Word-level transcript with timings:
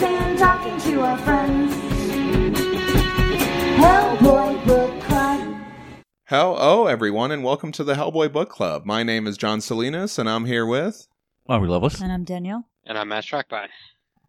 stand 0.00 0.38
talking 0.38 0.80
to 0.80 1.02
our 1.02 1.18
friends. 1.18 1.74
Hellboy 3.76 4.66
Book 4.66 4.98
Club. 5.02 5.60
Hello, 6.24 6.86
everyone, 6.86 7.30
and 7.30 7.44
welcome 7.44 7.70
to 7.72 7.84
the 7.84 7.92
Hellboy 7.92 8.32
Book 8.32 8.48
Club. 8.48 8.86
My 8.86 9.02
name 9.02 9.26
is 9.26 9.36
John 9.36 9.60
Salinas, 9.60 10.18
and 10.18 10.26
I'm 10.26 10.46
here 10.46 10.64
with. 10.64 11.06
Aubrey 11.50 11.68
Lovelace. 11.68 12.00
And 12.00 12.10
I'm 12.10 12.24
Danielle. 12.24 12.64
And 12.86 12.96
I'm 12.96 13.08
Matt 13.08 13.24
Trackby. 13.24 13.66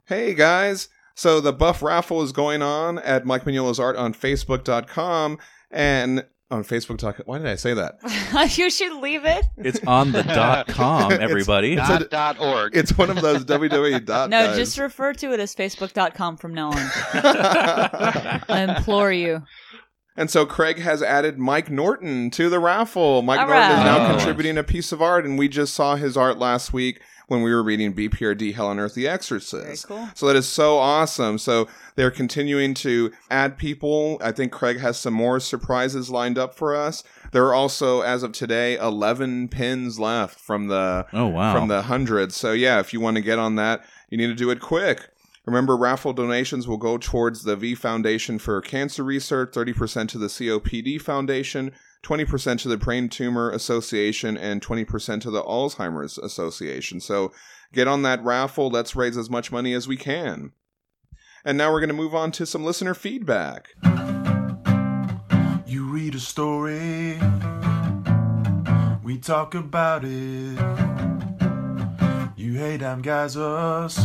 Hey, 0.07 0.33
guys. 0.33 0.89
So, 1.15 1.39
the 1.39 1.53
buff 1.53 1.81
raffle 1.81 2.21
is 2.21 2.33
going 2.33 2.61
on 2.61 2.99
at 2.99 3.25
Mike 3.25 3.45
Mignola's 3.45 3.79
Art 3.79 3.95
on 3.95 4.13
Facebook.com 4.13 5.37
and 5.71 6.25
on 6.51 6.63
Facebook, 6.63 6.97
Facebook.com. 6.97 7.23
Why 7.25 7.37
did 7.37 7.47
I 7.47 7.55
say 7.55 7.73
that? 7.73 7.99
you 8.57 8.69
should 8.69 9.01
leave 9.01 9.25
it. 9.25 9.45
It's 9.57 9.79
on 9.87 10.11
the 10.11 10.23
dot 10.23 10.67
com, 10.67 11.11
everybody. 11.13 11.73
It's 11.73 11.87
Dot, 11.87 12.01
a- 12.01 12.05
dot 12.07 12.39
org. 12.39 12.75
It's 12.75 12.97
one 12.97 13.09
of 13.09 13.21
those 13.21 13.45
www. 13.45 14.05
dot 14.05 14.29
No, 14.29 14.47
guys. 14.47 14.57
just 14.57 14.77
refer 14.77 15.13
to 15.13 15.33
it 15.33 15.39
as 15.39 15.55
facebook.com 15.55 16.37
from 16.37 16.53
now 16.53 16.69
on. 16.71 16.77
I 17.23 18.67
implore 18.77 19.11
you. 19.11 19.43
And 20.17 20.29
so 20.29 20.45
Craig 20.45 20.77
has 20.79 21.01
added 21.01 21.39
Mike 21.39 21.71
Norton 21.71 22.29
to 22.31 22.49
the 22.49 22.59
raffle. 22.59 23.21
Mike 23.21 23.39
All 23.39 23.47
Norton 23.47 23.71
is 23.71 23.77
now 23.85 24.05
Oh. 24.07 24.15
contributing 24.15 24.57
a 24.57 24.63
piece 24.63 24.91
of 24.91 25.01
art, 25.01 25.25
and 25.25 25.39
we 25.39 25.47
just 25.47 25.73
saw 25.73 25.95
his 25.95 26.17
art 26.17 26.37
last 26.37 26.73
week 26.73 26.99
when 27.31 27.41
we 27.43 27.53
were 27.53 27.63
reading 27.63 27.93
BPRD 27.93 28.53
Hell 28.55 28.67
on 28.67 28.77
Earth 28.77 28.93
The 28.93 29.07
Exorcist. 29.07 29.87
Very 29.87 29.99
cool. 30.01 30.09
So 30.15 30.27
that 30.27 30.35
is 30.35 30.49
so 30.49 30.77
awesome. 30.77 31.37
So 31.37 31.69
they're 31.95 32.11
continuing 32.11 32.73
to 32.73 33.09
add 33.29 33.57
people. 33.57 34.17
I 34.21 34.33
think 34.33 34.51
Craig 34.51 34.81
has 34.81 34.99
some 34.99 35.13
more 35.13 35.39
surprises 35.39 36.09
lined 36.09 36.37
up 36.37 36.53
for 36.53 36.75
us. 36.75 37.05
There 37.31 37.45
are 37.45 37.53
also, 37.53 38.01
as 38.01 38.21
of 38.23 38.33
today, 38.33 38.75
11 38.75 39.47
pins 39.47 39.97
left 39.97 40.41
from 40.41 40.67
the 40.67 41.05
Oh 41.13 41.27
wow. 41.27 41.53
from 41.53 41.69
the 41.69 41.83
hundreds. 41.83 42.35
So 42.35 42.51
yeah, 42.51 42.81
if 42.81 42.91
you 42.91 42.99
want 42.99 43.15
to 43.15 43.21
get 43.21 43.39
on 43.39 43.55
that, 43.55 43.85
you 44.09 44.17
need 44.17 44.27
to 44.27 44.35
do 44.35 44.49
it 44.49 44.59
quick. 44.59 45.07
Remember, 45.45 45.77
raffle 45.77 46.11
donations 46.11 46.67
will 46.67 46.75
go 46.75 46.97
towards 46.97 47.43
the 47.43 47.55
V 47.55 47.75
Foundation 47.75 48.39
for 48.39 48.59
Cancer 48.59 49.05
Research, 49.05 49.53
30% 49.53 50.09
to 50.09 50.17
the 50.17 50.27
COPD 50.27 50.99
Foundation, 51.01 51.71
20% 52.03 52.59
to 52.59 52.67
the 52.67 52.77
Brain 52.77 53.09
Tumor 53.09 53.51
Association, 53.51 54.37
and 54.37 54.61
20% 54.61 55.21
to 55.21 55.31
the 55.31 55.43
Alzheimer's 55.43 56.17
Association. 56.17 56.99
So 56.99 57.31
get 57.73 57.87
on 57.87 58.01
that 58.01 58.23
raffle. 58.23 58.69
Let's 58.69 58.95
raise 58.95 59.17
as 59.17 59.29
much 59.29 59.51
money 59.51 59.73
as 59.73 59.87
we 59.87 59.97
can. 59.97 60.51
And 61.45 61.57
now 61.57 61.71
we're 61.71 61.79
going 61.79 61.89
to 61.89 61.95
move 61.95 62.15
on 62.15 62.31
to 62.33 62.45
some 62.45 62.63
listener 62.63 62.93
feedback. 62.93 63.69
You 65.65 65.85
read 65.85 66.15
a 66.15 66.19
story, 66.19 67.17
we 69.03 69.17
talk 69.17 69.55
about 69.55 70.03
it. 70.03 70.59
You 72.35 72.53
hate 72.55 72.79
damn 72.79 73.01
guys 73.01 73.37
us, 73.37 73.97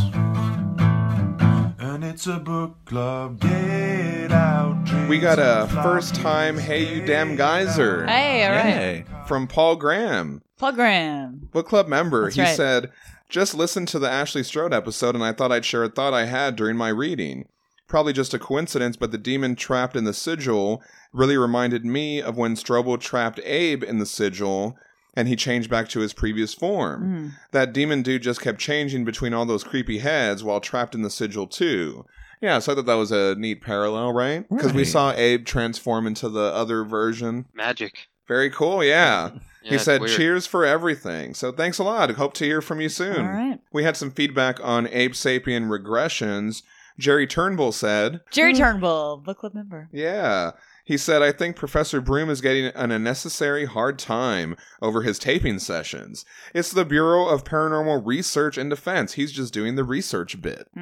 and 1.97 2.05
it's 2.05 2.27
a 2.27 2.37
book 2.37 2.75
club. 2.85 3.39
Get 3.39 4.31
out, 4.31 5.07
We 5.09 5.17
got 5.17 5.39
a 5.39 5.67
first 5.81 6.13
time 6.13 6.55
Hey 6.55 6.93
You 6.93 7.03
Damn 7.03 7.35
Geyser 7.35 8.05
Hey, 8.05 8.45
all 8.45 8.51
right. 8.51 8.65
Yay. 8.75 9.05
from 9.27 9.47
Paul 9.47 9.77
Graham. 9.77 10.43
Program. 10.59 11.49
book 11.51 11.67
club 11.67 11.87
member. 11.87 12.25
That's 12.25 12.35
he 12.35 12.43
right. 12.43 12.55
said, 12.55 12.91
"Just 13.29 13.55
listened 13.55 13.87
to 13.87 13.97
the 13.97 14.07
Ashley 14.11 14.43
Strode 14.43 14.75
episode, 14.75 15.15
and 15.15 15.23
I 15.23 15.31
thought 15.31 15.51
I'd 15.51 15.65
share 15.65 15.83
a 15.85 15.89
thought 15.89 16.13
I 16.13 16.25
had 16.25 16.55
during 16.55 16.77
my 16.77 16.89
reading. 16.89 17.47
Probably 17.87 18.13
just 18.13 18.35
a 18.35 18.37
coincidence, 18.39 18.95
but 18.95 19.11
the 19.11 19.17
demon 19.17 19.55
trapped 19.55 19.95
in 19.95 20.03
the 20.03 20.13
sigil 20.13 20.83
really 21.11 21.35
reminded 21.37 21.83
me 21.83 22.21
of 22.21 22.37
when 22.37 22.53
Strobel 22.55 22.99
trapped 22.99 23.39
Abe 23.43 23.83
in 23.83 23.97
the 23.97 24.05
sigil." 24.05 24.77
And 25.17 25.27
he 25.27 25.35
changed 25.35 25.69
back 25.69 25.89
to 25.89 25.99
his 25.99 26.13
previous 26.13 26.53
form. 26.53 27.03
Mm. 27.03 27.31
That 27.51 27.73
demon 27.73 28.03
dude 28.03 28.21
just 28.21 28.39
kept 28.39 28.59
changing 28.59 29.03
between 29.03 29.33
all 29.33 29.45
those 29.45 29.63
creepy 29.63 29.97
heads 29.97 30.43
while 30.43 30.59
trapped 30.59 30.93
in 30.93 31.01
the 31.01 31.09
sigil 31.09 31.47
too. 31.47 32.05
Yeah, 32.39 32.59
so 32.59 32.71
I 32.71 32.75
thought 32.75 32.85
that 32.85 32.93
was 32.93 33.11
a 33.11 33.33
neat 33.33 33.63
parallel, 33.63 34.13
right? 34.13 34.47
Because 34.47 34.71
we 34.73 34.85
saw 34.85 35.11
Abe 35.13 35.43
transform 35.43 36.05
into 36.05 36.29
the 36.29 36.53
other 36.53 36.83
version. 36.83 37.45
Magic. 37.55 38.07
Very 38.27 38.51
cool, 38.51 38.83
yeah. 38.83 39.31
Yeah, 39.63 39.71
he 39.71 39.77
said, 39.79 40.01
weird. 40.01 40.15
"Cheers 40.15 40.45
for 40.45 40.63
everything." 40.63 41.33
So 41.33 41.51
thanks 41.51 41.79
a 41.79 41.83
lot. 41.83 42.11
Hope 42.11 42.35
to 42.35 42.45
hear 42.45 42.61
from 42.61 42.79
you 42.79 42.89
soon. 42.89 43.25
All 43.25 43.31
right. 43.31 43.59
We 43.73 43.83
had 43.83 43.97
some 43.97 44.11
feedback 44.11 44.59
on 44.63 44.87
Abe 44.89 45.13
Sapien 45.13 45.67
regressions. 45.67 46.61
Jerry 46.99 47.25
Turnbull 47.25 47.71
said, 47.71 48.21
Jerry 48.31 48.53
Turnbull, 48.53 49.17
book 49.17 49.39
club 49.39 49.55
member. 49.55 49.89
"Yeah." 49.91 50.51
He 50.87 50.97
said, 50.97 51.21
"I 51.21 51.33
think 51.33 51.57
Professor 51.57 51.99
Broom 51.99 52.29
is 52.29 52.39
getting 52.39 52.67
an 52.67 52.91
unnecessary 52.91 53.65
hard 53.65 53.99
time 53.99 54.55
over 54.81 55.01
his 55.01 55.19
taping 55.19 55.59
sessions. 55.59 56.23
It's 56.53 56.71
the 56.71 56.85
Bureau 56.85 57.27
of 57.27 57.43
Paranormal 57.43 58.05
Research 58.05 58.57
and 58.57 58.69
Defense. 58.69 59.13
He's 59.13 59.33
just 59.33 59.53
doing 59.53 59.75
the 59.75 59.83
research 59.83 60.41
bit." 60.41 60.69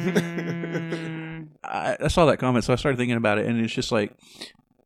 Mm. 0.00 1.48
I, 1.62 1.96
I 2.00 2.08
saw 2.08 2.24
that 2.26 2.38
comment, 2.38 2.64
so 2.64 2.72
I 2.72 2.76
started 2.76 2.96
thinking 2.96 3.16
about 3.16 3.38
it, 3.38 3.46
and 3.46 3.60
it's 3.60 3.72
just 3.72 3.92
like, 3.92 4.14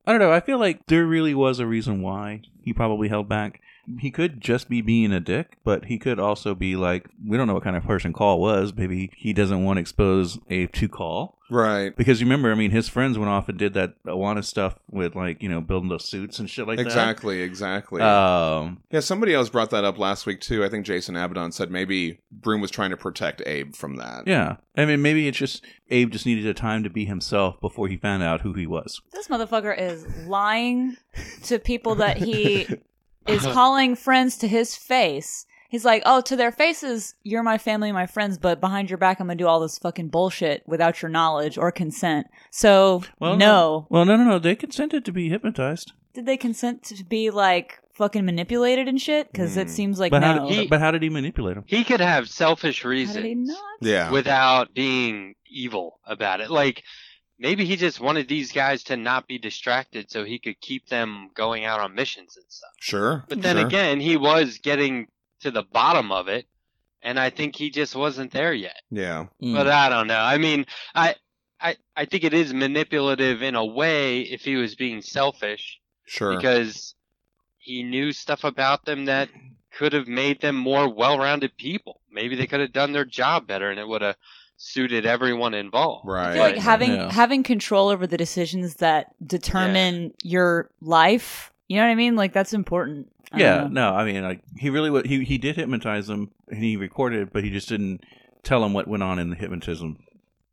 I 0.06 0.12
don't 0.12 0.20
know. 0.20 0.32
I 0.32 0.41
feel 0.41 0.59
like 0.59 0.87
there 0.87 1.06
really 1.06 1.34
was 1.34 1.59
a 1.60 1.66
reason 1.66 2.03
why 2.03 2.43
he 2.62 2.72
probably 2.72 3.09
held 3.09 3.28
back. 3.28 3.60
He 3.98 4.10
could 4.10 4.40
just 4.40 4.68
be 4.68 4.80
being 4.80 5.12
a 5.12 5.20
dick, 5.20 5.58
but 5.64 5.86
he 5.86 5.98
could 5.98 6.18
also 6.18 6.54
be 6.54 6.76
like, 6.76 7.08
we 7.26 7.36
don't 7.36 7.46
know 7.46 7.54
what 7.54 7.64
kind 7.64 7.76
of 7.76 7.84
person 7.84 8.12
Caul 8.12 8.40
was. 8.40 8.72
Maybe 8.74 9.10
he 9.16 9.32
doesn't 9.32 9.64
want 9.64 9.76
to 9.76 9.80
expose 9.80 10.38
Abe 10.50 10.72
to 10.72 10.88
Caul. 10.88 11.38
Right. 11.50 11.94
Because 11.94 12.20
you 12.20 12.26
remember, 12.26 12.50
I 12.50 12.54
mean, 12.54 12.70
his 12.70 12.88
friends 12.88 13.18
went 13.18 13.30
off 13.30 13.50
and 13.50 13.58
did 13.58 13.74
that 13.74 14.02
Oannes 14.06 14.46
stuff 14.46 14.76
with, 14.90 15.14
like, 15.14 15.42
you 15.42 15.48
know, 15.48 15.60
building 15.60 15.90
those 15.90 16.08
suits 16.08 16.38
and 16.38 16.48
shit 16.48 16.66
like 16.66 16.78
that. 16.78 16.86
exactly. 16.86 17.42
Exactly. 17.42 18.00
Um, 18.00 18.82
yeah, 18.90 19.00
somebody 19.00 19.34
else 19.34 19.50
brought 19.50 19.70
that 19.70 19.84
up 19.84 19.98
last 19.98 20.24
week 20.24 20.40
too. 20.40 20.64
I 20.64 20.70
think 20.70 20.86
Jason 20.86 21.16
Abaddon 21.16 21.52
said 21.52 21.70
maybe 21.70 22.20
Broom 22.32 22.62
was 22.62 22.70
trying 22.70 22.90
to 22.90 22.96
protect 22.96 23.42
Abe 23.46 23.74
from 23.74 23.96
that. 23.96 24.26
yeah. 24.26 24.56
I 24.76 24.86
mean, 24.86 25.02
maybe 25.02 25.28
it's 25.28 25.38
just 25.38 25.64
Abe 25.90 26.10
just 26.10 26.26
needed 26.26 26.46
a 26.46 26.54
time 26.54 26.82
to 26.82 26.90
be 26.90 27.04
himself 27.04 27.60
before 27.60 27.86
he 27.88 27.96
found 27.96 28.22
out 28.22 28.40
who 28.40 28.54
he 28.54 28.66
was. 28.66 29.00
This 29.12 29.28
motherfucker 29.28 29.78
is 29.78 30.04
lying 30.26 30.96
to 31.44 31.58
people 31.60 31.94
that 31.96 32.16
he 32.16 32.66
is 33.26 33.42
calling 33.52 33.94
friends 33.96 34.36
to 34.38 34.48
his 34.48 34.76
face. 34.76 35.46
He's 35.70 35.84
like, 35.84 36.02
oh, 36.06 36.20
to 36.20 36.36
their 36.36 36.52
faces, 36.52 37.14
you're 37.24 37.42
my 37.42 37.58
family, 37.58 37.90
my 37.90 38.06
friends, 38.06 38.38
but 38.38 38.60
behind 38.60 38.90
your 38.90 38.98
back, 38.98 39.18
I'm 39.18 39.26
gonna 39.26 39.36
do 39.36 39.48
all 39.48 39.58
this 39.58 39.76
fucking 39.78 40.08
bullshit 40.08 40.62
without 40.66 41.02
your 41.02 41.08
knowledge 41.10 41.58
or 41.58 41.72
consent. 41.72 42.28
So, 42.52 43.02
Well, 43.18 43.36
no. 43.36 43.86
Well, 43.90 44.04
no, 44.04 44.16
no, 44.16 44.22
no. 44.24 44.38
They 44.38 44.54
consented 44.54 45.04
to 45.04 45.12
be 45.12 45.28
hypnotized. 45.30 45.92
Did 46.12 46.26
they 46.26 46.36
consent 46.36 46.84
to 46.84 47.02
be 47.04 47.30
like 47.30 47.80
fucking 47.94 48.24
manipulated 48.24 48.86
and 48.86 49.00
shit? 49.00 49.32
Because 49.32 49.56
it 49.56 49.66
Hmm. 49.66 49.72
seems 49.72 49.98
like 49.98 50.12
but 50.12 50.20
no. 50.20 50.26
how? 50.26 50.48
Did, 50.48 50.70
but 50.70 50.78
how 50.80 50.92
did 50.92 51.02
he 51.02 51.08
manipulate 51.08 51.56
him? 51.56 51.64
He 51.66 51.82
could 51.82 52.00
have 52.00 52.28
selfish 52.28 52.84
How 52.84 52.88
did 52.90 52.94
he 52.98 53.00
reasons 53.04 53.48
not? 53.48 53.58
Yeah. 53.80 54.10
without 54.12 54.74
being 54.74 55.34
evil 55.50 55.98
about 56.06 56.40
it. 56.40 56.50
Like, 56.50 56.84
maybe 57.38 57.64
he 57.64 57.76
just 57.76 58.00
wanted 58.00 58.28
these 58.28 58.52
guys 58.52 58.82
to 58.84 58.96
not 58.96 59.26
be 59.26 59.38
distracted 59.38 60.10
so 60.10 60.24
he 60.24 60.38
could 60.38 60.60
keep 60.60 60.88
them 60.88 61.30
going 61.34 61.64
out 61.64 61.80
on 61.80 61.94
missions 61.94 62.36
and 62.36 62.46
stuff. 62.48 62.70
Sure. 62.80 63.24
But 63.28 63.42
then 63.42 63.56
sure. 63.56 63.66
again, 63.66 64.00
he 64.00 64.16
was 64.16 64.58
getting 64.58 65.08
to 65.40 65.50
the 65.50 65.62
bottom 65.62 66.12
of 66.12 66.28
it, 66.28 66.46
and 67.02 67.18
I 67.18 67.30
think 67.30 67.56
he 67.56 67.70
just 67.70 67.94
wasn't 67.94 68.32
there 68.32 68.54
yet. 68.54 68.80
Yeah. 68.90 69.26
Hmm. 69.40 69.54
But 69.54 69.68
I 69.68 69.88
don't 69.88 70.06
know. 70.06 70.20
I 70.20 70.38
mean, 70.38 70.66
I, 70.94 71.16
I, 71.60 71.76
I 71.96 72.04
think 72.04 72.24
it 72.24 72.34
is 72.34 72.54
manipulative 72.54 73.42
in 73.42 73.54
a 73.54 73.64
way 73.64 74.20
if 74.20 74.42
he 74.42 74.56
was 74.56 74.74
being 74.74 75.02
selfish 75.02 75.80
Sure. 76.06 76.36
because 76.36 76.94
he 77.58 77.82
knew 77.82 78.12
stuff 78.12 78.44
about 78.44 78.84
them 78.84 79.06
that 79.06 79.30
could 79.76 79.92
have 79.92 80.06
made 80.06 80.40
them 80.40 80.56
more 80.56 80.88
well-rounded 80.88 81.56
people. 81.56 82.00
Maybe 82.10 82.36
they 82.36 82.46
could 82.46 82.60
have 82.60 82.72
done 82.72 82.92
their 82.92 83.04
job 83.04 83.46
better, 83.46 83.70
and 83.70 83.80
it 83.80 83.88
would 83.88 84.02
have 84.02 84.16
suited 84.56 85.04
everyone 85.06 85.54
involved. 85.54 86.06
Right. 86.06 86.37
like 86.38 86.56
having 86.56 86.92
Yeah. 86.92 87.12
having 87.12 87.42
control 87.42 87.88
over 87.88 88.06
the 88.06 88.16
decisions 88.16 88.76
that 88.76 89.12
determine 89.26 90.12
your 90.22 90.70
life. 90.81 91.53
You 91.69 91.76
know 91.76 91.84
what 91.84 91.91
I 91.92 91.94
mean? 91.97 92.16
Like 92.16 92.32
that's 92.32 92.53
important. 92.54 93.10
I 93.32 93.38
yeah, 93.41 93.69
no, 93.70 93.93
I 93.94 94.04
mean, 94.04 94.22
like 94.22 94.43
he 94.56 94.70
really 94.70 94.91
wa 94.91 95.03
he 95.04 95.25
he 95.25 95.38
did 95.38 95.56
hypnotize 95.56 96.09
him 96.09 96.31
and 96.48 96.62
he 96.62 96.76
recorded 96.76 97.22
it, 97.22 97.32
but 97.32 97.43
he 97.43 97.50
just 97.50 97.69
didn't 97.69 98.03
tell 98.43 98.64
him 98.64 98.73
what 98.73 98.87
went 98.87 99.02
on 99.02 99.19
in 99.19 99.31
the 99.31 99.37
hypnotism. 99.37 99.99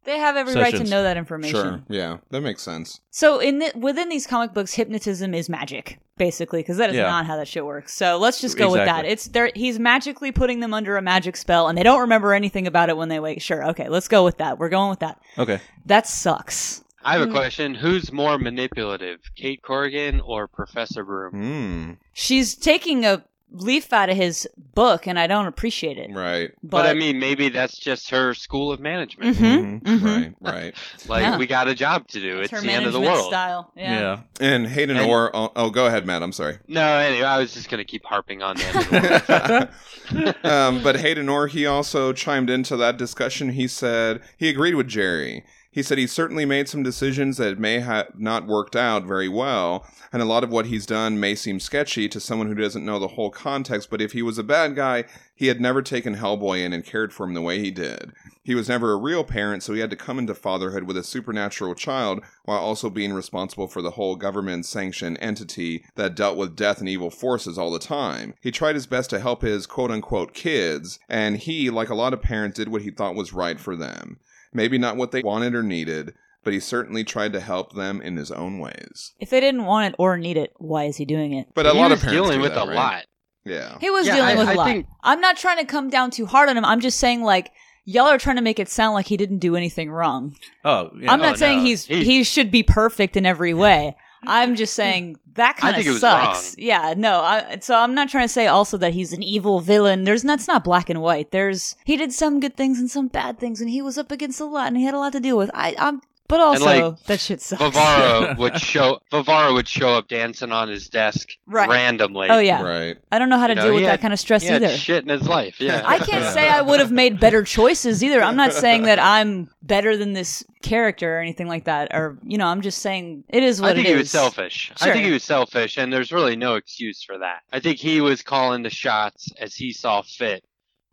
They 0.04 0.18
have 0.18 0.36
every 0.36 0.56
right 0.56 0.74
to 0.74 0.84
know 0.84 1.04
that 1.04 1.16
information. 1.18 1.56
Sure. 1.56 1.84
Yeah. 1.88 2.18
That 2.32 2.42
makes 2.42 2.64
sense. 2.64 3.00
So 3.12 3.40
in 3.40 3.60
the, 3.60 3.72
within 3.76 4.10
these 4.10 4.26
comic 4.26 4.54
books, 4.54 4.74
hypnotism 4.74 5.34
is 5.36 5.48
magic, 5.48 6.00
basically, 6.18 6.62
because 6.62 6.78
that 6.78 6.90
is 6.90 6.96
Yeah. 6.96 7.04
not 7.04 7.28
how 7.28 7.36
that 7.38 7.48
shit 7.48 7.66
works. 7.66 7.94
So 7.94 8.18
let's 8.18 8.42
just 8.42 8.58
go 8.58 8.72
with 8.72 8.84
that. 8.86 9.06
It's 9.06 9.28
there. 9.28 9.52
He's 9.56 9.78
magically 9.80 10.32
putting 10.32 10.60
them 10.60 10.74
under 10.74 10.98
a 10.98 11.02
magic 11.04 11.38
spell, 11.38 11.68
and 11.68 11.78
they 11.78 11.84
don't 11.84 12.02
remember 12.02 12.34
anything 12.34 12.66
about 12.66 12.90
it 12.90 12.98
when 12.98 13.10
they 13.10 13.20
wake. 13.20 13.42
Sure, 13.42 13.64
okay, 13.70 13.90
let's 13.90 14.08
go 14.08 14.24
with 14.24 14.38
that. 14.40 14.58
We're 14.58 14.70
going 14.70 14.90
with 14.90 15.00
that. 15.00 15.22
Okay, 15.38 15.60
That 15.86 16.08
sucks. 16.08 16.84
I 17.04 17.14
have 17.14 17.22
a 17.22 17.26
Mm. 17.28 17.32
question. 17.34 17.74
Who's 17.76 18.12
more 18.12 18.38
manipulative, 18.38 19.20
Kate 19.36 19.62
Corrigan 19.64 20.20
or 20.22 20.48
Professor 20.48 21.04
Broom? 21.04 21.32
Hmm. 21.32 21.92
She's 22.14 22.54
taking 22.56 23.06
a 23.06 23.24
leaf 23.52 23.92
out 23.92 24.10
of 24.10 24.16
his 24.16 24.48
book, 24.74 25.08
and 25.08 25.20
I 25.20 25.28
don't 25.28 25.46
appreciate 25.46 25.98
it. 25.98 26.10
Right. 26.12 26.52
But, 26.64 26.86
I 26.86 26.94
mean, 26.94 27.20
maybe 27.20 27.50
that's 27.50 27.78
just 27.78 28.10
her 28.10 28.34
school 28.34 28.72
of 28.72 28.80
management. 28.80 29.36
Mhm, 29.38 29.82
Mhm. 29.82 30.00
mhm. 30.00 30.04
Right. 30.40 30.54
Right. 30.54 30.76
Like 31.08 31.22
Yeah. 31.24 31.38
we 31.38 31.48
got 31.48 31.68
a 31.68 31.76
job 31.76 32.08
to 32.10 32.22
do. 32.22 32.40
It's 32.40 32.52
It's 32.54 32.62
her 32.62 32.66
the 32.68 32.72
end 32.74 32.86
of 32.86 32.94
the 32.94 33.02
world. 33.02 33.26
style. 33.28 33.72
Yeah. 33.76 34.00
Yeah. 34.00 34.20
And 34.40 34.68
Hayden 34.68 34.96
And- 34.98 35.10
Orr. 35.10 35.32
Oh, 35.34 35.52
oh, 35.56 35.70
go 35.70 35.86
ahead, 35.88 36.06
Matt. 36.06 36.24
I'm 36.24 36.32
sorry. 36.32 36.60
No, 36.68 36.82
anyway, 36.98 37.26
I 37.26 37.40
was 37.40 37.54
just 37.54 37.70
gonna 37.70 37.84
keep 37.84 38.06
harping 38.06 38.42
on 38.42 38.56
the 38.56 38.66
end 38.66 38.76
of 38.78 38.90
the 38.90 39.70
world. 40.14 40.36
um, 40.46 40.84
but 40.84 40.98
Hayden 41.00 41.28
Orr, 41.30 41.48
he 41.48 41.66
also 41.66 42.14
chimed 42.14 42.50
into 42.50 42.78
that 42.78 42.98
discussion. 42.98 43.50
He 43.50 43.68
said 43.68 44.22
he 44.38 44.48
agreed 44.50 44.76
with 44.76 44.88
Jerry. 44.88 45.44
He 45.74 45.84
said 45.84 45.98
he 45.98 46.06
certainly 46.06 46.44
made 46.44 46.68
some 46.68 46.84
decisions 46.84 47.38
that 47.38 47.58
may 47.58 47.80
have 47.80 48.20
not 48.20 48.46
worked 48.46 48.76
out 48.76 49.06
very 49.06 49.30
well, 49.30 49.88
and 50.12 50.22
a 50.22 50.26
lot 50.26 50.44
of 50.44 50.50
what 50.50 50.66
he's 50.66 50.86
done 50.86 51.18
may 51.18 51.34
seem 51.34 51.62
sketchy 51.62 52.10
to 52.10 52.20
someone 52.20 52.48
who 52.48 52.56
doesn't 52.56 52.84
know 52.84 53.00
the 53.00 53.08
whole 53.08 53.30
context. 53.30 53.90
But 53.90 54.02
if 54.02 54.12
he 54.12 54.22
was 54.22 54.38
a 54.38 54.44
bad 54.44 54.76
guy, 54.76 55.06
he 55.34 55.48
had 55.48 55.62
never 55.62 55.82
taken 55.82 56.18
Hellboy 56.18 56.66
in 56.66 56.74
and 56.74 56.84
cared 56.84 57.14
for 57.14 57.26
him 57.26 57.36
the 57.36 57.42
way 57.42 57.60
he 57.60 57.72
did. 57.72 58.12
He 58.44 58.54
was 58.54 58.68
never 58.68 58.92
a 58.92 58.98
real 58.98 59.24
parent, 59.24 59.64
so 59.64 59.74
he 59.74 59.80
had 59.80 59.90
to 59.92 59.96
come 59.96 60.20
into 60.20 60.36
fatherhood 60.36 60.84
with 60.84 60.98
a 60.98 61.04
supernatural 61.04 61.74
child 61.74 62.22
while 62.44 62.60
also 62.60 62.90
being 62.90 63.14
responsible 63.14 63.70
for 63.70 63.82
the 63.82 63.92
whole 63.92 64.18
government 64.18 64.66
sanctioned 64.66 65.20
entity 65.22 65.86
that 65.96 66.16
dealt 66.16 66.36
with 66.36 66.58
death 66.58 66.80
and 66.80 66.90
evil 66.90 67.10
forces 67.10 67.58
all 67.58 67.72
the 67.72 67.80
time. 67.80 68.34
He 68.42 68.52
tried 68.52 68.76
his 68.76 68.88
best 68.88 69.10
to 69.12 69.22
help 69.22 69.42
his 69.42 69.68
quote 69.68 69.90
unquote 69.90 70.34
kids, 70.34 71.00
and 71.08 71.38
he, 71.38 71.70
like 71.70 71.90
a 71.90 71.96
lot 71.96 72.14
of 72.14 72.22
parents, 72.22 72.58
did 72.58 72.68
what 72.68 72.82
he 72.82 72.92
thought 72.92 73.16
was 73.16 73.32
right 73.32 73.58
for 73.58 73.78
them. 73.78 74.20
Maybe 74.54 74.78
not 74.78 74.98
what 74.98 75.12
they 75.12 75.22
wanted 75.24 75.56
or 75.56 75.64
needed, 75.64 76.14
but 76.44 76.54
he 76.54 76.60
certainly 76.60 77.04
tried 77.04 77.34
to 77.34 77.40
help 77.40 77.74
them 77.74 78.02
in 78.02 78.18
his 78.18 78.32
own 78.32 78.60
ways. 78.60 79.14
If 79.20 79.30
they 79.30 79.40
didn't 79.40 79.66
want 79.66 79.94
it 79.94 79.96
or 79.98 80.18
need 80.18 80.38
it, 80.38 80.52
why 80.58 80.86
is 80.86 80.98
he 80.98 81.06
doing 81.06 81.34
it? 81.34 81.48
But 81.54 81.66
a 81.66 81.72
He 81.72 81.78
lot 81.78 81.92
was 81.92 82.00
of 82.00 82.06
parents 82.10 82.22
dealing 82.22 82.38
do 82.40 82.44
with 82.44 82.54
that, 82.56 82.64
a 82.66 82.68
right? 82.68 82.76
lot. 82.76 83.06
Yeah. 83.46 83.78
He 83.80 83.90
was 83.90 84.06
Yeah, 84.08 84.16
dealing 84.18 84.36
I- 84.38 84.40
with 84.40 84.48
a 84.50 84.52
I 84.52 84.56
lot. 84.56 84.68
think- 84.68 84.86
I'm 85.04 85.22
not 85.22 85.38
trying 85.38 85.58
to 85.58 85.66
come 85.66 85.90
down 85.90 86.12
too 86.12 86.26
hard 86.26 86.50
on 86.50 86.58
him. 86.58 86.66
I'm 86.66 86.80
just 86.82 87.00
saying, 87.00 87.24
like, 87.24 87.52
y'all 87.86 88.08
are 88.08 88.18
trying 88.20 88.36
to 88.36 88.42
make 88.42 88.60
it 88.60 88.70
sound 88.70 88.94
like 88.94 89.08
he 89.08 89.18
didn't 89.18 89.40
do 89.40 89.56
anything 89.56 89.90
wrong. 89.90 90.36
Oh, 90.64 90.92
yeah. 91.00 91.12
I'm 91.12 91.20
not 91.22 91.34
Oh, 91.34 91.38
saying 91.38 91.60
no. 91.60 91.64
he's 91.66 91.86
He- 91.86 92.04
he 92.04 92.24
should 92.24 92.52
be 92.52 92.62
perfect 92.64 93.16
in 93.18 93.26
every 93.26 93.54
way. 93.54 93.96
I'm 94.24 94.56
just 94.56 94.74
saying 94.74 95.18
that 95.34 95.58
kind 95.58 95.76
of 95.76 95.98
sucks. 95.98 96.56
Yeah, 96.58 96.94
no. 96.96 97.22
I, 97.22 97.58
so 97.62 97.76
I'm 97.76 97.96
not 97.96 98.10
trying 98.10 98.26
to 98.26 98.34
say 98.34 98.48
also 98.48 98.78
that 98.78 98.94
he's 98.94 99.14
an 99.14 99.24
evil 99.24 99.60
villain. 99.60 100.04
There's 100.04 100.24
that's 100.24 100.48
not 100.48 100.64
black 100.64 100.90
and 100.90 101.02
white. 101.02 101.32
There's 101.32 101.76
he 101.86 101.98
did 101.98 102.14
some 102.14 102.40
good 102.40 102.56
things 102.56 102.80
and 102.80 102.90
some 102.90 103.08
bad 103.08 103.40
things, 103.40 103.62
and 103.62 103.70
he 103.70 103.82
was 103.82 103.98
up 103.98 104.12
against 104.12 104.40
a 104.40 104.46
lot, 104.46 104.68
and 104.68 104.78
he 104.78 104.84
had 104.84 104.94
a 104.94 105.00
lot 105.00 105.14
to 105.14 105.20
deal 105.20 105.38
with. 105.38 105.50
I, 105.54 105.76
I'm, 105.78 106.02
but 106.32 106.40
also 106.40 106.66
like, 106.66 107.04
that 107.04 107.20
shit 107.20 107.42
sucks. 107.42 107.62
Vivaro 107.62 108.36
would 108.40 108.60
show 108.60 109.00
Vivaro 109.12 109.54
would 109.54 109.68
show 109.68 109.90
up 109.90 110.08
dancing 110.08 110.52
on 110.52 110.68
his 110.68 110.90
desk 110.90 111.30
Right. 111.46 111.70
randomly. 111.70 112.28
Oh 112.30 112.40
yeah, 112.40 112.62
Right. 112.64 112.98
I 113.12 113.20
don't 113.20 113.30
know 113.30 113.38
how 113.38 113.48
to 113.48 113.52
You 113.54 113.56
know, 113.58 113.62
deal 113.66 113.74
with 113.74 113.82
he 113.82 113.86
that 113.86 113.92
had- 113.92 114.02
kind 114.02 114.14
of 114.14 114.20
stress 114.20 114.42
He 114.42 114.48
had 114.48 114.64
either. 114.64 114.76
shit 114.76 115.04
in 115.04 115.10
his 115.10 115.28
life. 115.28 115.62
Yeah. 115.62 115.84
I 115.86 116.00
can't 116.00 116.26
say 116.34 116.50
I 116.50 116.62
would 116.62 116.80
have 116.80 116.92
made 116.92 117.20
better 117.20 117.44
choices 117.44 118.04
either. 118.04 118.22
I'm 118.24 118.36
not 118.38 118.54
saying 118.54 118.84
that 118.84 118.98
I'm 119.00 119.50
better 119.62 119.96
than 119.98 120.14
this 120.14 120.44
character 120.64 121.18
or 121.18 121.20
anything 121.20 121.48
like 121.48 121.66
that. 121.66 121.90
Or 121.94 122.18
you 122.24 122.38
know, 122.38 122.48
I'm 122.48 122.62
just 122.62 122.80
saying 122.80 123.26
it 123.30 123.44
is 123.44 123.62
what 123.62 123.72
it 123.78 123.80
is. 123.80 123.82
I 123.82 123.84
think 123.84 123.88
it 123.88 123.90
he 123.90 123.94
is. 123.96 124.00
was 124.00 124.12
selfish. 124.12 124.72
Sure. 124.78 124.90
I 124.90 124.94
think 124.94 125.06
he 125.06 125.12
was 125.12 125.24
selfish, 125.24 125.78
and 125.78 125.92
there's 125.92 126.12
really 126.12 126.36
no 126.36 126.56
excuse 126.56 127.04
for 127.04 127.18
that. 127.18 127.42
I 127.52 127.60
think 127.60 127.78
he 127.78 128.00
was 128.02 128.22
calling 128.22 128.64
the 128.64 128.70
shots 128.70 129.30
as 129.40 129.54
he 129.56 129.72
saw 129.74 130.02
fit, 130.02 130.44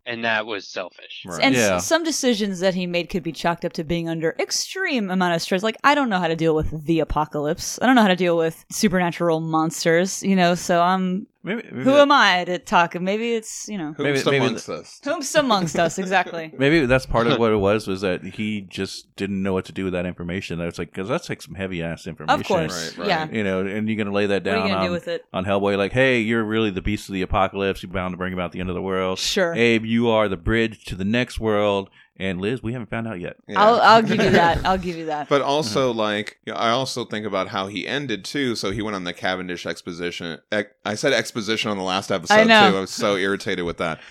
and 0.05 0.23
that 0.25 0.45
was 0.45 0.67
selfish. 0.67 1.23
Right. 1.25 1.41
And 1.43 1.55
s- 1.55 1.85
some 1.85 2.03
decisions 2.03 2.59
that 2.59 2.73
he 2.73 2.87
made 2.87 3.09
could 3.09 3.23
be 3.23 3.31
chalked 3.31 3.65
up 3.65 3.73
to 3.73 3.83
being 3.83 4.09
under 4.09 4.35
extreme 4.39 5.09
amount 5.11 5.35
of 5.35 5.41
stress. 5.41 5.63
Like 5.63 5.77
I 5.83 5.95
don't 5.95 6.09
know 6.09 6.19
how 6.19 6.27
to 6.27 6.35
deal 6.35 6.55
with 6.55 6.85
the 6.85 6.99
apocalypse. 6.99 7.79
I 7.81 7.85
don't 7.85 7.95
know 7.95 8.01
how 8.01 8.07
to 8.07 8.15
deal 8.15 8.37
with 8.37 8.65
supernatural 8.71 9.39
monsters. 9.39 10.23
You 10.23 10.35
know, 10.35 10.55
so 10.55 10.81
I'm. 10.81 11.27
Maybe, 11.41 11.61
maybe 11.71 11.83
Who 11.85 11.91
that- 11.93 12.01
am 12.01 12.11
I 12.11 12.43
to 12.43 12.59
talk? 12.59 12.99
Maybe 12.99 13.33
it's 13.33 13.67
you 13.69 13.77
know. 13.77 13.95
Maybe- 13.97 14.17
Who's 14.17 14.25
maybe 14.25 14.37
amongst 14.45 14.67
us? 14.69 14.99
Whom's 15.05 15.33
amongst 15.35 15.79
us 15.79 15.97
exactly? 15.97 16.53
Maybe 16.57 16.85
that's 16.85 17.05
part 17.05 17.27
of 17.27 17.39
what 17.39 17.53
it 17.53 17.57
was. 17.57 17.87
Was 17.87 18.01
that 18.01 18.23
he 18.23 18.61
just 18.61 19.15
didn't 19.15 19.41
know 19.41 19.53
what 19.53 19.63
to 19.65 19.71
do 19.71 19.85
with 19.85 19.93
that 19.93 20.05
information? 20.05 20.59
It's 20.59 20.77
like 20.77 20.91
because 20.91 21.07
that's 21.07 21.29
like 21.29 21.41
some 21.41 21.55
heavy 21.55 21.81
ass 21.81 22.07
information. 22.07 22.41
Of 22.41 22.45
course, 22.45 22.97
Right, 22.97 22.97
right. 22.99 23.07
yeah. 23.07 23.29
You 23.31 23.43
know, 23.45 23.65
and 23.65 23.87
you're 23.87 23.97
gonna 23.97 24.13
lay 24.15 24.25
that 24.27 24.43
What 24.43 24.51
are 24.51 24.55
down 24.57 24.63
you 24.67 24.73
gonna 24.73 24.81
on, 24.81 24.85
do 24.87 24.91
with 24.91 25.07
it? 25.07 25.23
on 25.31 25.45
Hellboy, 25.45 25.77
like, 25.77 25.93
hey, 25.93 26.19
you're 26.19 26.43
really 26.43 26.71
the 26.71 26.81
beast 26.81 27.07
of 27.07 27.13
the 27.13 27.21
apocalypse. 27.21 27.83
You're 27.83 27.91
bound 27.91 28.11
to 28.13 28.17
bring 28.17 28.33
about 28.33 28.51
the 28.51 28.59
end 28.59 28.67
of 28.69 28.75
the 28.75 28.81
world. 28.81 29.17
Sure. 29.19 29.53
Abe, 29.53 29.85
you 29.85 30.09
are 30.09 30.27
the 30.27 30.37
bridge 30.37 30.83
to 30.85 30.95
the 30.95 31.05
next 31.05 31.39
world. 31.39 31.89
And 32.19 32.41
Liz, 32.41 32.61
we 32.61 32.73
haven't 32.73 32.89
found 32.89 33.07
out 33.07 33.21
yet. 33.21 33.37
Yeah. 33.47 33.61
I'll 33.63 33.79
I'll 33.79 34.01
give 34.01 34.21
you 34.21 34.31
that. 34.31 34.59
I'll 34.65 34.77
give 34.77 34.97
you 34.97 35.05
that. 35.05 35.29
But 35.29 35.41
also, 35.41 35.91
like, 35.93 36.37
you 36.45 36.51
know, 36.51 36.59
I 36.59 36.69
also 36.71 37.05
think 37.05 37.25
about 37.25 37.47
how 37.47 37.67
he 37.67 37.87
ended 37.87 38.25
too. 38.25 38.55
So 38.55 38.71
he 38.71 38.81
went 38.81 38.95
on 38.95 39.05
the 39.05 39.13
Cavendish 39.13 39.65
exposition. 39.65 40.39
Ec- 40.51 40.75
I 40.83 40.95
said 40.95 41.13
exposition 41.13 41.71
on 41.71 41.77
the 41.77 41.83
last 41.83 42.11
episode 42.11 42.33
I 42.33 42.43
know. 42.43 42.71
too. 42.71 42.77
I 42.77 42.81
was 42.81 42.91
so 42.91 43.15
irritated 43.15 43.63
with 43.63 43.77
that. 43.77 44.01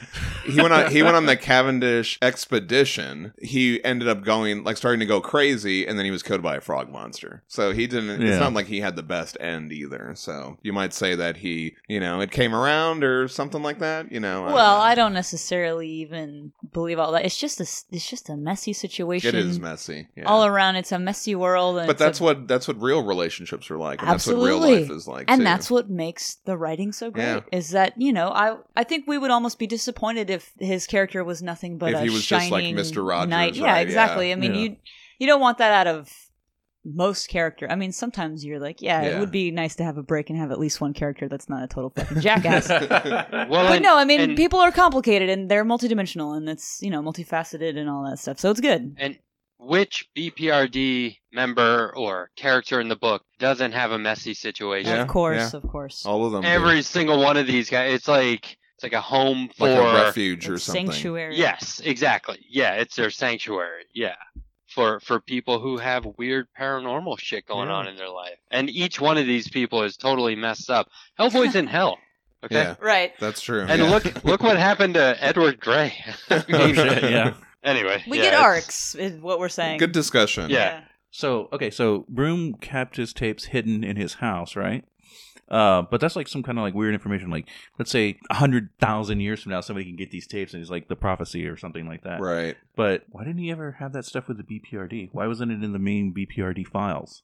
He 0.47 0.61
went 0.61 0.73
on. 0.73 0.91
He 0.91 1.03
went 1.03 1.17
on 1.17 1.27
the 1.27 1.37
Cavendish 1.37 2.19
expedition. 2.23 3.35
He 3.43 3.83
ended 3.85 4.09
up 4.09 4.25
going 4.25 4.65
like 4.65 4.79
starting 4.79 5.01
to 5.01 5.07
go 5.07 5.21
crazy, 5.21 5.87
and 5.87 5.99
then 5.99 6.07
he 6.07 6.11
was 6.11 6.23
killed 6.23 6.43
by 6.43 6.57
a 6.57 6.61
frog 6.61 6.91
monster. 6.91 7.43
So 7.47 7.73
he 7.73 7.87
didn't. 7.87 8.23
Yeah. 8.23 8.29
It's 8.29 8.41
not 8.41 8.55
like 8.55 8.67
he 8.67 8.81
had 8.81 8.97
the 8.97 9.03
best 9.03 9.37
end 9.41 9.71
either. 9.73 10.15
So 10.17 10.59
you 10.63 10.73
might 10.73 10.95
say 10.95 11.15
that 11.15 11.37
he, 11.39 11.77
you 11.89 12.01
know, 12.01 12.21
it 12.21 12.31
came 12.31 12.55
around 12.55 13.05
or 13.05 13.29
something 13.29 13.63
like 13.63 13.81
that. 13.81 14.11
You 14.11 14.21
know. 14.21 14.45
Well, 14.45 14.79
know. 14.79 14.83
I 14.83 14.95
don't 14.95 15.13
necessarily 15.13 15.89
even 15.89 16.53
believe 16.73 16.99
all 16.99 17.13
that. 17.13 17.25
It's 17.27 17.37
just 17.39 17.61
a 17.61 17.65
s- 17.65 17.85
it's 17.99 18.09
just 18.09 18.31
a 18.31 18.37
messy 18.37 18.73
situation. 18.73 19.29
It 19.29 19.35
is 19.35 19.59
messy. 19.59 20.09
Yeah. 20.17 20.25
all 20.25 20.45
around. 20.47 20.77
It's 20.77 20.93
a 20.93 20.99
messy 20.99 21.35
world, 21.35 21.79
and 21.79 21.87
but 21.87 21.95
it's 21.97 22.01
a- 22.01 22.05
that's 22.05 22.21
what 22.21 22.49
that's 22.49 22.67
what 22.69 22.81
real 22.81 23.03
relationships 23.05 23.71
are 23.71 23.77
like. 23.77 24.01
And 24.01 24.11
That's 24.11 24.27
what 24.27 24.37
real 24.37 24.59
life 24.61 24.91
is 24.91 25.07
like. 25.09 25.27
and 25.29 25.41
too. 25.41 25.45
that's 25.45 25.71
what 25.71 25.91
makes 25.91 26.37
the 26.47 26.57
writing 26.57 26.93
so 26.93 27.11
great. 27.11 27.25
Yeah. 27.25 27.41
Is 27.53 27.71
that 27.71 27.95
you 28.01 28.13
know 28.13 28.29
I 28.29 28.57
I 28.77 28.85
think 28.85 29.07
we 29.07 29.19
would 29.19 29.31
almost 29.31 29.59
be 29.59 29.67
disappointed 29.67 30.31
if 30.31 30.53
his 30.59 30.87
character 30.87 31.25
was 31.25 31.43
nothing 31.43 31.77
but 31.79 31.91
If 31.93 31.99
a 31.99 32.03
he 32.05 32.11
was 32.11 32.25
just 32.25 32.51
like 32.51 32.63
shining 32.63 32.77
Mr. 32.77 33.07
Rogers, 33.07 33.31
knight. 33.31 33.55
Yeah, 33.57 33.73
right, 33.73 33.81
exactly. 33.87 34.29
yeah. 34.29 34.35
I 34.35 34.39
mean 34.39 34.55
you 34.55 34.77
you 35.19 35.27
don't 35.27 35.41
want 35.41 35.59
that 35.59 35.73
out 35.73 35.87
of 35.89 36.09
most 36.85 37.29
character. 37.29 37.67
I 37.71 37.75
mean, 37.75 37.93
sometimes 37.93 38.45
you're 38.45 38.61
like, 38.61 38.81
yeah, 38.81 39.03
Yeah. 39.03 39.17
it 39.17 39.21
would 39.21 39.31
be 39.31 39.51
nice 39.51 39.75
to 39.77 39.85
have 39.85 39.99
a 39.99 40.03
break 40.03 40.31
and 40.31 40.39
have 40.39 40.51
at 40.51 40.59
least 40.59 40.81
one 40.81 40.95
character 40.95 41.29
that's 41.29 41.49
not 41.49 41.63
a 41.63 41.67
total 41.67 41.91
fucking 41.91 42.21
jackass. 42.21 42.69
Well, 43.49 43.67
But 43.67 43.77
and- 43.77 43.83
no, 43.83 43.97
I 43.99 44.05
mean, 44.05 44.21
and- 44.21 44.37
people 44.37 44.61
are 44.61 44.73
complicated 44.73 45.29
and 45.29 45.51
they're 45.51 45.65
multidimensional 45.65 46.37
and 46.37 46.49
it's, 46.49 46.81
you 46.83 46.91
know, 46.91 47.03
multifaceted 47.03 47.77
and 47.77 47.89
all 47.91 48.05
that 48.09 48.19
stuff. 48.19 48.39
So 48.39 48.51
it's 48.51 48.61
good. 48.61 48.95
And 48.99 49.19
which 49.59 50.09
BPRD 50.17 51.17
member 51.33 51.93
or 51.97 52.31
character 52.37 52.81
in 52.81 52.89
the 52.89 52.97
book 52.97 53.23
doesn't 53.39 53.73
have 53.73 53.91
a 53.91 53.99
messy 53.99 54.33
situation? 54.35 54.93
Yeah, 54.95 55.03
of 55.03 55.09
course, 55.09 55.53
yeah. 55.53 55.59
of 55.59 55.69
course. 55.69 56.07
all 56.07 56.25
of 56.25 56.33
them. 56.33 56.43
do. 56.43 56.49
Every 56.49 56.81
single 56.83 57.19
one 57.19 57.37
of 57.37 57.47
these 57.47 57.69
guys, 57.69 57.93
it's 57.95 58.09
like 58.09 58.57
it's 58.77 58.85
like 58.85 58.93
a 58.93 59.01
home 59.01 59.51
for 59.57 59.69
like 59.69 59.79
a 59.79 60.05
refuge 60.05 60.49
or 60.49 60.59
something. 60.59 60.87
sanctuary. 60.93 61.37
Yes, 61.37 61.81
exactly. 61.85 62.39
Yeah, 62.49 62.75
it's 62.75 62.95
their 62.95 63.11
sanctuary. 63.11 63.83
Yeah. 63.93 64.15
For 64.75 65.01
for 65.01 65.19
people 65.21 65.61
who 65.61 65.79
have 65.79 66.05
weird 66.19 66.47
paranormal 66.59 67.19
shit 67.19 67.47
going 67.47 67.69
Yeah. 67.69 67.75
on 67.75 67.89
in 67.89 67.97
their 67.97 68.11
life. 68.11 68.37
And 68.51 68.69
each 68.69 69.01
one 69.01 69.17
of 69.19 69.27
these 69.27 69.49
people 69.49 69.83
is 69.83 69.97
totally 69.97 70.37
messed 70.37 70.69
up. 70.71 70.89
Hellboy's 71.19 71.55
in 71.55 71.67
hell. 71.67 71.99
Okay? 72.45 72.55
Yeah, 72.55 72.77
Right. 72.81 73.13
that's 73.19 73.41
true. 73.41 73.63
And 73.69 73.83
yeah. 73.83 73.91
look 73.91 74.23
look 74.25 74.43
what 74.45 74.57
happened 74.59 74.95
to 74.95 75.17
Edward 75.21 75.59
Grey. 75.59 75.93
Oh, 76.31 76.45
I 76.49 76.53
mean, 76.67 76.75
yeah. 76.77 77.35
Anyway. 77.65 78.05
We 78.07 78.19
yeah, 78.19 78.23
get 78.25 78.33
it's- 78.35 78.45
arcs, 78.45 78.95
is 78.95 79.21
what 79.21 79.41
we're 79.41 79.49
saying. 79.49 79.79
good 79.79 79.91
discussion. 79.91 80.49
Yeah. 80.49 80.83
So 81.11 81.49
okay, 81.53 81.71
so 81.71 82.05
Broom 82.09 82.55
kept 82.55 82.97
his 82.97 83.13
tapes 83.13 83.47
hidden 83.47 83.83
in 83.83 83.97
his 83.97 84.15
house, 84.15 84.55
right? 84.55 84.85
Uh, 85.51 85.83
but 85.83 86.01
that's 86.01 86.15
like 86.17 86.29
some 86.29 86.43
kind 86.43 86.59
of 86.59 86.63
like 86.63 86.75
weird 86.75 86.95
information. 86.95 87.31
Like, 87.31 87.49
let's 87.79 87.91
say 87.91 88.19
a 88.31 88.35
hundred 88.35 88.69
thousand 88.81 89.21
years 89.21 89.43
from 89.43 89.53
now, 89.53 89.61
somebody 89.61 89.87
can 89.87 89.97
get 89.97 90.11
these 90.11 90.27
tapes 90.27 90.53
and 90.53 90.61
it's 90.61 90.71
like 90.71 90.89
the 90.89 90.97
prophecy 90.97 91.47
or 91.47 91.57
something 91.57 91.87
like 91.87 92.03
that. 92.05 92.21
right. 92.21 92.57
But 92.77 93.05
why 93.11 93.25
didn't 93.25 93.39
he 93.39 93.51
ever 93.51 93.73
have 93.73 93.93
that 93.95 94.05
stuff 94.05 94.29
with 94.29 94.37
the 94.37 94.43
BPRD? 94.45 95.09
Why 95.13 95.27
wasn't 95.27 95.53
it 95.53 95.63
in 95.65 95.73
the 95.73 95.79
main 95.79 96.15
BPRD 96.15 96.67
files? 96.67 97.23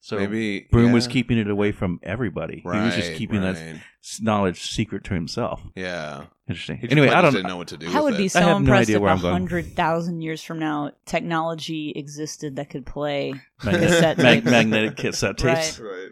So 0.00 0.18
Maybe 0.18 0.68
Broom 0.70 0.92
was 0.92 1.08
keeping 1.08 1.36
it 1.38 1.48
away 1.50 1.72
from 1.72 1.98
everybody. 2.02 2.62
Right, 2.64 2.78
he 2.78 2.84
was 2.86 2.94
just 2.94 3.14
keeping 3.14 3.40
that 3.40 3.56
right. 3.56 3.80
s- 4.04 4.20
knowledge 4.22 4.62
secret 4.70 5.02
to 5.04 5.14
himself. 5.14 5.60
Yeah. 5.74 6.26
Interesting. 6.48 6.76
He 6.76 6.88
anyway, 6.90 7.08
I 7.08 7.22
don't 7.22 7.32
didn't 7.32 7.48
know 7.48 7.56
what 7.56 7.68
to 7.68 7.76
do. 7.76 7.86
I 7.88 7.94
with 7.94 8.02
would 8.04 8.16
be 8.16 8.26
it. 8.26 8.32
so 8.32 8.38
I 8.38 8.42
have 8.42 8.62
no 8.62 8.72
idea 8.72 9.00
where 9.00 9.12
if 9.14 9.24
a 9.24 9.32
hundred 9.32 9.74
thousand 9.74 10.20
years 10.20 10.42
from 10.42 10.60
now 10.60 10.92
technology 11.06 11.92
existed 11.96 12.54
that 12.56 12.70
could 12.70 12.86
play 12.86 13.34
Magnetic, 13.64 13.88
cassette 13.88 14.18
mag- 14.18 14.38
tapes. 14.42 14.50
magnetic 14.50 14.96
cassette 14.96 15.38
tapes. 15.38 15.80
Right. 15.80 16.08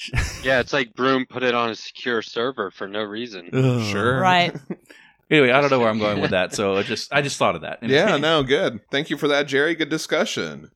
Yeah, 0.42 0.58
it's 0.60 0.72
like 0.72 0.94
Broom 0.94 1.26
put 1.26 1.42
it 1.42 1.54
on 1.54 1.70
a 1.70 1.74
secure 1.74 2.20
server 2.22 2.70
for 2.70 2.88
no 2.88 3.02
reason. 3.02 3.50
Ugh. 3.52 3.82
Sure. 3.84 4.20
Right. 4.20 4.54
Anyway, 5.30 5.50
I 5.50 5.62
don't 5.62 5.70
know 5.70 5.78
where 5.78 5.88
I'm 5.88 5.98
going 5.98 6.20
with 6.20 6.32
that, 6.32 6.54
so 6.54 6.76
it 6.76 6.84
just 6.84 7.10
I 7.10 7.22
just 7.22 7.38
thought 7.38 7.54
of 7.54 7.62
that. 7.62 7.78
Yeah, 7.82 8.18
no, 8.18 8.42
good. 8.42 8.80
Thank 8.90 9.08
you 9.08 9.16
for 9.16 9.28
that, 9.28 9.46
Jerry. 9.46 9.74
Good 9.74 9.88
discussion. 9.88 10.70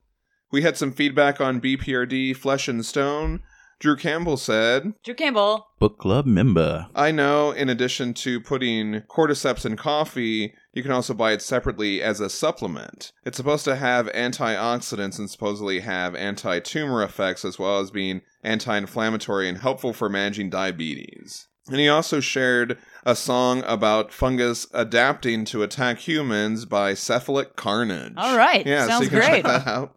We 0.50 0.62
had 0.62 0.78
some 0.78 0.92
feedback 0.92 1.42
on 1.42 1.60
BPRD 1.60 2.34
Flesh 2.34 2.66
and 2.66 2.82
Stone. 2.82 3.40
Drew 3.80 3.96
Campbell 3.96 4.38
said, 4.38 4.94
Drew 5.04 5.12
Campbell. 5.12 5.66
Book 5.78 5.98
club 5.98 6.24
member. 6.24 6.86
I 6.94 7.10
know 7.10 7.50
in 7.50 7.68
addition 7.68 8.14
to 8.14 8.40
putting 8.40 9.02
cordyceps 9.02 9.66
in 9.66 9.76
coffee, 9.76 10.54
you 10.76 10.82
can 10.82 10.92
also 10.92 11.14
buy 11.14 11.32
it 11.32 11.40
separately 11.40 12.02
as 12.02 12.20
a 12.20 12.28
supplement. 12.28 13.10
It's 13.24 13.38
supposed 13.38 13.64
to 13.64 13.76
have 13.76 14.12
antioxidants 14.12 15.18
and 15.18 15.30
supposedly 15.30 15.80
have 15.80 16.14
anti 16.14 16.60
tumor 16.60 17.02
effects 17.02 17.46
as 17.46 17.58
well 17.58 17.80
as 17.80 17.90
being 17.90 18.20
anti 18.44 18.76
inflammatory 18.76 19.48
and 19.48 19.56
helpful 19.56 19.94
for 19.94 20.10
managing 20.10 20.50
diabetes. 20.50 21.48
And 21.68 21.80
he 21.80 21.88
also 21.88 22.20
shared 22.20 22.76
a 23.04 23.16
song 23.16 23.64
about 23.66 24.12
fungus 24.12 24.66
adapting 24.74 25.46
to 25.46 25.62
attack 25.62 25.98
humans 25.98 26.66
by 26.66 26.92
Cephalic 26.92 27.56
Carnage. 27.56 28.12
All 28.18 28.36
right. 28.36 28.64
Yeah, 28.66 28.82
so 28.82 28.88
Sounds 28.90 29.04
you 29.04 29.08
can 29.08 29.18
great. 29.18 29.30
check 29.30 29.44
that 29.44 29.66
out. 29.66 29.96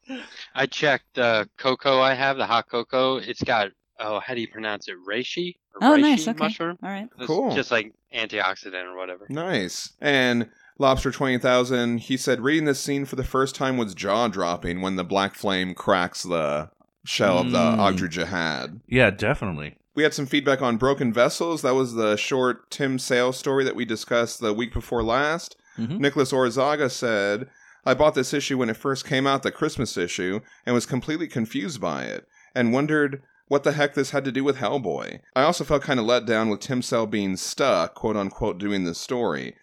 I 0.55 0.65
checked 0.65 1.15
the 1.15 1.49
cocoa 1.57 1.99
I 1.99 2.13
have, 2.13 2.37
the 2.37 2.45
hot 2.45 2.69
cocoa. 2.69 3.17
It's 3.17 3.43
got 3.43 3.71
oh, 3.99 4.19
how 4.19 4.33
do 4.33 4.41
you 4.41 4.47
pronounce 4.47 4.87
it? 4.87 4.95
Reishi? 5.07 5.55
Or 5.81 5.87
Oh, 5.89 5.97
reishi 5.97 6.01
nice. 6.01 6.27
Okay. 6.27 6.37
Mushroom. 6.43 6.77
All 6.83 6.89
right. 6.89 7.07
It's 7.17 7.27
Cool. 7.27 7.55
Just 7.55 7.71
like 7.71 7.93
antioxidant 8.13 8.85
or 8.85 8.97
whatever. 8.97 9.25
Nice. 9.29 9.93
And 10.01 10.49
Lobster 10.77 11.11
20,000, 11.11 11.99
he 11.99 12.17
said 12.17 12.41
reading 12.41 12.65
this 12.65 12.79
scene 12.79 13.05
for 13.05 13.15
the 13.15 13.23
first 13.23 13.55
time 13.55 13.77
was 13.77 13.93
jaw 13.93 14.27
dropping 14.27 14.81
when 14.81 14.95
the 14.95 15.03
black 15.03 15.35
flame 15.35 15.73
cracks 15.73 16.23
the 16.23 16.69
shell 17.05 17.39
of 17.39 17.51
the 17.51 17.57
Mm. 17.57 17.77
Ogdru 17.77 18.09
Jihad. 18.09 18.79
Yeah, 18.87 19.09
definitely. 19.09 19.75
We 19.95 20.03
had 20.03 20.13
some 20.13 20.25
feedback 20.27 20.61
on 20.61 20.77
Broken 20.77 21.11
Vessels. 21.11 21.61
That 21.61 21.75
was 21.75 21.93
the 21.95 22.15
short 22.15 22.69
Tim 22.71 22.97
Sale 22.99 23.33
story 23.33 23.63
that 23.65 23.75
we 23.75 23.83
discussed 23.85 24.39
the 24.39 24.53
week 24.53 24.73
before 24.73 25.03
last. 25.03 25.57
Mhm. 25.77 25.99
Nicholas 25.99 26.31
Orzaga 26.31 26.89
said, 26.89 27.49
I 27.85 27.93
bought 27.93 28.13
this 28.15 28.33
issue 28.33 28.57
when 28.57 28.69
it 28.69 28.77
first 28.77 29.05
came 29.05 29.25
out, 29.27 29.43
the 29.43 29.51
Christmas 29.51 29.97
issue, 29.97 30.41
and 30.65 30.73
was 30.75 30.85
completely 30.85 31.27
confused 31.27 31.81
by 31.81 32.03
it, 32.03 32.25
and 32.53 32.71
wondered 32.73 33.21
what 33.49 33.63
the 33.63 33.73
heck 33.73 33.93
this 33.95 34.11
had 34.11 34.23
to 34.23 34.31
do 34.31 34.43
with 34.45 34.57
Hellboy. 34.57 35.19
I 35.35 35.43
also 35.43 35.63
felt 35.65 35.81
kind 35.83 35.99
of 35.99 36.05
let 36.05 36.25
down 36.25 36.47
with 36.49 36.61
Tim 36.61 36.81
Sale 36.81 37.07
being 37.07 37.35
stuck, 37.35 37.95
quote 37.95 38.15
unquote, 38.15 38.57
doing 38.59 38.85
this 38.85 38.99
story. 38.99 39.55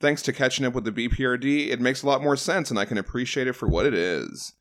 Thanks 0.00 0.22
to 0.22 0.32
catching 0.32 0.64
up 0.64 0.72
with 0.72 0.84
the 0.84 0.90
BPRD, 0.92 1.68
it 1.68 1.80
makes 1.80 2.02
a 2.02 2.06
lot 2.06 2.22
more 2.22 2.36
sense, 2.36 2.70
and 2.70 2.78
I 2.78 2.84
can 2.86 2.98
appreciate 2.98 3.46
it 3.46 3.52
for 3.52 3.68
what 3.68 3.84
it 3.86 3.94
is. 3.94 4.54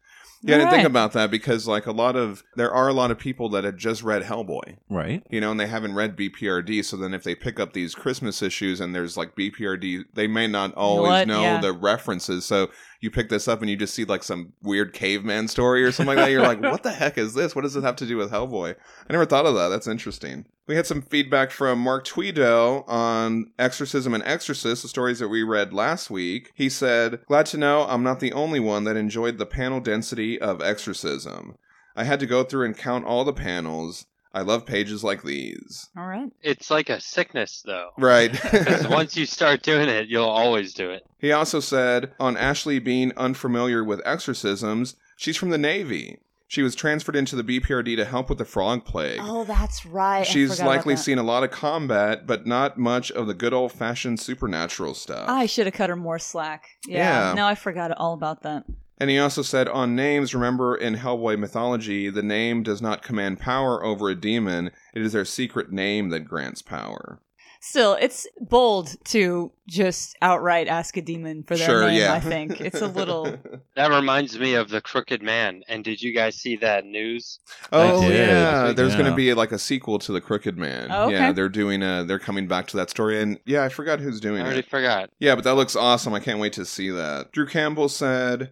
Yeah, 0.44 0.56
I 0.56 0.58
didn't 0.58 0.72
think 0.72 0.88
about 0.88 1.14
that 1.14 1.30
because, 1.30 1.68
like, 1.68 1.86
a 1.86 1.92
lot 1.92 2.16
of 2.16 2.42
there 2.56 2.72
are 2.74 2.88
a 2.88 2.94
lot 2.94 3.12
of 3.12 3.20
people 3.20 3.48
that 3.50 3.64
had 3.64 3.78
just 3.78 4.02
read 4.02 4.24
Hellboy, 4.24 4.78
Right. 4.90 5.22
you 5.30 5.40
know, 5.40 5.52
and 5.52 5.60
they 5.60 5.68
haven't 5.68 5.94
read 5.94 6.16
BPRD. 6.18 6.84
So 6.84 6.98
then, 6.98 7.14
if 7.14 7.24
they 7.24 7.36
pick 7.36 7.60
up 7.60 7.74
these 7.74 7.94
Christmas 7.94 8.42
issues 8.42 8.80
and 8.82 8.96
there's 8.96 9.16
like 9.18 9.36
BPRD, 9.36 10.06
they 10.16 10.26
may 10.26 10.48
not 10.48 10.74
always 10.74 11.10
What? 11.10 11.28
know 11.28 11.42
Yeah. 11.42 11.62
the 11.62 11.74
references. 11.74 12.44
So 12.46 12.72
you 13.02 13.10
pick 13.10 13.30
this 13.30 13.48
up 13.48 13.62
and 13.62 13.70
you 13.70 13.76
just 13.76 13.96
see 13.96 14.06
like 14.06 14.24
some 14.24 14.54
weird 14.62 14.94
caveman 14.94 15.48
story 15.48 15.84
or 15.84 15.92
something 15.92 16.16
like 16.16 16.24
that. 16.24 16.32
You're 16.32 16.42
like, 16.42 16.62
what 16.62 16.84
the 16.84 16.92
heck 16.92 17.18
is 17.18 17.34
this? 17.34 17.56
What 17.56 17.64
does 17.64 17.76
it 17.76 17.84
have 17.84 17.96
to 17.98 18.06
do 18.06 18.16
with 18.16 18.32
Hellboy? 18.32 18.76
I 18.76 19.12
never 19.12 19.26
thought 19.26 19.48
of 19.48 19.56
that. 19.56 19.70
That's 19.70 19.88
interesting. 19.88 20.46
We 20.68 20.76
had 20.76 20.86
some 20.86 21.02
feedback 21.02 21.52
from 21.52 21.80
Mark 21.80 22.06
Tweedale 22.06 22.88
on 22.88 23.52
Exorcism 23.58 24.14
and 24.14 24.24
Exorcist, 24.24 24.84
the 24.84 24.88
stories 24.88 25.20
that 25.20 25.28
we 25.28 25.42
read 25.42 25.74
last 25.74 26.10
week. 26.12 26.52
He 26.54 26.70
said, 26.70 27.26
Glad 27.26 27.48
to 27.48 27.58
know 27.58 27.86
I'm 27.90 28.04
not 28.04 28.20
the 28.20 28.34
only 28.34 28.60
one 28.60 28.84
that 28.84 28.96
enjoyed 28.96 29.40
the 29.40 29.48
panel 29.48 29.80
density 29.80 30.40
of 30.40 30.62
Exorcism. 30.62 31.58
I 31.96 32.04
had 32.04 32.20
to 32.22 32.28
go 32.28 32.44
through 32.44 32.66
and 32.66 32.78
count 32.78 33.06
all 33.06 33.26
the 33.26 33.34
panels. 33.34 34.06
I 34.34 34.42
love 34.42 34.66
pages 34.66 35.04
like 35.04 35.24
these. 35.24 35.90
All 35.98 36.08
right. 36.08 36.32
It's 36.42 36.72
like 36.72 36.90
a 36.90 37.02
sickness, 37.02 37.62
though. 37.66 37.90
Right. 37.98 38.32
Because 38.52 38.88
once 38.88 39.18
you 39.18 39.26
start 39.26 39.62
doing 39.64 39.90
it, 39.90 40.08
you'll 40.08 40.24
always 40.30 40.74
do 40.74 40.90
it. 40.90 41.04
he 41.20 41.32
also 41.32 41.60
said, 41.60 42.14
on 42.20 42.38
Ashley 42.38 42.80
being 42.80 43.12
unfamiliar 43.18 43.84
with 43.84 44.02
exorcisms, 44.06 44.96
she's 45.18 45.38
from 45.38 45.50
the 45.50 45.58
Navy. 45.58 46.20
She 46.48 46.64
was 46.64 46.76
transferred 46.76 47.16
into 47.16 47.38
the 47.38 47.44
BPRD 47.44 47.96
to 47.96 48.04
help 48.04 48.28
with 48.28 48.38
the 48.38 48.44
frog 48.46 48.84
plague. 48.84 49.20
Oh, 49.24 49.46
that's 49.46 49.86
right. 49.86 50.20
I 50.20 50.24
She's 50.24 50.50
forgot 50.52 50.64
about 50.64 50.76
likely 50.76 50.96
that. 50.96 51.02
seen 51.02 51.18
a 51.18 51.24
lot 51.24 51.44
of 51.46 51.52
combat, 51.52 52.28
but 52.28 52.46
not 52.46 52.78
much 52.78 53.10
of 53.12 53.28
the 53.28 53.34
good 53.34 53.54
old 53.54 53.72
fashioned 53.72 54.20
supernatural 54.20 54.94
stuff. 54.94 55.30
I 55.30 55.46
should 55.46 55.66
have 55.66 55.74
cut 55.76 55.90
her 55.90 55.96
more 55.96 56.20
slack. 56.20 56.66
Yeah. 56.86 57.30
Yeah. 57.30 57.34
No, 57.36 57.46
I 57.48 57.56
forgot 57.56 57.92
all 57.96 58.14
about 58.14 58.44
that. 58.44 58.66
And 59.02 59.10
he 59.10 59.18
also 59.18 59.42
said, 59.42 59.68
on 59.68 59.96
names, 59.96 60.36
remember 60.36 60.76
in 60.76 60.96
Hellboy 60.96 61.40
mythology, 61.40 62.12
the 62.12 62.22
name 62.22 62.62
does 62.62 62.84
not 62.84 63.02
command 63.02 63.40
power 63.40 63.84
over 63.84 64.12
a 64.12 64.16
demon, 64.16 64.70
it 64.94 65.02
is 65.02 65.14
their 65.14 65.26
secret 65.26 65.72
name 65.72 66.10
that 66.10 66.20
grants 66.20 66.62
power. 66.62 67.20
Still, 67.64 67.96
it's 68.02 68.28
bold 68.40 68.96
to 69.06 69.52
just 69.68 70.18
outright 70.24 70.68
ask 70.68 70.98
a 70.98 71.02
demon 71.02 71.44
for 71.44 71.56
their 71.56 71.68
sure, 71.68 71.86
name. 71.86 72.00
yeah. 72.00 72.12
I 72.12 72.20
think 72.20 72.60
it's 72.60 72.82
a 72.82 72.88
little. 72.88 73.38
That 73.76 73.90
reminds 73.90 74.38
me 74.38 74.56
of 74.56 74.70
the 74.70 74.82
Crooked 74.82 75.24
Man. 75.24 75.64
And 75.70 75.84
did 75.84 76.02
you 76.02 76.14
guys 76.14 76.36
see 76.36 76.58
that 76.58 76.86
news? 76.86 77.40
oh, 77.72 78.08
yeah. 78.08 78.74
There's 78.74 78.96
going 78.96 79.06
to 79.06 79.16
be 79.16 79.34
like 79.34 79.54
a 79.54 79.58
sequel 79.58 79.98
to 80.00 80.12
The 80.12 80.20
Crooked 80.20 80.58
Man. 80.58 80.90
Oh, 80.92 81.06
okay. 81.06 81.14
Yeah, 81.14 81.32
they're 81.32 81.50
doing 81.50 81.82
a, 81.82 82.04
they're 82.04 82.20
coming 82.20 82.48
back 82.48 82.68
to 82.68 82.78
that 82.78 82.90
story. 82.90 83.22
And 83.22 83.40
yeah, 83.46 83.64
I 83.64 83.70
forgot 83.70 84.02
who's 84.02 84.20
doing 84.20 84.42
it. 84.42 84.44
I 84.44 84.46
already 84.46 84.60
it. 84.60 84.70
forgot. 84.70 85.10
Yeah, 85.20 85.36
but 85.36 85.46
that 85.46 85.56
looks 85.56 85.76
awesome. 85.76 86.14
I 86.14 86.20
can't 86.20 86.40
wait 86.40 86.54
to 86.54 86.66
see 86.66 86.90
that. 86.90 87.32
Drew 87.32 87.48
Campbell 87.48 87.88
said, 87.88 88.52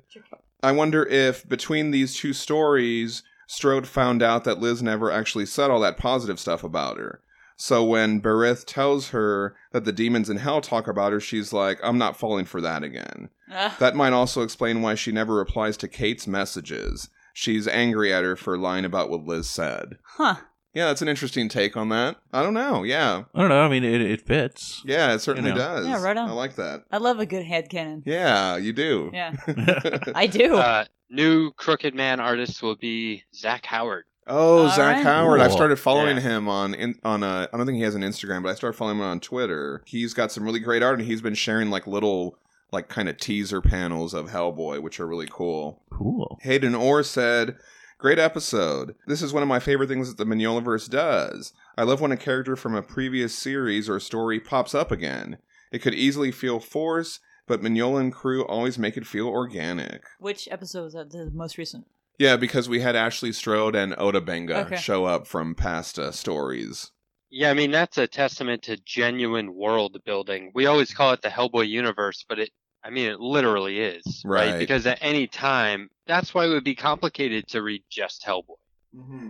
I 0.64 0.72
wonder 0.72 1.06
if 1.06 1.48
between 1.48 1.92
these 1.92 2.16
two 2.16 2.32
stories, 2.34 3.24
Strode 3.48 3.88
found 3.88 4.24
out 4.24 4.46
that 4.46 4.60
Liz 4.60 4.82
never 4.82 5.12
actually 5.12 5.48
said 5.48 5.70
all 5.70 5.82
that 5.82 5.98
positive 5.98 6.40
stuff 6.40 6.64
about 6.64 6.98
her. 6.98 7.22
So 7.62 7.84
when 7.84 8.22
Berith 8.22 8.64
tells 8.66 9.10
her 9.10 9.54
that 9.74 9.84
the 9.84 9.92
demons 9.92 10.30
in 10.30 10.38
hell 10.38 10.62
talk 10.62 10.88
about 10.88 11.12
her, 11.12 11.20
she's 11.20 11.52
like, 11.52 11.78
I'm 11.84 11.98
not 11.98 12.18
falling 12.18 12.46
for 12.46 12.62
that 12.62 12.84
again. 12.84 13.30
Ugh. 13.54 13.72
That 13.80 13.96
might 13.98 14.14
also 14.14 14.44
explain 14.44 14.82
why 14.82 14.96
she 14.96 15.12
never 15.12 15.36
replies 15.36 15.76
to 15.78 15.90
Kate's 15.90 16.26
messages. 16.26 17.10
She's 17.34 17.68
angry 17.68 18.14
at 18.14 18.24
her 18.24 18.38
for 18.38 18.58
lying 18.58 18.86
about 18.86 19.10
what 19.10 19.26
Liz 19.26 19.50
said. 19.50 19.98
huh. 20.16 20.36
Yeah, 20.74 20.86
that's 20.86 21.02
an 21.02 21.08
interesting 21.10 21.50
take 21.50 21.76
on 21.76 21.90
that. 21.90 22.18
I 22.32 22.44
don't 22.44 22.54
know. 22.54 22.84
Yeah. 22.84 23.24
I 23.34 23.40
don't 23.40 23.50
know. 23.50 23.60
I 23.62 23.68
mean, 23.70 23.84
it, 23.84 24.02
it 24.02 24.22
fits. 24.22 24.82
Yeah, 24.86 25.14
it 25.14 25.20
certainly 25.20 25.50
You 25.50 25.56
know. 25.56 25.62
does. 25.62 25.88
Yeah, 25.88 26.02
right 26.02 26.16
on. 26.16 26.30
I 26.30 26.34
like 26.34 26.56
that. 26.58 26.84
I 26.92 26.98
love 26.98 27.20
a 27.20 27.26
good 27.26 27.44
headcanon. 27.44 28.04
Yeah, 28.06 28.56
you 28.56 28.72
do. 28.72 29.10
Yeah, 29.12 29.34
I 30.16 30.28
do. 30.28 30.56
Uh, 30.58 30.86
new 31.10 31.52
Crooked 31.54 31.96
Man 31.96 32.20
artist 32.20 32.62
will 32.62 32.76
be 32.76 33.24
Zach 33.36 33.66
Howard. 33.66 34.06
Oh, 34.30 34.64
All 34.64 34.70
Zach 34.70 34.98
right. 34.98 35.04
Howard! 35.04 35.42
I've 35.42 35.52
started 35.52 35.78
following 35.78 36.18
Yeah. 36.18 36.22
him 36.24 36.48
on 36.48 36.74
in, 36.74 36.96
on 37.04 37.24
uh, 37.24 37.48
I 37.52 37.58
don't 37.58 37.66
think 37.66 37.78
he 37.78 37.84
has 37.84 37.96
an 37.96 38.02
Instagram, 38.04 38.44
but 38.44 38.50
I 38.50 38.56
started 38.56 38.78
following 38.78 38.98
him 39.00 39.04
on 39.06 39.20
Twitter. 39.20 39.82
He's 39.86 40.14
got 40.14 40.32
some 40.32 40.44
really 40.44 40.60
great 40.60 40.84
art, 40.84 41.00
and 41.00 41.08
he's 41.08 41.22
been 41.22 41.34
sharing 41.36 41.70
like 41.70 41.88
little 41.88 42.38
like 42.72 42.88
kind 42.88 43.10
of 43.10 43.18
teaser 43.18 43.62
panels 43.62 44.14
of 44.14 44.28
Hellboy, 44.30 44.82
which 44.82 45.00
are 45.00 45.08
really 45.08 45.28
cool. 45.30 45.82
Cool. 45.92 46.38
Hayden 46.44 46.76
Orr 46.76 47.02
said, 47.04 47.58
"Great 47.98 48.20
episode. 48.20 48.96
This 49.08 49.22
is 49.24 49.34
one 49.34 49.42
of 49.44 49.50
my 49.50 49.60
favorite 49.60 49.88
things 49.90 50.08
that 50.08 50.18
the 50.24 50.32
Mignolaverse 50.32 50.90
does. 50.90 51.52
I 51.78 51.84
love 51.84 52.00
when 52.00 52.12
a 52.12 52.18
character 52.18 52.56
from 52.56 52.76
a 52.76 52.82
previous 52.84 53.36
series 53.36 53.90
or 53.90 54.00
story 54.00 54.40
pops 54.40 54.76
up 54.76 54.92
again. 54.92 55.38
It 55.72 55.80
could 55.82 55.96
easily 55.96 56.32
feel 56.32 56.60
forced." 56.60 57.20
But 57.48 57.64
Mignola 57.64 58.00
and 58.02 58.14
crew 58.14 58.46
always 58.46 58.78
make 58.78 58.96
it 58.96 59.08
feel 59.08 59.28
organic. 59.28 60.04
Which 60.20 60.48
episode 60.52 60.84
was 60.84 60.94
that? 60.94 61.10
The 61.10 61.32
most 61.34 61.58
recent. 61.58 61.88
Yeah, 62.20 62.36
because 62.36 62.68
we 62.68 62.82
had 62.82 62.98
Ashley 62.98 63.32
Strode 63.32 63.76
and 63.76 63.96
Oda 63.98 64.20
Benga 64.22 64.66
Okay. 64.66 64.76
show 64.76 65.06
up 65.06 65.26
from 65.26 65.56
past 65.56 65.98
uh, 65.98 66.12
stories. 66.12 66.92
Yeah, 67.32 67.50
I 67.50 67.54
mean 67.54 67.72
that's 67.72 67.98
a 67.98 68.08
testament 68.08 68.64
to 68.64 68.78
genuine 68.78 69.54
world 69.54 69.98
building. 70.06 70.52
We 70.54 70.66
always 70.66 70.94
call 70.94 71.14
it 71.14 71.22
the 71.22 71.30
Hellboy 71.30 71.70
universe, 71.70 72.26
but 72.28 72.40
it 72.40 72.50
I 72.84 72.90
mean 72.90 73.10
it 73.10 73.20
literally 73.20 73.80
is, 73.80 74.22
right? 74.26 74.52
Right. 74.52 74.60
Because 74.60 74.86
at 74.86 75.00
any 75.02 75.28
time, 75.28 75.90
that's 76.08 76.34
why 76.34 76.46
it 76.46 76.50
would 76.50 76.64
be 76.64 76.76
complicated 76.76 77.48
to 77.50 77.62
read 77.62 77.84
just 77.90 78.26
Hellboy 78.26 78.56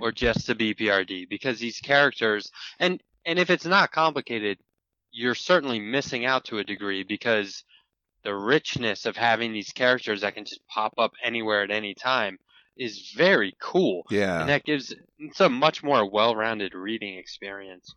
or 0.02 0.12
just 0.14 0.48
the 0.48 0.56
BPRD 0.56 1.28
because 1.30 1.60
these 1.60 1.80
characters 1.82 2.50
and 2.80 3.04
and 3.26 3.38
if 3.38 3.50
it's 3.50 3.66
not 3.66 3.92
complicated, 3.92 4.58
you're 5.12 5.36
certainly 5.36 5.80
missing 5.80 6.26
out 6.26 6.46
to 6.46 6.60
a 6.60 6.64
degree 6.64 7.04
because 7.04 7.64
the 8.24 8.34
richness 8.34 9.06
of 9.06 9.18
having 9.18 9.52
these 9.54 9.72
characters 9.74 10.22
that 10.22 10.36
can 10.36 10.46
just 10.46 10.66
pop 10.68 10.94
up 10.98 11.12
anywhere 11.22 11.64
at 11.64 11.72
any 11.72 11.94
time 11.94 12.38
is 12.80 13.12
very 13.16 13.56
cool. 13.60 14.04
Yeah. 14.10 14.40
And 14.40 14.50
that 14.50 14.64
gives 14.64 14.96
it's 15.20 15.40
a 15.42 15.50
much 15.50 15.84
more 15.84 16.10
well-rounded 16.10 16.74
reading 16.74 17.18
experience. 17.18 17.94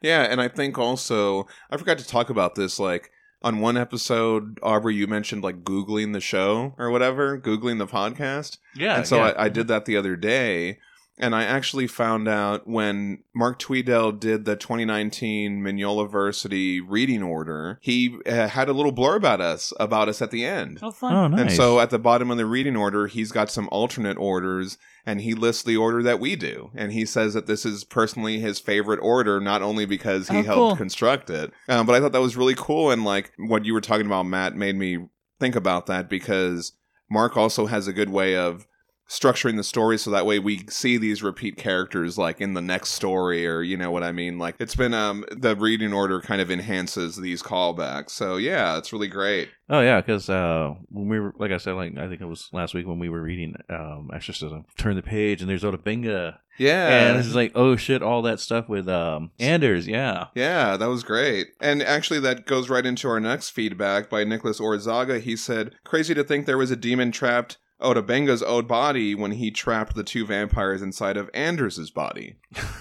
Yeah, 0.00 0.22
and 0.22 0.40
I 0.40 0.48
think 0.48 0.78
also 0.78 1.46
I 1.70 1.76
forgot 1.76 1.98
to 1.98 2.06
talk 2.06 2.30
about 2.30 2.54
this 2.54 2.80
like 2.80 3.10
on 3.42 3.60
one 3.60 3.76
episode, 3.76 4.58
Aubrey, 4.62 4.94
you 4.94 5.06
mentioned 5.06 5.44
like 5.44 5.62
Googling 5.62 6.14
the 6.14 6.20
show 6.20 6.74
or 6.78 6.90
whatever, 6.90 7.38
Googling 7.38 7.78
the 7.78 7.86
podcast. 7.86 8.56
Yeah. 8.74 8.96
and 8.96 9.06
so 9.06 9.16
yeah. 9.16 9.34
I, 9.36 9.44
I 9.44 9.48
did 9.50 9.68
that 9.68 9.84
the 9.84 9.98
other 9.98 10.16
day. 10.16 10.78
And 11.16 11.34
I 11.34 11.44
actually 11.44 11.86
found 11.86 12.26
out 12.26 12.66
when 12.66 13.22
Mark 13.34 13.60
Tweedale 13.60 14.18
did 14.18 14.44
the 14.44 14.56
2019 14.56 15.62
Mignolaversity 15.62 16.80
reading 16.86 17.22
order, 17.22 17.78
he 17.80 18.16
uh, 18.26 18.48
had 18.48 18.68
a 18.68 18.72
little 18.72 18.92
blurb 18.92 19.16
about 19.16 19.40
us, 19.40 19.72
about 19.78 20.08
us 20.08 20.20
at 20.20 20.30
the 20.30 20.44
end. 20.44 20.78
Oh, 20.82 20.90
fun. 20.90 21.12
Oh, 21.14 21.28
nice. 21.28 21.40
And 21.40 21.52
so 21.52 21.80
at 21.80 21.90
the 21.90 21.98
bottom 21.98 22.30
of 22.30 22.36
the 22.36 22.46
reading 22.46 22.76
order, 22.76 23.06
he's 23.06 23.32
got 23.32 23.50
some 23.50 23.68
alternate 23.70 24.18
orders 24.18 24.76
and 25.06 25.20
he 25.20 25.34
lists 25.34 25.62
the 25.62 25.76
order 25.76 26.02
that 26.02 26.20
we 26.20 26.34
do. 26.36 26.70
And 26.74 26.92
he 26.92 27.04
says 27.04 27.34
that 27.34 27.46
this 27.46 27.64
is 27.64 27.84
personally 27.84 28.40
his 28.40 28.58
favorite 28.58 29.00
order, 29.00 29.40
not 29.40 29.62
only 29.62 29.86
because 29.86 30.28
he 30.28 30.38
Oh, 30.38 30.42
helped 30.42 30.58
cool. 30.58 30.76
construct 30.76 31.30
it, 31.30 31.52
um, 31.68 31.86
but 31.86 31.94
I 31.94 32.00
thought 32.00 32.12
that 32.12 32.20
was 32.20 32.36
really 32.36 32.54
cool. 32.56 32.90
And 32.90 33.04
like 33.04 33.32
what 33.38 33.64
you 33.64 33.72
were 33.74 33.80
talking 33.80 34.06
about, 34.06 34.24
Matt, 34.26 34.56
made 34.56 34.76
me 34.76 35.06
think 35.40 35.54
about 35.56 35.86
that 35.86 36.08
because 36.08 36.72
Mark 37.10 37.36
also 37.36 37.66
has 37.66 37.86
a 37.86 37.92
good 37.92 38.10
way 38.10 38.36
of 38.36 38.66
structuring 39.08 39.56
the 39.56 39.64
story 39.64 39.98
so 39.98 40.10
that 40.10 40.24
way 40.26 40.38
we 40.38 40.64
see 40.68 40.96
these 40.96 41.22
repeat 41.22 41.56
characters 41.56 42.16
like 42.16 42.40
in 42.40 42.54
the 42.54 42.62
next 42.62 42.90
story 42.90 43.46
or 43.46 43.60
you 43.62 43.76
know 43.76 43.90
what 43.90 44.02
I 44.02 44.12
mean. 44.12 44.38
Like 44.38 44.56
it's 44.58 44.74
been 44.74 44.94
um 44.94 45.24
the 45.30 45.54
reading 45.56 45.92
order 45.92 46.20
kind 46.20 46.40
of 46.40 46.50
enhances 46.50 47.16
these 47.16 47.42
callbacks. 47.42 48.10
So 48.10 48.36
yeah, 48.36 48.78
it's 48.78 48.92
really 48.92 49.08
great. 49.08 49.50
Oh 49.68 49.80
yeah, 49.80 50.00
because 50.00 50.28
uh, 50.28 50.74
when 50.90 51.08
we 51.08 51.18
were, 51.20 51.32
like 51.38 51.50
I 51.50 51.56
said, 51.56 51.72
like 51.72 51.96
I 51.96 52.06
think 52.08 52.20
it 52.20 52.26
was 52.26 52.50
last 52.52 52.74
week 52.74 52.86
when 52.86 52.98
we 52.98 53.08
were 53.08 53.22
reading 53.22 53.54
um, 53.70 54.10
Exorcism. 54.14 54.64
Turn 54.76 54.94
the 54.96 55.02
page 55.02 55.40
and 55.40 55.48
there's 55.48 55.62
Otobenga, 55.62 56.36
Yeah. 56.58 57.08
and 57.08 57.18
it's 57.18 57.34
like, 57.34 57.52
oh 57.54 57.74
shit, 57.76 58.02
all 58.02 58.20
that 58.22 58.40
stuff 58.40 58.68
with 58.68 58.88
um, 58.90 59.30
Anders. 59.40 59.86
Yeah, 59.88 60.26
Yeah, 60.34 60.76
that 60.76 60.88
was 60.90 61.02
great. 61.02 61.48
And 61.62 61.82
actually, 61.82 62.20
that 62.20 62.44
goes 62.44 62.68
right 62.68 62.84
into 62.84 63.08
our 63.08 63.20
next 63.20 63.50
feedback 63.50 64.10
by 64.10 64.22
Nicholas 64.24 64.60
Orzaga. 64.60 65.18
He 65.20 65.34
said, 65.34 65.72
Crazy 65.82 66.12
to 66.12 66.24
think 66.24 66.44
there 66.44 66.58
was 66.58 66.70
a 66.70 66.76
demon 66.76 67.10
trapped 67.10 67.56
Otobenga's 67.84 68.42
old 68.42 68.66
body 68.66 69.14
when 69.14 69.32
he 69.32 69.50
trapped 69.50 69.94
the 69.94 70.02
two 70.02 70.26
vampires 70.26 70.82
inside 70.82 71.16
of 71.16 71.30
Anders's 71.34 71.90
body. 71.90 72.36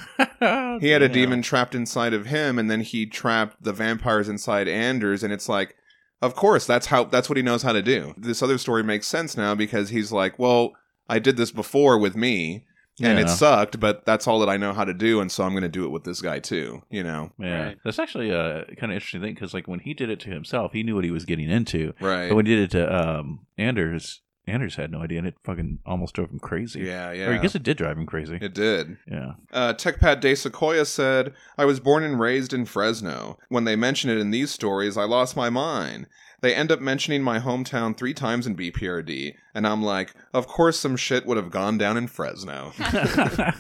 He 0.80 0.90
had 0.90 1.02
a 1.02 1.08
Damn. 1.08 1.14
demon 1.14 1.42
trapped 1.42 1.74
inside 1.76 2.14
of 2.14 2.26
him, 2.28 2.60
and 2.60 2.70
then 2.70 2.82
he 2.82 3.06
trapped 3.06 3.64
the 3.64 3.74
vampires 3.74 4.28
inside 4.30 4.68
Anders, 4.68 5.24
and 5.24 5.32
it's 5.34 5.48
like, 5.50 5.76
of 6.22 6.36
course, 6.36 6.66
that's 6.66 6.88
how 6.88 7.04
that's 7.06 7.30
what 7.30 7.38
he 7.38 7.44
knows 7.44 7.64
how 7.64 7.72
to 7.74 7.82
do. 7.82 8.14
This 8.18 8.42
other 8.44 8.58
story 8.58 8.84
makes 8.84 9.08
sense 9.08 9.38
now 9.38 9.56
because 9.56 9.90
he's 9.90 10.12
like, 10.12 10.38
well, 10.38 10.74
I 11.10 11.20
did 11.20 11.38
this 11.38 11.52
before 11.52 11.98
with 11.98 12.16
me, 12.16 12.66
and 13.02 13.18
it 13.20 13.30
sucked, 13.30 13.80
but 13.80 14.06
that's 14.06 14.28
all 14.28 14.40
that 14.40 14.50
I 14.50 14.58
know 14.58 14.74
how 14.74 14.84
to 14.84 14.94
do, 14.94 15.20
and 15.22 15.32
so 15.32 15.44
I'm 15.44 15.52
going 15.52 15.64
to 15.64 15.70
do 15.70 15.86
it 15.86 15.90
with 15.90 16.04
this 16.04 16.22
guy 16.22 16.40
too. 16.40 16.84
You 16.90 17.04
know, 17.04 17.32
Yeah, 17.40 17.66
Right. 17.68 17.78
that's 17.84 18.00
actually 18.00 18.30
a 18.32 18.66
kind 18.78 18.92
of 18.92 18.96
interesting 18.96 19.22
thing 19.22 19.34
because 19.34 19.54
like 19.54 19.68
when 19.68 19.80
he 19.80 19.94
did 19.94 20.10
it 20.10 20.20
to 20.22 20.30
himself, 20.30 20.74
he 20.74 20.84
knew 20.84 20.96
what 20.96 21.04
he 21.06 21.12
was 21.12 21.26
getting 21.26 21.50
into, 21.50 21.94
right? 22.00 22.30
but 22.30 22.36
when 22.36 22.46
he 22.46 22.56
did 22.56 22.64
it 22.66 22.72
to 22.72 22.94
um, 23.20 23.46
Anders, 23.58 24.22
Anders 24.46 24.76
had 24.76 24.92
no 24.92 25.00
idea, 25.02 25.20
and 25.20 25.28
it 25.28 25.36
fucking 25.44 25.80
almost 25.86 26.14
drove 26.16 26.30
him 26.30 26.40
crazy. 26.40 26.82
yeah, 26.82 27.12
yeah. 27.12 27.28
Or 27.30 27.34
I 27.34 27.38
guess 27.38 27.56
it 27.56 27.64
did 27.64 27.78
drive 27.78 27.98
him 27.98 28.06
crazy. 28.06 28.38
It 28.42 28.54
did. 28.54 28.98
yeah. 29.10 29.34
Uh, 29.54 29.74
TechPad 29.74 30.20
De 30.20 30.36
Sequoia 30.36 30.84
said, 30.86 31.34
I 31.58 31.64
was 31.66 31.80
born 31.80 32.04
and 32.04 32.20
raised 32.20 32.54
in 32.54 32.66
Fresno. 32.66 33.38
When 33.50 33.64
they 33.64 33.76
mention 33.78 34.10
it 34.10 34.18
in 34.18 34.32
these 34.32 34.52
stories, 34.52 34.98
I 34.98 35.04
lost 35.06 35.38
my 35.38 35.50
mind. 35.50 36.08
They 36.42 36.54
end 36.54 36.74
up 36.74 36.82
mentioning 36.82 37.24
my 37.24 37.40
hometown 37.40 37.96
three 37.96 38.14
times 38.14 38.46
in 38.46 38.58
BPRD, 38.58 39.36
and 39.56 39.66
I'm 39.66 39.82
like, 39.82 40.14
of 40.34 40.46
course 40.46 40.78
some 40.78 40.98
shit 40.98 41.26
would 41.26 41.38
have 41.38 41.50
gone 41.50 41.78
down 41.78 41.96
in 41.96 42.08
Fresno. 42.08 42.74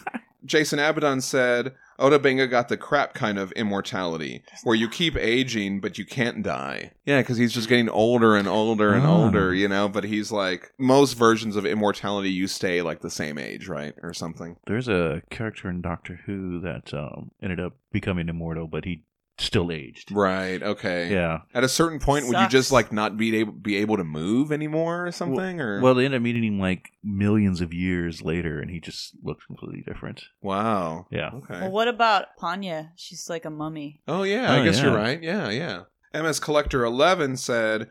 Jason 0.46 0.80
Abaddon 0.80 1.22
said, 1.22 1.74
Otobenga 2.00 2.50
got 2.50 2.70
the 2.70 2.78
crap 2.78 3.14
kind 3.14 3.38
of 3.38 3.52
immortality, 3.54 4.44
where 4.64 4.76
you 4.76 4.90
keep 4.90 5.16
aging, 5.18 5.80
but 5.80 5.98
you 5.98 6.06
can't 6.06 6.44
die. 6.44 6.92
Yeah, 7.06 7.22
because 7.22 7.38
he's 7.38 7.54
just 7.54 7.70
getting 7.70 7.90
older 7.90 8.36
and 8.36 8.48
older 8.48 8.94
and 8.94 9.06
Oh. 9.06 9.24
older, 9.26 9.54
you 9.54 9.68
know, 9.68 9.88
but 9.90 10.04
he's 10.04 10.32
like, 10.32 10.72
most 10.78 11.14
versions 11.14 11.56
of 11.56 11.66
immortality, 11.66 12.30
you 12.30 12.48
stay 12.48 12.82
like 12.82 13.02
the 13.02 13.10
same 13.10 13.38
age, 13.38 13.68
right? 13.68 13.94
Or 14.02 14.14
something. 14.14 14.58
There's 14.66 14.88
a 14.88 15.22
character 15.30 15.70
in 15.70 15.82
Doctor 15.82 16.20
Who 16.26 16.60
that 16.62 16.94
um, 16.94 17.32
ended 17.42 17.60
up 17.60 17.74
becoming 17.92 18.30
immortal, 18.30 18.68
but 18.68 18.86
he 18.86 19.04
still 19.44 19.72
aged. 19.72 20.12
Right, 20.12 20.62
okay. 20.64 21.12
Yeah. 21.12 21.40
At 21.54 21.64
a 21.64 21.70
certain 21.70 22.00
point, 22.00 22.28
would 22.28 22.38
you 22.40 22.48
just 22.48 22.70
Sucks. 22.70 22.72
like 22.74 22.92
not 22.92 23.18
be 23.18 23.36
able 23.38 23.52
be 23.54 23.76
able 23.78 23.98
to 23.98 24.04
move 24.04 24.52
anymore 24.52 25.06
or 25.08 25.12
something? 25.12 25.60
or 25.62 25.82
Well, 25.82 25.94
they 25.94 26.06
end 26.06 26.16
up 26.16 26.22
meeting 26.22 26.44
him 26.44 26.60
like 26.60 26.92
millions 27.04 27.62
of 27.62 27.74
years 27.74 28.22
later, 28.22 28.60
and 28.60 28.72
he 28.72 28.80
just 28.80 29.14
looks 29.24 29.46
completely 29.46 29.84
different. 29.86 30.24
wow. 30.42 31.08
Yeah. 31.12 31.32
Okay. 31.36 31.62
Well, 31.62 31.72
what 31.72 31.88
about 31.88 32.26
Panya? 32.42 32.90
She's 32.96 33.30
like 33.30 33.46
a 33.46 33.50
mummy. 33.50 34.02
oh 34.08 34.24
yeah, 34.24 34.54
Oh, 34.56 34.62
I 34.62 34.64
guess 34.64 34.78
yeah. 34.78 34.84
you're 34.86 34.96
right. 34.96 35.22
Yeah, 35.22 35.50
yeah. 35.50 35.82
MS 36.22 36.40
Collector 36.40 36.84
Eleven 36.84 37.38
said. 37.38 37.90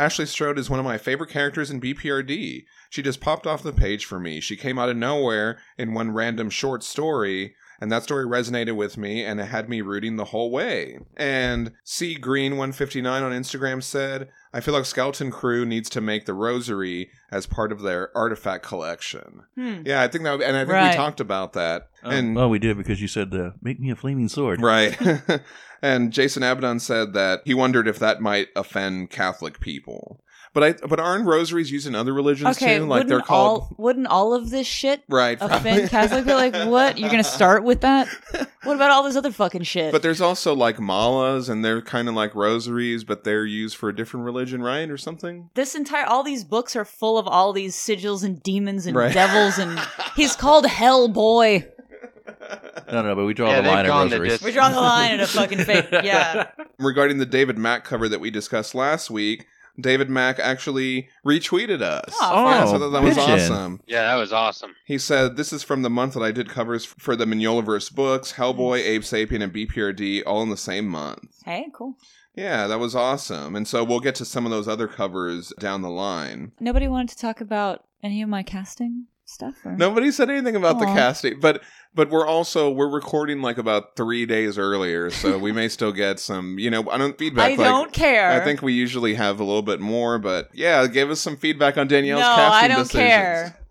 Ashley 0.00 0.26
Strode 0.26 0.60
is 0.60 0.70
one 0.70 0.78
of 0.78 0.84
my 0.84 0.96
favorite 0.96 1.28
characters 1.30 1.72
in 1.72 1.80
BPRD. 1.80 2.62
She 2.88 3.02
just 3.02 3.20
popped 3.20 3.48
off 3.48 3.64
the 3.64 3.72
page 3.72 4.04
for 4.04 4.20
me. 4.20 4.38
She 4.40 4.54
came 4.56 4.78
out 4.78 4.88
of 4.88 4.96
nowhere 4.96 5.58
in 5.76 5.92
one 5.92 6.12
random 6.12 6.50
short 6.50 6.84
story, 6.84 7.56
and 7.80 7.92
that 7.92 8.02
story 8.02 8.26
resonated 8.26 8.76
with 8.76 8.96
me 8.96 9.24
and 9.24 9.40
it 9.40 9.46
had 9.46 9.68
me 9.68 9.80
rooting 9.80 10.16
the 10.16 10.26
whole 10.26 10.50
way. 10.50 10.98
And 11.16 11.72
C 11.84 12.14
Green 12.14 12.52
159 12.52 13.22
on 13.22 13.32
Instagram 13.32 13.82
said, 13.82 14.28
I 14.52 14.60
feel 14.60 14.74
like 14.74 14.86
Skeleton 14.86 15.30
Crew 15.30 15.64
needs 15.66 15.90
to 15.90 16.00
make 16.00 16.26
the 16.26 16.34
rosary 16.34 17.10
as 17.30 17.46
part 17.46 17.70
of 17.70 17.82
their 17.82 18.16
artifact 18.16 18.64
collection. 18.64 19.42
Hmm. 19.54 19.82
Yeah, 19.84 20.02
I 20.02 20.08
think 20.08 20.24
that, 20.24 20.40
and 20.40 20.56
I 20.56 20.64
think 20.64 20.90
we 20.90 20.96
talked 20.96 21.20
about 21.20 21.52
that. 21.52 21.88
and 22.02 22.34
well, 22.34 22.48
we 22.48 22.58
did 22.58 22.76
because 22.78 23.02
you 23.02 23.08
said, 23.08 23.34
uh, 23.34 23.50
"Make 23.60 23.78
me 23.78 23.90
a 23.90 23.96
flaming 23.96 24.28
sword." 24.28 24.62
right. 24.62 24.98
and 25.82 26.12
Jason 26.12 26.42
Abaddon 26.42 26.80
said 26.80 27.12
that 27.12 27.42
he 27.44 27.54
wondered 27.54 27.86
if 27.86 27.98
that 27.98 28.20
might 28.22 28.48
offend 28.56 29.10
Catholic 29.10 29.60
people. 29.60 30.22
But 30.58 30.82
I, 30.82 30.86
but 30.88 30.98
aren't 30.98 31.24
rosaries 31.24 31.70
used 31.70 31.86
in 31.86 31.94
other 31.94 32.12
religions 32.12 32.56
Okay, 32.56 32.78
too? 32.78 32.86
Like 32.86 33.06
they're 33.06 33.20
called 33.20 33.60
all 33.60 33.74
wouldn't 33.78 34.08
all 34.08 34.34
of 34.34 34.50
this 34.50 34.66
shit 34.66 35.04
right. 35.08 35.38
offend 35.40 35.62
probably. 35.62 35.88
Catholic 35.88 36.24
people? 36.24 36.34
Like, 36.36 36.68
what? 36.68 36.98
You're 36.98 37.10
gonna 37.10 37.22
start 37.22 37.62
with 37.62 37.82
that? 37.82 38.08
What 38.64 38.74
about 38.74 38.90
all 38.90 39.04
this 39.04 39.14
other 39.14 39.30
fucking 39.30 39.62
shit? 39.62 39.92
But 39.92 40.02
there's 40.02 40.20
also 40.20 40.56
like 40.56 40.78
malas, 40.78 41.48
and 41.48 41.64
they're 41.64 41.80
kind 41.80 42.08
of 42.08 42.16
like 42.16 42.34
rosaries, 42.34 43.04
but 43.04 43.22
they're 43.22 43.46
used 43.46 43.76
for 43.76 43.88
a 43.88 43.94
different 43.94 44.26
religion, 44.26 44.60
right, 44.60 44.90
or 44.90 44.96
something. 44.98 45.48
this 45.54 45.76
entire 45.76 46.06
all 46.06 46.24
these 46.24 46.42
books 46.42 46.74
are 46.74 46.84
full 46.84 47.18
of 47.18 47.28
all 47.28 47.52
these 47.52 47.76
sigils 47.76 48.24
and 48.24 48.42
demons 48.42 48.84
and 48.86 48.96
Right. 48.96 49.14
devils 49.14 49.58
and 49.58 49.78
he's 50.16 50.34
called 50.34 50.64
Hellboy. 50.64 51.68
No, 52.90 53.02
no, 53.02 53.14
but 53.14 53.24
we 53.26 53.34
draw 53.34 53.50
Yeah, 53.50 53.60
the 53.60 53.68
line 53.68 53.86
at 53.86 53.90
rosaries. 53.90 54.32
distance. 54.32 54.46
We 54.46 54.52
draw 54.52 54.70
the 54.70 54.80
line 54.80 55.12
at 55.12 55.20
a 55.20 55.26
fucking 55.26 55.58
fake. 55.58 55.86
Yeah. 55.92 56.48
Regarding 56.78 57.18
the 57.18 57.26
David 57.26 57.58
Mack 57.58 57.84
cover 57.84 58.08
that 58.08 58.18
we 58.20 58.30
discussed 58.30 58.74
last 58.74 59.10
week, 59.10 59.46
David 59.80 60.10
Mack 60.10 60.38
actually 60.38 61.08
retweeted 61.24 61.82
us. 61.82 62.14
Oh, 62.20 62.44
yeah, 62.46 62.64
so 62.66 62.78
that, 62.78 62.88
that 62.90 63.02
was 63.02 63.16
oh, 63.16 63.20
bitchin'. 63.20 63.34
awesome. 63.34 63.80
Yeah, 63.86 64.02
that 64.02 64.16
was 64.16 64.32
awesome. 64.32 64.74
He 64.84 64.98
said, 64.98 65.36
This 65.36 65.52
is 65.52 65.62
from 65.62 65.82
the 65.82 65.90
month 65.90 66.14
that 66.14 66.22
I 66.22 66.32
did 66.32 66.48
covers 66.48 66.84
for 66.84 67.14
the 67.14 67.24
Mignolaverse 67.24 67.94
books, 67.94 68.32
Hellboy, 68.32 68.80
Abe 68.80 69.02
Sapien, 69.02 69.42
and 69.42 69.52
BPRD 69.52 70.22
all 70.26 70.42
in 70.42 70.50
the 70.50 70.56
same 70.56 70.88
month. 70.88 71.42
Hey, 71.44 71.68
cool. 71.72 71.94
Yeah, 72.34 72.66
that 72.68 72.78
was 72.78 72.94
awesome. 72.94 73.56
And 73.56 73.66
so 73.66 73.82
we'll 73.82 74.00
get 74.00 74.14
to 74.16 74.24
some 74.24 74.44
of 74.44 74.50
those 74.50 74.68
other 74.68 74.86
covers 74.86 75.52
down 75.58 75.82
the 75.82 75.90
line. 75.90 76.52
Nobody 76.60 76.86
wanted 76.86 77.10
to 77.10 77.18
talk 77.18 77.40
about 77.40 77.84
any 78.02 78.22
of 78.22 78.28
my 78.28 78.42
casting 78.42 79.06
stuff. 79.28 79.54
Or? 79.64 79.76
Nobody 79.76 80.10
said 80.10 80.30
anything 80.30 80.56
about 80.56 80.78
the 80.78 80.86
casting, 80.86 81.40
but 81.40 81.62
but 81.94 82.10
we're 82.10 82.26
also 82.26 82.70
we're 82.70 82.88
recording 82.88 83.42
like 83.42 83.58
about 83.58 83.96
three 83.96 84.26
days 84.26 84.58
earlier, 84.58 85.10
so 85.10 85.38
we 85.38 85.52
may 85.52 85.68
still 85.68 85.92
get 85.92 86.18
some, 86.20 86.58
you 86.58 86.70
know, 86.70 86.88
I 86.90 86.98
don't 86.98 87.16
feedback. 87.18 87.52
I 87.52 87.56
like, 87.56 87.58
don't 87.58 87.92
care. 87.92 88.30
I 88.30 88.44
think 88.44 88.62
we 88.62 88.72
usually 88.72 89.14
have 89.14 89.40
a 89.40 89.44
little 89.44 89.62
bit 89.62 89.80
more, 89.80 90.18
but 90.18 90.50
yeah, 90.54 90.86
give 90.86 91.10
us 91.10 91.20
some 91.20 91.36
feedback 91.36 91.76
on 91.76 91.88
Danielle's 91.88 92.22
no, 92.22 92.34
casting 92.34 92.64
I 92.64 92.68
don't 92.68 92.84
decisions. 92.84 93.00
care. 93.00 93.58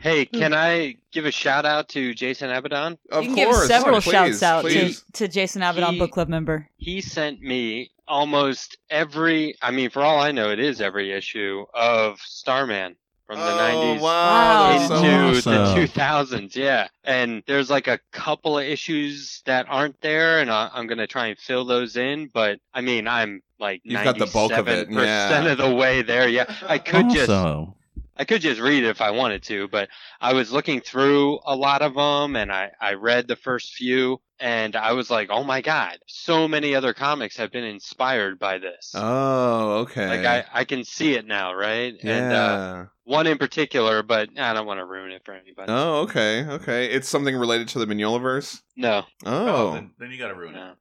Hey, 0.00 0.24
can 0.24 0.54
I 0.54 0.96
give 1.12 1.26
a 1.26 1.30
shout 1.30 1.66
out 1.66 1.90
to 1.90 2.14
Jason 2.14 2.48
Abaddon? 2.48 2.96
Of 3.12 3.22
you 3.22 3.34
can 3.34 3.44
course, 3.44 3.68
give 3.68 3.76
several 3.76 4.00
please, 4.00 4.10
shouts 4.10 4.42
out 4.42 4.62
please. 4.62 5.02
to, 5.02 5.12
to 5.12 5.28
Jason 5.28 5.60
Abaddon, 5.60 5.92
He- 5.92 5.98
book 5.98 6.12
club 6.12 6.28
member. 6.28 6.70
He 6.78 7.02
sent 7.02 7.42
me 7.42 7.90
almost 8.10 8.76
every, 8.90 9.54
I 9.62 9.70
mean, 9.70 9.88
for 9.88 10.02
all 10.02 10.18
I 10.18 10.32
know, 10.32 10.50
it 10.50 10.58
is 10.58 10.80
every 10.80 11.12
issue 11.12 11.64
of 11.72 12.18
Starman 12.20 12.96
from 13.30 13.38
the 13.38 13.44
oh, 13.44 13.96
90s. 13.96 14.00
Wow, 14.00 14.72
that's 14.72 14.88
so 14.88 14.96
into 14.96 15.50
awesome. 15.50 15.52
the 15.52 15.86
2000s, 15.86 16.56
yeah. 16.56 16.88
And 17.04 17.44
there's 17.46 17.70
like 17.70 17.86
a 17.86 18.00
couple 18.10 18.58
of 18.58 18.64
issues 18.64 19.42
that 19.46 19.66
aren't 19.68 20.00
there, 20.00 20.40
and 20.40 20.50
I, 20.50 20.68
I'm 20.72 20.88
gonna 20.88 21.06
try 21.06 21.28
and 21.28 21.38
fill 21.38 21.64
those 21.64 21.96
in. 21.96 22.28
But 22.34 22.58
I 22.74 22.80
mean, 22.80 23.06
I'm 23.06 23.40
like 23.60 23.82
You've 23.84 24.02
got 24.02 24.18
the 24.18 24.26
bulk 24.26 24.52
of 24.52 24.66
it, 24.66 24.88
97% 24.90 25.04
yeah. 25.06 25.46
of 25.46 25.58
the 25.58 25.72
way 25.72 26.02
there. 26.02 26.28
Yeah, 26.28 26.52
I 26.66 26.78
could 26.78 27.10
just 27.10 27.30
also, 27.30 27.76
I 28.16 28.24
could 28.24 28.42
just 28.42 28.60
read 28.60 28.84
it 28.84 28.88
if 28.88 29.00
I 29.00 29.12
wanted 29.12 29.42
to, 29.44 29.68
but 29.68 29.88
I 30.20 30.34
was 30.34 30.52
looking 30.52 30.80
through 30.80 31.40
a 31.46 31.56
lot 31.56 31.80
of 31.82 31.94
them 31.94 32.36
and 32.36 32.52
I, 32.52 32.70
I 32.80 32.94
read 32.94 33.28
the 33.28 33.36
first 33.36 33.72
few 33.74 34.20
and 34.38 34.76
I 34.76 34.92
was 34.92 35.10
like, 35.10 35.28
oh 35.30 35.42
my 35.44 35.60
God, 35.62 35.98
so 36.06 36.46
many 36.48 36.74
other 36.74 36.92
comics 36.92 37.36
have 37.38 37.50
been 37.52 37.64
inspired 37.64 38.38
by 38.38 38.58
this. 38.58 38.92
Oh, 38.94 39.78
okay. 39.80 40.06
Like 40.06 40.26
I, 40.26 40.44
I 40.60 40.64
can 40.64 40.84
see 40.84 41.14
it 41.14 41.26
now, 41.26 41.54
right? 41.54 41.94
yeah. 42.02 42.12
And 42.16 42.32
uh, 42.32 42.84
one 43.04 43.26
in 43.26 43.38
particular, 43.38 44.02
but 44.02 44.28
I 44.38 44.52
don't 44.52 44.66
want 44.66 44.80
to 44.80 44.84
ruin 44.86 45.12
it 45.12 45.22
for 45.24 45.32
anybody. 45.34 45.70
oh, 45.72 46.00
okay, 46.02 46.44
okay. 46.46 46.86
It's 46.86 47.08
something 47.08 47.34
related 47.36 47.68
to 47.68 47.78
the 47.78 47.86
Mignolaverse. 47.86 48.60
No, 48.76 49.04
Oh. 49.24 49.72
then, 49.74 49.90
then 49.98 50.10
you 50.10 50.18
got 50.18 50.28
to 50.28 50.34
ruin 50.34 50.54
no. 50.54 50.72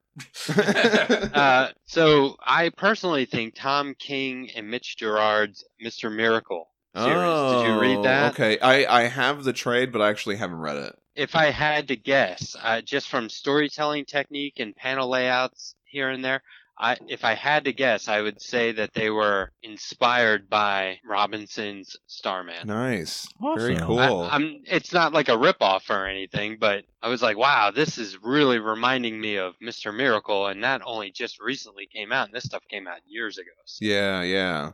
oh, 0.49 1.29
Uh, 1.33 1.67
so 1.85 2.35
I 2.45 2.69
personally 2.69 3.25
think 3.25 3.55
Tom 3.55 3.95
King 3.97 4.49
and 4.55 4.69
Mitch 4.69 4.97
Gerads' 4.97 5.63
Mr. 5.83 6.13
Miracle 6.13 6.68
series. 6.95 7.63
Did 7.63 7.67
you 7.67 7.79
read 7.79 8.03
that? 8.05 8.25
Oh, 8.25 8.29
Okay, 8.43 8.59
I 8.59 8.99
I 8.99 9.07
have 9.07 9.43
the 9.43 9.53
trade, 9.53 9.91
but 9.91 10.01
I 10.01 10.09
actually 10.09 10.37
haven't 10.37 10.59
read 10.59 10.77
it. 10.77 10.95
if 11.15 11.35
I 11.35 11.47
had 11.51 11.87
to 11.89 11.95
guess, 11.95 12.55
uh, 12.61 12.81
just 12.81 13.09
from 13.09 13.29
storytelling 13.29 14.05
technique 14.05 14.59
and 14.59 14.75
panel 14.75 15.09
layouts 15.09 15.75
here 15.83 16.09
and 16.09 16.23
there, 16.23 16.41
I, 16.81 16.95
if 17.09 17.25
I 17.25 17.33
had 17.33 17.65
to 17.65 17.73
guess, 17.73 18.07
I 18.07 18.21
would 18.21 18.41
say 18.41 18.71
that 18.71 18.93
they 18.93 19.09
were 19.09 19.51
inspired 19.63 20.49
by 20.49 20.99
Robinson's 21.05 21.97
Starman. 22.07 22.67
Nice, 22.67 23.27
very 23.57 23.75
Awesome. 23.75 23.87
cool. 23.87 23.99
I, 24.31 24.35
am 24.37 24.61
it's 24.65 24.93
not 24.93 25.11
like 25.11 25.27
a 25.27 25.33
ripoff 25.33 25.89
or 25.89 26.05
anything, 26.05 26.55
but 26.57 26.85
I 27.01 27.09
was 27.09 27.21
like, 27.21 27.35
wow, 27.37 27.71
this 27.71 27.97
is 27.97 28.17
really 28.23 28.59
reminding 28.59 29.19
me 29.19 29.35
of 29.37 29.55
Mr. 29.59 29.93
Miracle, 29.93 30.47
and 30.47 30.63
that 30.63 30.81
only 30.85 31.11
just 31.11 31.41
recently 31.41 31.85
came 31.85 32.13
out, 32.13 32.27
and 32.27 32.33
this 32.35 32.45
stuff 32.45 32.63
came 32.69 32.87
out 32.87 32.99
years 33.05 33.37
ago. 33.37 33.51
So 33.65 33.83
yeah, 33.83 34.21
yeah. 34.21 34.71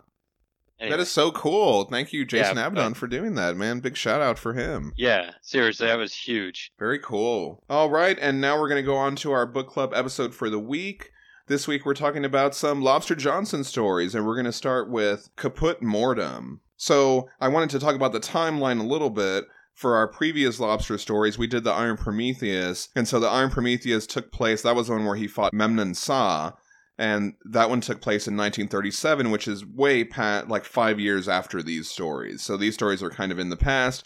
That 0.79 0.85
Anyway. 0.87 1.01
is 1.03 1.11
so 1.11 1.31
cool. 1.31 1.85
Thank 1.85 2.11
you, 2.11 2.25
Jason 2.25 2.57
Yeah, 2.57 2.67
Abaddon, 2.67 2.91
but- 2.93 2.97
for 2.97 3.07
doing 3.07 3.35
that, 3.35 3.55
man. 3.55 3.79
Big 3.79 3.95
shout 3.95 4.21
out 4.21 4.37
for 4.37 4.53
him. 4.53 4.91
Yeah, 4.97 5.31
seriously, 5.41 5.87
that 5.87 5.97
was 5.97 6.13
huge. 6.13 6.71
Very 6.77 6.99
cool. 6.99 7.63
All 7.69 7.89
right, 7.89 8.17
and 8.19 8.41
now 8.41 8.59
we're 8.59 8.67
going 8.67 8.83
to 8.83 8.85
go 8.85 8.97
on 8.97 9.15
to 9.17 9.31
our 9.31 9.45
book 9.45 9.67
club 9.69 9.93
episode 9.95 10.33
for 10.35 10.49
the 10.49 10.59
week. 10.59 11.11
This 11.47 11.67
week 11.67 11.85
we're 11.85 11.93
talking 11.93 12.25
about 12.25 12.55
some 12.55 12.81
Lobster 12.81 13.15
Johnson 13.15 13.63
stories, 13.63 14.13
and 14.15 14.25
we're 14.25 14.35
going 14.35 14.45
to 14.45 14.51
start 14.51 14.89
with 14.89 15.29
Caput 15.37 15.81
Mortuum. 15.81 16.59
So 16.75 17.29
I 17.39 17.47
wanted 17.47 17.69
to 17.69 17.79
talk 17.79 17.95
about 17.95 18.11
the 18.11 18.19
timeline 18.19 18.79
a 18.81 18.83
little 18.83 19.09
bit. 19.11 19.45
For 19.73 19.95
our 19.97 20.07
previous 20.07 20.57
lobster 20.57 20.97
stories, 20.97 21.37
we 21.37 21.47
did 21.47 21.65
the 21.65 21.71
Iron 21.73 21.97
Prometheus, 21.97 22.87
and 22.95 23.05
so 23.09 23.19
the 23.19 23.27
Iron 23.27 23.49
Prometheus 23.49 24.07
took 24.07 24.31
place. 24.31 24.61
That 24.61 24.73
was 24.73 24.87
the 24.87 24.93
one 24.93 25.03
where 25.05 25.17
he 25.17 25.27
fought 25.27 25.51
Memnan 25.53 25.95
Saa, 25.97 26.53
and 26.97 27.33
that 27.43 27.69
one 27.69 27.81
took 27.81 28.01
place 28.01 28.27
in 28.27 28.37
1937, 28.37 29.29
which 29.31 29.47
is 29.47 29.65
way 29.65 30.03
past, 30.03 30.47
like 30.47 30.63
five 30.65 30.99
years 30.99 31.27
after 31.27 31.61
these 31.61 31.89
stories. 31.89 32.41
So 32.41 32.55
these 32.55 32.73
stories 32.73 33.03
are 33.03 33.09
kind 33.09 33.31
of 33.31 33.39
in 33.39 33.49
the 33.49 33.57
past. 33.57 34.05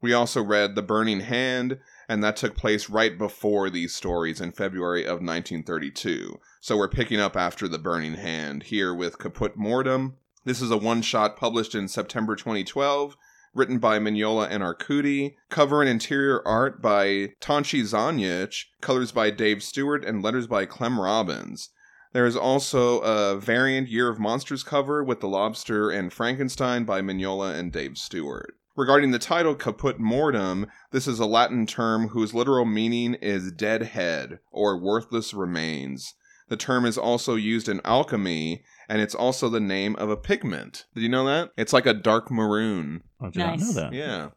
We 0.00 0.12
also 0.12 0.42
read 0.42 0.74
The 0.74 0.82
Burning 0.82 1.20
Hand, 1.20 1.78
and 2.08 2.22
that 2.22 2.36
took 2.36 2.56
place 2.56 2.90
right 2.90 3.16
before 3.16 3.70
these 3.70 3.94
stories 3.94 4.40
in 4.40 4.52
February 4.52 5.04
of 5.04 5.22
1932. 5.22 6.38
So 6.60 6.76
we're 6.76 6.88
picking 6.88 7.20
up 7.20 7.36
after 7.36 7.68
The 7.68 7.78
Burning 7.78 8.14
Hand 8.14 8.64
here 8.64 8.92
with 8.92 9.18
Caput 9.18 9.56
Mortuum. 9.56 10.14
This 10.44 10.60
is 10.60 10.70
a 10.70 10.76
one 10.76 11.00
shot 11.00 11.38
published 11.38 11.74
in 11.74 11.88
September 11.88 12.36
2012, 12.36 13.16
written 13.54 13.78
by 13.78 13.98
Mignola 13.98 14.48
and 14.50 14.62
Arcudi, 14.62 15.36
cover 15.48 15.80
and 15.80 15.88
interior 15.88 16.46
art 16.46 16.82
by 16.82 17.32
Tonci 17.40 17.80
Zonjic, 17.80 18.64
colors 18.82 19.12
by 19.12 19.30
Dave 19.30 19.62
Stewart, 19.62 20.04
and 20.04 20.22
letters 20.22 20.46
by 20.46 20.66
Clem 20.66 21.00
Robins. 21.00 21.70
There 22.14 22.26
is 22.26 22.36
also 22.36 23.00
a 23.00 23.36
variant 23.36 23.88
Year 23.88 24.08
of 24.08 24.20
Monsters 24.20 24.62
cover 24.62 25.02
with 25.02 25.18
The 25.18 25.26
Lobster 25.26 25.90
and 25.90 26.12
Frankenstein 26.12 26.84
by 26.84 27.00
Mignola 27.00 27.58
and 27.58 27.72
Dave 27.72 27.98
Stewart. 27.98 28.54
Regarding 28.76 29.10
the 29.10 29.18
title 29.18 29.56
Caput 29.56 29.98
Mortuum, 29.98 30.68
this 30.92 31.08
is 31.08 31.18
a 31.18 31.26
Latin 31.26 31.66
term 31.66 32.10
whose 32.10 32.32
literal 32.32 32.66
meaning 32.66 33.14
is 33.14 33.50
dead 33.50 33.82
head 33.82 34.38
or 34.52 34.80
worthless 34.80 35.34
remains. 35.34 36.14
The 36.48 36.56
term 36.56 36.86
is 36.86 36.96
also 36.96 37.34
used 37.34 37.68
in 37.68 37.80
alchemy, 37.84 38.62
and 38.88 39.02
it's 39.02 39.14
also 39.16 39.48
the 39.48 39.58
name 39.58 39.96
of 39.96 40.08
a 40.08 40.16
pigment. 40.16 40.84
Did 40.94 41.02
you 41.02 41.08
know 41.08 41.26
that? 41.26 41.50
It's 41.56 41.72
like 41.72 41.86
a 41.86 41.94
dark 41.94 42.30
maroon. 42.30 43.02
I 43.20 43.30
did 43.30 43.38
not 43.40 43.58
know 43.58 43.72
that. 43.72 43.92
Yeah. 43.92 44.28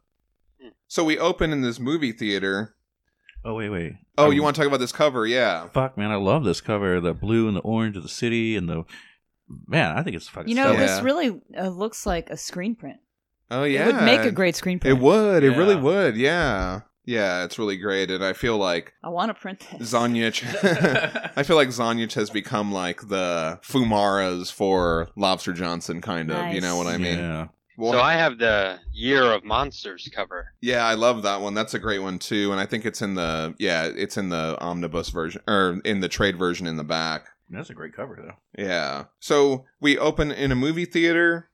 Hmm. 0.59 0.69
So 0.87 1.03
we 1.03 1.19
open 1.19 1.51
in 1.51 1.61
this 1.61 1.79
movie 1.79 2.11
theater. 2.11 2.75
Oh 3.47 3.53
wait, 3.53 3.69
wait. 3.69 3.93
Oh, 4.17 4.25
Um, 4.27 4.33
you 4.33 4.43
want 4.43 4.55
to 4.57 4.62
talk 4.62 4.67
about 4.67 4.81
this 4.81 4.91
cover? 4.91 5.25
Yeah. 5.25 5.69
Fuck, 5.69 5.97
man, 5.97 6.12
I 6.12 6.15
love 6.15 6.43
this 6.43 6.60
cover. 6.60 6.99
The 6.99 7.13
blue 7.13 7.47
and 7.47 7.55
the 7.55 7.62
orange 7.62 7.95
of 7.95 8.03
the 8.03 8.10
city, 8.10 8.57
and 8.57 8.67
the 8.67 8.83
man, 9.67 9.97
I 9.97 10.03
think 10.03 10.17
it's 10.17 10.27
fucking. 10.27 10.49
You 10.49 10.55
know, 10.55 10.73
Yeah. 10.73 10.79
this 10.79 11.01
really 11.01 11.39
uh, 11.57 11.69
looks 11.69 12.05
like 12.05 12.29
a 12.29 12.36
screen 12.36 12.75
print. 12.75 12.97
Oh 13.49 13.63
yeah. 13.63 13.83
It 13.88 13.93
would 13.95 14.03
make 14.03 14.19
a 14.21 14.31
great 14.31 14.57
screen 14.57 14.79
print. 14.79 14.91
It 14.97 14.99
print. 14.99 15.03
would. 15.05 15.43
It 15.45 15.51
really 15.51 15.77
would. 15.77 16.17
Yeah. 16.17 16.81
Yeah, 17.05 17.45
it's 17.45 17.57
really 17.57 17.77
great, 17.77 18.12
and 18.12 18.21
I 18.21 18.33
feel 18.33 18.57
like 18.57 18.91
I 19.01 19.07
want 19.07 19.29
to 19.29 19.33
print 19.33 19.65
this. 19.79 19.93
Zonjic. 19.93 20.43
I 21.38 21.43
feel 21.43 21.55
like 21.55 21.69
Zonjic 21.69 22.13
has 22.15 22.29
become 22.29 22.73
like 22.73 23.07
the 23.07 23.62
Fumaras 23.63 24.51
for 24.51 25.07
Lobster 25.15 25.53
Johnson, 25.53 26.01
kind 26.01 26.29
of. 26.29 26.53
You 26.53 26.60
know 26.60 26.75
what 26.75 26.88
I 26.88 26.97
mean? 26.97 27.17
Yeah. 27.19 27.47
Well, 27.77 27.93
so 27.93 28.01
I 28.01 28.13
have 28.13 28.39
the 28.39 28.79
Year 28.91 29.31
of 29.31 29.43
Monsters 29.43 30.09
cover. 30.13 30.53
yeah, 30.61 30.85
I 30.85 30.95
love 30.95 31.21
that 31.23 31.41
one. 31.41 31.53
That's 31.53 31.75
a 31.75 31.79
great 31.79 31.99
one 31.99 32.17
too, 32.19 32.51
and 32.51 32.59
I 32.59 32.65
think 32.65 32.85
it's 32.85 33.01
in 33.01 33.13
the 33.13 33.53
yeah, 33.59 33.85
it's 33.85 34.17
in 34.17 34.29
the 34.29 34.57
omnibus 34.59 35.09
version 35.09 35.41
or 35.47 35.79
in 35.85 35.99
the 35.99 36.09
trade 36.09 36.37
version 36.37 36.65
in 36.65 36.75
the 36.77 36.83
back. 36.83 37.27
That's 37.49 37.69
a 37.69 37.73
great 37.73 37.93
cover, 37.93 38.17
though. 38.21 38.61
Yeah. 38.61 39.05
So 39.19 39.65
we 39.79 39.97
open 39.97 40.31
in 40.31 40.51
a 40.51 40.55
movie 40.55 40.85
theater. 40.85 41.49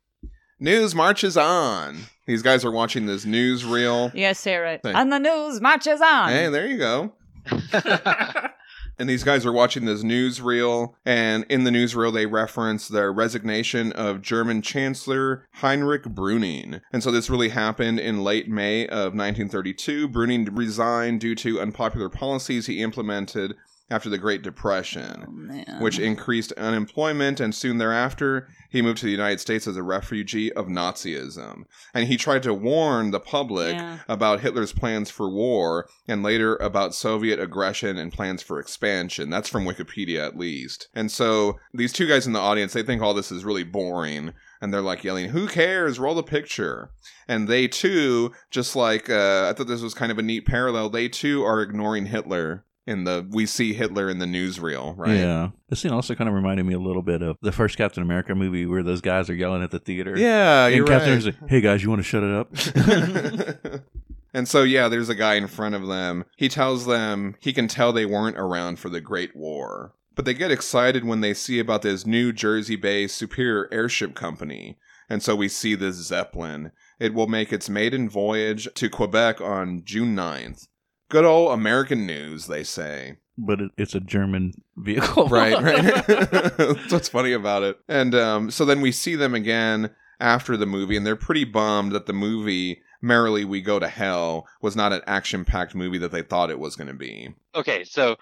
News 0.60 0.96
marches 0.96 1.36
on. 1.36 1.98
These 2.26 2.42
guys 2.42 2.64
are 2.64 2.72
watching 2.72 3.06
this 3.06 3.26
newsreel. 3.26 4.14
You 4.14 4.22
guys 4.22 4.40
say 4.40 4.56
it 4.56 4.60
right. 4.60 4.80
And 4.84 5.12
the 5.12 5.20
news 5.20 5.60
marches 5.62 6.00
on. 6.02 6.30
Hey, 6.30 6.50
there 6.50 6.66
you 6.66 6.78
go. 6.78 7.14
And 9.00 9.10
these 9.10 9.24
guys 9.24 9.46
are 9.46 9.52
watching 9.52 9.86
this 9.86 10.04
newsreel, 10.04 10.94
and 11.06 11.46
in 11.50 11.64
the 11.64 11.72
newsreel, 11.72 12.14
they 12.14 12.26
reference 12.26 12.88
the 12.88 13.10
resignation 13.10 13.92
of 13.94 14.22
German 14.22 14.62
Chancellor 14.62 15.48
Heinrich 15.56 16.04
Brüning. 16.04 16.82
And 16.92 17.02
so 17.02 17.10
this 17.10 17.30
really 17.30 17.50
happened 17.50 18.00
in 18.00 18.24
late 18.24 18.48
May 18.48 18.86
of 18.88 19.16
1932. 19.16 20.10
Brüning 20.10 20.50
resigned 20.52 21.22
due 21.22 21.36
to 21.36 21.60
unpopular 21.60 22.10
policies 22.10 22.68
he 22.68 22.82
implemented 22.82 23.56
after 23.90 24.10
the 24.10 24.18
Great 24.18 24.40
Oh, 24.42 24.44
Depression 24.44 25.26
man. 25.30 25.78
which 25.80 26.00
increased 26.00 26.52
unemployment, 26.54 27.40
and 27.40 27.54
soon 27.54 27.78
thereafter, 27.78 28.48
he 28.70 28.82
moved 28.82 28.98
to 29.00 29.06
the 29.06 29.12
United 29.12 29.40
States 29.40 29.68
as 29.68 29.78
a 29.78 29.84
refugee 29.84 30.52
of 30.54 30.68
Nazism. 30.68 31.64
And 31.94 32.08
he 32.08 32.18
tried 32.18 32.44
to 32.44 32.54
warn 32.54 33.12
the 33.12 33.20
public 33.20 33.76
Yeah. 33.76 34.00
about 34.08 34.40
Hitler's 34.40 34.74
plans 34.74 35.12
for 35.12 35.30
war, 35.30 35.88
and 36.08 36.24
later 36.24 36.56
about 36.58 36.96
Soviet 36.96 37.40
aggression 37.40 37.98
and 37.98 38.12
plans 38.12 38.42
for 38.42 38.60
expansion. 38.60 39.30
That's 39.30 39.50
from 39.50 39.66
Wikipedia, 39.66 40.26
at 40.26 40.38
least. 40.38 40.88
And 40.96 41.12
so, 41.12 41.60
these 41.74 41.94
two 41.94 42.08
guys 42.08 42.26
in 42.26 42.34
the 42.34 42.40
audience, 42.40 42.74
they 42.74 42.84
think 42.84 43.02
all 43.02 43.14
this 43.14 43.32
is 43.32 43.46
really 43.46 43.64
boring. 43.64 44.34
And 44.62 44.74
they're 44.74 44.82
like 44.82 45.04
yelling, 45.04 45.30
Who 45.32 45.48
cares? 45.48 46.00
Roll 46.00 46.16
the 46.16 46.24
picture. 46.24 46.90
And 47.28 47.48
they 47.50 47.68
too, 47.68 48.32
just 48.50 48.76
like, 48.78 49.10
uh, 49.10 49.48
I 49.50 49.54
thought 49.54 49.68
this 49.68 49.82
was 49.82 49.94
kind 49.94 50.12
of 50.12 50.18
a 50.18 50.22
neat 50.24 50.46
parallel, 50.46 50.90
they 50.90 51.10
too 51.10 51.44
are 51.44 51.62
ignoring 51.62 52.06
Hitler 52.06 52.64
in 52.86 53.06
the 53.06 53.26
we 53.32 53.46
see 53.46 53.74
Hitler 53.74 54.10
in 54.10 54.20
the 54.20 54.26
newsreel, 54.26 54.98
right? 54.98 55.16
Yeah. 55.18 55.50
This 55.70 55.80
scene 55.80 55.92
also 55.92 56.16
kind 56.16 56.28
of 56.28 56.34
reminded 56.36 56.66
me 56.66 56.74
a 56.74 56.80
little 56.80 57.02
bit 57.02 57.22
of 57.22 57.38
the 57.42 57.52
first 57.52 57.78
Captain 57.78 58.04
America 58.04 58.36
movie 58.36 58.66
where 58.66 58.84
those 58.84 59.02
guys 59.02 59.30
are 59.30 59.36
yelling 59.36 59.64
at 59.64 59.72
the 59.72 59.80
theater. 59.80 60.18
Yeah, 60.18 60.66
And 60.66 60.76
you're 60.76 60.86
Captain 60.86 61.14
right. 61.14 61.20
America's 61.24 61.42
like, 61.42 61.50
hey 61.50 61.62
guys, 61.62 61.84
you 61.84 61.90
want 61.90 62.00
to 62.00 62.04
shut 62.04 62.24
it 62.24 62.34
up? 62.34 63.82
and 64.34 64.48
so 64.48 64.64
yeah, 64.64 64.88
there's 64.88 65.10
a 65.10 65.16
guy 65.16 65.36
in 65.36 65.48
front 65.48 65.76
of 65.76 65.88
them. 65.88 66.26
He 66.38 66.50
tells 66.50 66.86
them 66.86 67.36
he 67.40 67.54
can 67.54 67.68
tell 67.68 67.94
they 67.94 68.06
weren't 68.06 68.38
around 68.38 68.80
for 68.80 68.90
the 68.90 69.02
Great 69.02 69.36
War. 69.36 69.94
But 70.16 70.26
they 70.26 70.36
get 70.36 70.52
excited 70.52 71.06
when 71.06 71.22
they 71.22 71.34
see 71.34 71.58
about 71.60 71.82
this 71.82 72.06
New 72.06 72.32
Jersey-based 72.32 73.16
Superior 73.16 73.68
Airship 73.72 74.14
Company. 74.14 74.78
And 75.10 75.24
so 75.24 75.36
we 75.36 75.48
see 75.48 75.74
this 75.74 75.96
Zeppelin. 75.96 76.72
It 77.00 77.14
will 77.16 77.28
make 77.28 77.52
its 77.52 77.68
maiden 77.68 78.08
voyage 78.10 78.68
to 78.76 78.90
Quebec 78.90 79.42
on 79.42 79.82
June 79.84 80.16
9th. 80.16 80.68
Good 81.14 81.26
old 81.26 81.54
American 81.54 82.08
news, 82.08 82.48
they 82.48 82.64
say. 82.64 83.18
but 83.38 83.62
it, 83.62 83.72
it's 83.78 83.94
a 83.94 84.00
German 84.00 84.54
vehicle. 84.78 85.28
right, 85.30 85.54
right. 85.62 86.08
That's 86.08 86.92
what's 86.92 87.08
funny 87.10 87.34
about 87.34 87.62
it. 87.62 87.78
And 87.88 88.16
um, 88.16 88.50
so 88.50 88.66
then 88.66 88.82
we 88.82 88.92
see 88.92 89.16
them 89.16 89.36
again 89.36 89.92
after 90.20 90.58
the 90.58 90.66
movie, 90.66 90.98
and 90.98 91.06
they're 91.06 91.16
pretty 91.16 91.44
bummed 91.44 91.92
that 91.92 92.08
the 92.08 92.14
movie 92.14 92.82
"Merrily 93.00 93.46
We 93.46 93.62
Go 93.62 93.78
to 93.78 93.88
Hell" 93.88 94.48
was 94.64 94.76
not 94.76 94.92
an 94.92 95.02
action-packed 95.06 95.76
movie 95.76 96.00
that 96.00 96.12
they 96.12 96.24
thought 96.24 96.50
it 96.50 96.58
was 96.58 96.76
going 96.76 96.88
to 96.88 96.94
be. 96.96 97.30
okay, 97.54 97.84
so 97.84 98.16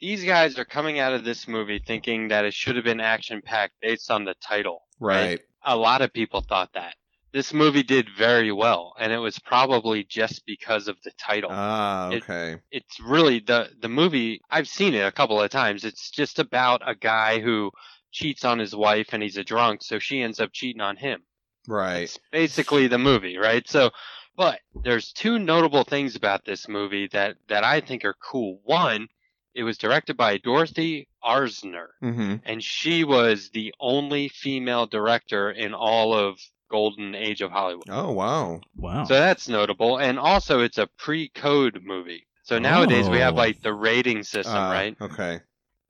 these 0.00 0.24
guys 0.24 0.58
are 0.58 0.64
coming 0.64 0.98
out 0.98 1.12
of 1.14 1.22
this 1.24 1.46
movie 1.46 1.80
thinking 1.86 2.28
that 2.28 2.44
it 2.44 2.52
should 2.52 2.74
have 2.74 2.84
been 2.84 3.00
action 3.00 3.40
packed 3.44 3.74
based 3.80 4.10
on 4.10 4.24
the 4.24 4.34
title. 4.42 4.82
Right. 4.98 5.40
A 5.64 5.76
lot 5.76 6.02
of 6.02 6.12
people 6.12 6.40
thought 6.40 6.70
that. 6.74 6.96
This 7.34 7.52
movie 7.52 7.82
did 7.82 8.08
very 8.16 8.52
well, 8.52 8.94
and 8.98 9.12
it 9.12 9.18
was 9.18 9.38
probably 9.40 10.04
just 10.04 10.46
because 10.46 10.88
of 10.88 10.96
the 11.02 11.10
title. 11.18 11.50
Ah, 11.52 12.08
It- 12.10 12.22
okay. 12.22 12.60
it's 12.70 12.98
really 13.00 13.40
the 13.40 13.70
the 13.82 13.88
movie. 13.88 14.40
I've 14.50 14.68
seen 14.68 14.94
it 14.94 15.04
a 15.06 15.12
couple 15.12 15.42
of 15.42 15.50
times. 15.50 15.84
It's 15.84 16.10
just 16.10 16.38
about 16.38 16.80
a 16.88 16.94
guy 16.94 17.40
who 17.40 17.72
cheats 18.12 18.44
on 18.44 18.60
his 18.60 18.74
wife, 18.74 19.08
and 19.12 19.20
he's 19.22 19.36
a 19.36 19.42
drunk, 19.44 19.82
so 19.82 19.98
she 19.98 20.22
ends 20.22 20.38
up 20.40 20.50
cheating 20.52 20.80
on 20.80 20.96
him. 20.96 21.22
right. 21.66 22.02
It's 22.04 22.18
basically 22.30 22.86
the 22.86 22.98
movie, 22.98 23.36
right? 23.36 23.66
So, 23.68 23.90
but 24.36 24.60
there's 24.84 25.12
two 25.12 25.38
notable 25.38 25.82
things 25.84 26.14
about 26.14 26.44
this 26.44 26.68
movie 26.68 27.08
that 27.08 27.36
that 27.48 27.64
I 27.64 27.80
think 27.80 28.04
are 28.04 28.14
cool. 28.14 28.60
One, 28.64 29.08
it 29.54 29.64
was 29.64 29.76
directed 29.78 30.16
by 30.16 30.38
Dorothy 30.38 31.08
Arzner, 31.24 31.88
Mm-hmm. 32.02 32.34
and 32.44 32.62
she 32.62 33.02
was 33.02 33.50
the 33.50 33.74
only 33.80 34.28
female 34.28 34.86
director 34.86 35.50
in 35.50 35.74
all 35.74 36.14
of 36.14 36.38
golden 36.74 37.14
age 37.14 37.40
of 37.40 37.52
Hollywood. 37.52 37.88
Oh 37.88 38.10
wow. 38.10 38.60
Wow. 38.76 39.04
So 39.04 39.14
that's 39.14 39.48
notable, 39.48 39.98
and 39.98 40.18
also 40.18 40.60
it's 40.60 40.78
a 40.78 40.88
pre-code 40.98 41.80
movie. 41.84 42.26
So 42.42 42.58
nowadays 42.58 43.08
we 43.08 43.18
have 43.18 43.34
Oh. 43.34 43.44
like 43.44 43.62
the 43.62 43.72
rating 43.72 44.24
system, 44.24 44.56
Ah, 44.56 44.72
right? 44.72 44.96
Okay. 45.00 45.40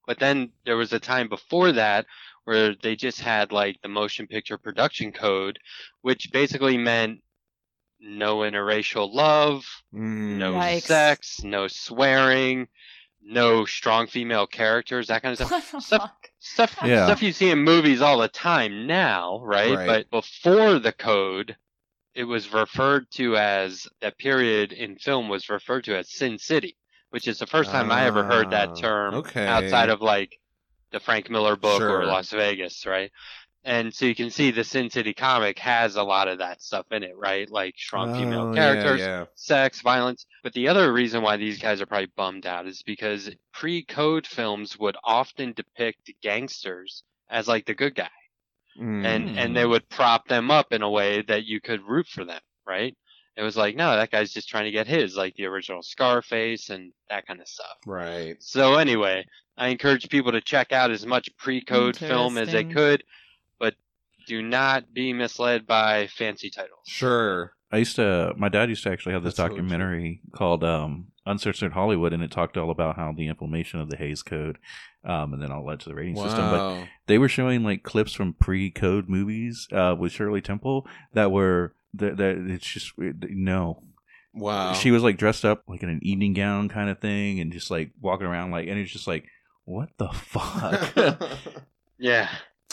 But 0.05 0.19
then 0.19 0.51
there 0.65 0.77
was 0.77 0.93
a 0.93 0.99
time 0.99 1.27
before 1.27 1.71
that 1.71 2.05
where 2.43 2.75
they 2.83 2.95
just 2.95 3.19
had 3.19 3.51
like 3.51 3.81
the 3.81 3.87
motion 3.89 4.27
picture 4.27 4.59
production 4.59 5.11
code, 5.11 5.57
which 6.01 6.29
basically 6.31 6.77
meant 6.77 7.21
no 7.99 8.37
interracial 8.47 9.11
love, 9.11 9.65
Mm. 9.91 10.37
no 10.37 10.53
Yikes. 10.53 10.83
sex, 10.83 11.43
no 11.43 11.67
swearing, 11.67 12.67
no 13.27 13.65
strong 13.65 14.07
female 14.07 14.45
characters, 14.47 15.07
that 15.07 15.21
kind 15.23 15.39
of 15.39 15.47
stuff. 15.47 15.83
Stuff- 15.83 16.11
Stuff, 16.39 16.77
Yeah. 16.85 17.05
stuff 17.07 17.23
you 17.23 17.31
see 17.31 17.49
in 17.49 17.63
movies 17.63 18.01
all 18.01 18.19
the 18.19 18.27
time 18.27 18.85
now, 18.85 19.39
right? 19.43 19.73
Right. 19.75 19.87
But 19.87 20.11
before 20.11 20.77
the 20.77 20.91
code, 20.91 21.57
it 22.13 22.23
was 22.25 22.53
referred 22.53 23.09
to 23.15 23.35
as 23.35 23.87
that 24.01 24.19
period 24.19 24.71
in 24.71 24.95
film 24.97 25.27
was 25.27 25.49
referred 25.49 25.85
to 25.85 25.97
as 25.97 26.11
Sin 26.13 26.37
City, 26.37 26.77
which 27.09 27.27
is 27.27 27.39
the 27.39 27.47
first 27.47 27.71
time 27.71 27.91
I 27.91 28.05
ever 28.05 28.23
heard 28.23 28.47
Ah, 28.47 28.49
that 28.51 28.75
term 28.77 29.15
okay. 29.15 29.47
outside 29.47 29.89
of 29.89 30.01
like 30.01 30.39
the 30.91 30.99
Frank 30.99 31.31
Miller 31.31 31.55
book 31.55 31.81
Sure. 31.81 32.01
or 32.01 32.05
Las 32.05 32.29
Vegas, 32.29 32.85
right? 32.85 33.11
And 33.65 33.91
so 33.93 34.05
you 34.05 34.13
can 34.13 34.29
see 34.29 34.51
the 34.51 34.63
Sin 34.63 34.89
City 34.91 35.13
comic 35.13 35.57
has 35.59 35.95
a 35.95 36.03
lot 36.03 36.27
of 36.27 36.37
that 36.37 36.61
stuff 36.61 36.85
in 36.91 37.01
it, 37.03 37.17
right? 37.17 37.49
Like 37.49 37.73
strong 37.77 38.11
Oh, 38.11 38.13
female 38.19 38.53
characters, 38.53 38.99
yeah. 38.99 39.25
sex, 39.33 39.81
violence. 39.81 40.27
But 40.43 40.53
the 40.53 40.67
other 40.67 40.93
reason 40.93 41.23
why 41.23 41.37
these 41.37 41.57
guys 41.59 41.81
are 41.81 41.87
probably 41.87 42.11
bummed 42.15 42.45
out 42.45 42.67
is 42.67 42.83
because 42.83 43.29
pre-code 43.53 44.27
films 44.27 44.77
would 44.77 44.95
often 45.03 45.53
depict 45.53 46.11
gangsters 46.21 47.03
as 47.29 47.47
like 47.47 47.65
the 47.65 47.73
good 47.73 47.95
guy. 47.95 48.09
Mm. 48.79 49.05
And 49.05 49.39
and 49.39 49.55
they 49.55 49.65
would 49.65 49.89
prop 49.89 50.27
them 50.27 50.51
up 50.51 50.71
in 50.71 50.81
a 50.83 50.89
way 50.89 51.23
that 51.23 51.45
you 51.45 51.59
could 51.59 51.81
root 51.87 52.07
for 52.07 52.23
them, 52.25 52.41
right? 52.67 52.95
It 53.37 53.41
was 53.41 53.57
like, 53.57 53.75
no, 53.75 53.95
that 53.95 54.11
guy's 54.11 54.31
just 54.31 54.47
trying 54.47 54.65
to 54.65 54.71
get 54.71 54.85
his, 54.87 55.15
like 55.17 55.33
the 55.35 55.45
original 55.45 55.81
Scarface 55.81 56.69
and 56.69 56.93
that 57.09 57.25
kind 57.25 57.41
of 57.41 57.47
stuff. 57.47 57.77
right. 57.85 58.35
So 58.39 58.75
anyway, 58.75 59.25
I 59.57 59.69
encourage 59.69 60.07
people 60.09 60.31
to 60.33 60.41
check 60.41 60.71
out 60.71 60.91
as 60.91 61.05
much 61.05 61.29
pre-code 61.37 61.97
film 61.97 62.37
as 62.37 62.51
they 62.51 62.63
could, 62.63 63.03
but 63.03 63.07
do 64.27 64.41
not 64.41 64.93
be 64.93 65.13
misled 65.13 65.65
by 65.65 66.07
fancy 66.07 66.49
titles. 66.49 66.79
Sure. 66.85 67.53
I 67.71 67.77
used 67.77 67.95
to. 67.97 68.33
My 68.37 68.49
dad 68.49 68.69
used 68.69 68.83
to 68.83 68.91
actually 68.91 69.13
have 69.13 69.23
this 69.23 69.35
That's 69.35 69.49
really 69.49 69.59
true. 69.61 69.67
documentary 69.69 70.21
called 70.33 70.63
um, 70.63 71.07
"Uncensored 71.25 71.73
Hollywood," 71.73 72.13
and 72.13 72.23
it 72.23 72.31
talked 72.31 72.57
all 72.57 72.69
about 72.71 72.95
how 72.95 73.11
the 73.11 73.27
implementation 73.27 73.79
of 73.79 73.89
the 73.89 73.97
Hays 73.97 74.23
Code, 74.23 74.57
um, 75.03 75.33
and 75.33 75.41
then 75.41 75.51
all 75.51 75.65
led 75.65 75.79
to 75.81 75.89
the 75.89 75.95
rating 75.95 76.15
system. 76.15 76.49
But 76.51 76.87
they 77.07 77.17
were 77.17 77.27
showing 77.27 77.63
like 77.63 77.83
clips 77.83 78.13
from 78.13 78.33
pre-code 78.33 79.09
movies 79.09 79.67
uh, 79.71 79.95
with 79.97 80.11
Shirley 80.11 80.41
Temple 80.41 80.87
that 81.13 81.31
were 81.31 81.73
that, 81.95 82.17
that 82.17 82.37
it's 82.37 82.67
just 82.67 82.93
no. 82.97 83.83
Wow. 84.33 84.73
She 84.73 84.91
was 84.91 85.01
like 85.01 85.17
dressed 85.17 85.45
up 85.45 85.63
like 85.67 85.81
in 85.81 85.89
an 85.89 86.01
evening 86.03 86.33
gown 86.33 86.69
kind 86.69 86.89
of 86.89 86.99
thing, 86.99 87.39
and 87.39 87.51
just 87.51 87.71
like 87.71 87.91
walking 87.99 88.27
around 88.27 88.51
like, 88.51 88.67
and 88.67 88.77
it's 88.77 88.91
just 88.91 89.07
like, 89.07 89.25
what 89.65 89.89
the 89.97 90.09
fuck? 90.09 90.93
Yeah. 91.97 92.29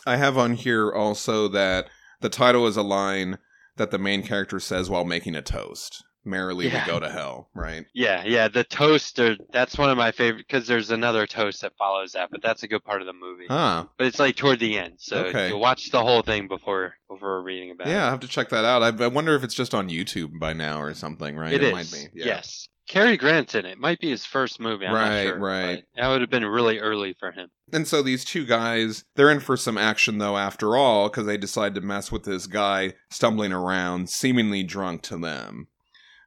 I 0.06 0.16
have 0.16 0.36
on 0.38 0.54
here 0.54 0.90
also 0.92 1.48
that 1.48 1.88
the 2.20 2.28
title 2.28 2.66
is 2.66 2.76
a 2.76 2.82
line 2.82 3.38
that 3.76 3.90
the 3.90 3.98
main 3.98 4.22
character 4.22 4.60
says 4.60 4.90
while 4.90 5.04
making 5.04 5.34
a 5.34 5.42
toast. 5.42 6.04
Merrily 6.24 6.68
Yeah. 6.68 6.84
we 6.86 6.92
go 6.92 7.00
to 7.00 7.10
hell, 7.10 7.48
right? 7.52 7.84
Yeah, 7.94 8.22
yeah, 8.24 8.46
the 8.46 8.62
toaster, 8.62 9.32
uh, 9.32 9.44
that's 9.52 9.76
one 9.76 9.90
of 9.90 9.96
my 9.96 10.12
favorite, 10.12 10.46
because 10.46 10.68
there's 10.68 10.92
another 10.92 11.26
toast 11.26 11.62
that 11.62 11.72
follows 11.76 12.12
that, 12.12 12.28
but 12.30 12.40
that's 12.42 12.62
a 12.62 12.68
good 12.68 12.84
part 12.84 13.00
of 13.00 13.08
the 13.08 13.12
movie. 13.12 13.46
Huh. 13.48 13.86
But 13.98 14.06
it's 14.06 14.20
like 14.20 14.36
toward 14.36 14.60
the 14.60 14.78
end, 14.78 14.94
so 14.98 15.24
Okay. 15.24 15.48
you'll 15.48 15.58
watch 15.58 15.90
the 15.90 16.00
whole 16.00 16.22
thing 16.22 16.46
before 16.46 16.94
before 17.08 17.42
reading 17.42 17.72
about 17.72 17.88
it. 17.88 17.90
Yeah, 17.90 18.06
I 18.06 18.10
have 18.10 18.20
to 18.20 18.28
check 18.28 18.50
that 18.50 18.64
out. 18.64 18.82
I, 18.84 19.04
I 19.04 19.08
wonder 19.08 19.34
if 19.34 19.42
it's 19.42 19.54
just 19.54 19.74
on 19.74 19.88
YouTube 19.88 20.38
by 20.38 20.52
now 20.52 20.80
or 20.80 20.94
something, 20.94 21.34
right? 21.36 21.52
it 21.54 21.64
is. 21.64 21.72
might 21.72 21.90
be. 21.90 22.06
Yeah. 22.20 22.26
Yes. 22.26 22.68
Cary 22.92 23.16
Grant's 23.16 23.54
in 23.54 23.64
it. 23.64 23.78
Might 23.78 24.00
be 24.00 24.10
his 24.10 24.26
first 24.26 24.60
movie. 24.60 24.84
I'm 24.84 24.94
Right, 24.94 25.24
not 25.24 25.30
sure. 25.30 25.38
right. 25.38 25.84
That 25.96 26.08
would 26.08 26.20
have 26.20 26.28
been 26.28 26.44
really 26.44 26.78
early 26.78 27.14
for 27.18 27.32
him. 27.32 27.48
And 27.72 27.88
so 27.88 28.02
these 28.02 28.22
two 28.22 28.44
guys, 28.44 29.04
they're 29.14 29.30
in 29.30 29.40
for 29.40 29.56
some 29.56 29.78
action 29.78 30.18
though 30.18 30.36
after 30.36 30.76
all 30.76 31.08
because 31.08 31.24
they 31.24 31.38
decide 31.38 31.74
to 31.74 31.80
mess 31.80 32.12
with 32.12 32.24
this 32.24 32.46
guy 32.46 32.92
stumbling 33.08 33.50
around, 33.50 34.10
seemingly 34.10 34.62
drunk 34.62 35.00
to 35.04 35.16
them. 35.16 35.68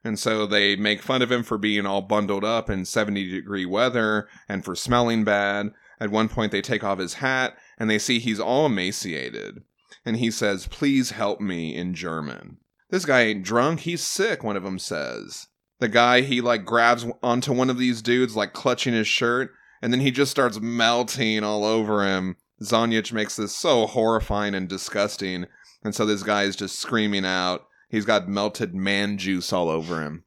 And 0.02 0.18
so 0.18 0.44
they 0.44 0.74
make 0.74 1.02
fun 1.02 1.22
of 1.22 1.30
him 1.30 1.44
for 1.44 1.56
being 1.56 1.86
all 1.86 2.02
bundled 2.02 2.42
up 2.44 2.68
in 2.68 2.84
70 2.84 3.30
degree 3.30 3.64
weather 3.64 4.28
and 4.48 4.64
for 4.64 4.74
smelling 4.74 5.22
bad. 5.22 5.68
At 6.00 6.10
one 6.10 6.28
point, 6.28 6.50
they 6.50 6.62
take 6.62 6.82
off 6.82 6.98
his 6.98 7.14
hat 7.14 7.56
and 7.78 7.88
they 7.88 8.00
see 8.00 8.18
he's 8.18 8.40
all 8.40 8.66
emaciated. 8.66 9.62
And 10.04 10.16
he 10.16 10.32
says, 10.32 10.66
Please 10.66 11.12
help 11.12 11.40
me 11.40 11.76
in 11.76 11.94
German. 11.94 12.56
This 12.90 13.04
guy 13.04 13.20
ain't 13.22 13.44
drunk, 13.44 13.80
he's 13.80 14.02
sick, 14.02 14.42
one 14.42 14.56
of 14.56 14.64
them 14.64 14.80
says. 14.80 15.46
The 15.78 15.88
guy, 15.88 16.22
he 16.22 16.40
like 16.40 16.64
grabs 16.64 17.06
onto 17.22 17.52
one 17.52 17.68
of 17.70 17.78
these 17.78 18.00
dudes, 18.02 18.34
like 18.36 18.52
clutching 18.54 18.94
his 18.94 19.06
shirt, 19.06 19.50
and 19.82 19.92
then 19.92 20.00
he 20.00 20.10
just 20.10 20.30
starts 20.30 20.58
melting 20.60 21.44
all 21.44 21.64
over 21.64 22.04
him. 22.04 22.36
Zonjic 22.62 23.12
makes 23.12 23.36
this 23.36 23.54
so 23.54 23.86
horrifying 23.86 24.54
and 24.54 24.68
disgusting. 24.68 25.46
And 25.84 25.94
so 25.94 26.06
this 26.06 26.22
guy 26.22 26.44
is 26.44 26.56
just 26.56 26.78
screaming 26.78 27.26
out. 27.26 27.66
He's 27.90 28.06
got 28.06 28.28
melted 28.28 28.74
man 28.74 29.18
juice 29.18 29.52
all 29.52 29.68
over 29.68 30.02
him. 30.02 30.24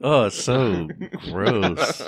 oh, 0.00 0.30
so 0.30 0.88
gross. 1.30 2.02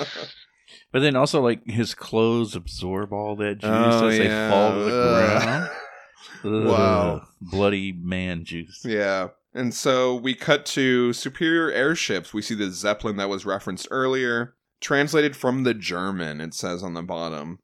But 0.91 1.01
then 1.01 1.17
also 1.17 1.43
like 1.43 1.67
his 1.67 1.95
clothes 1.95 2.57
absorb 2.57 3.13
all 3.13 3.37
that 3.37 3.59
juice 3.59 3.71
Oh, 3.71 4.09
as 4.09 4.19
they 4.19 4.29
fall 4.29 4.73
to 4.73 4.85
the 4.85 4.91
Ugh. 5.03 5.43
ground. 6.43 6.67
Wow. 6.67 7.23
Bloody 7.43 7.93
man 7.93 8.45
juice. 8.45 8.83
Yeah. 8.85 9.29
And 9.55 9.75
so 9.75 10.15
we 10.15 10.35
cut 10.35 10.67
to 10.67 11.13
superior 11.13 11.71
airships. 11.71 12.35
We 12.35 12.43
see 12.43 12.55
the 12.55 12.71
Zeppelin 12.71 13.17
that 13.17 13.29
was 13.29 13.47
referenced 13.47 13.89
earlier, 13.91 14.55
translated 14.81 15.37
from 15.37 15.65
the 15.65 15.75
German, 15.75 16.41
it 16.41 16.55
says 16.55 16.83
on 16.83 16.95
the 16.95 17.03
bottom. 17.03 17.59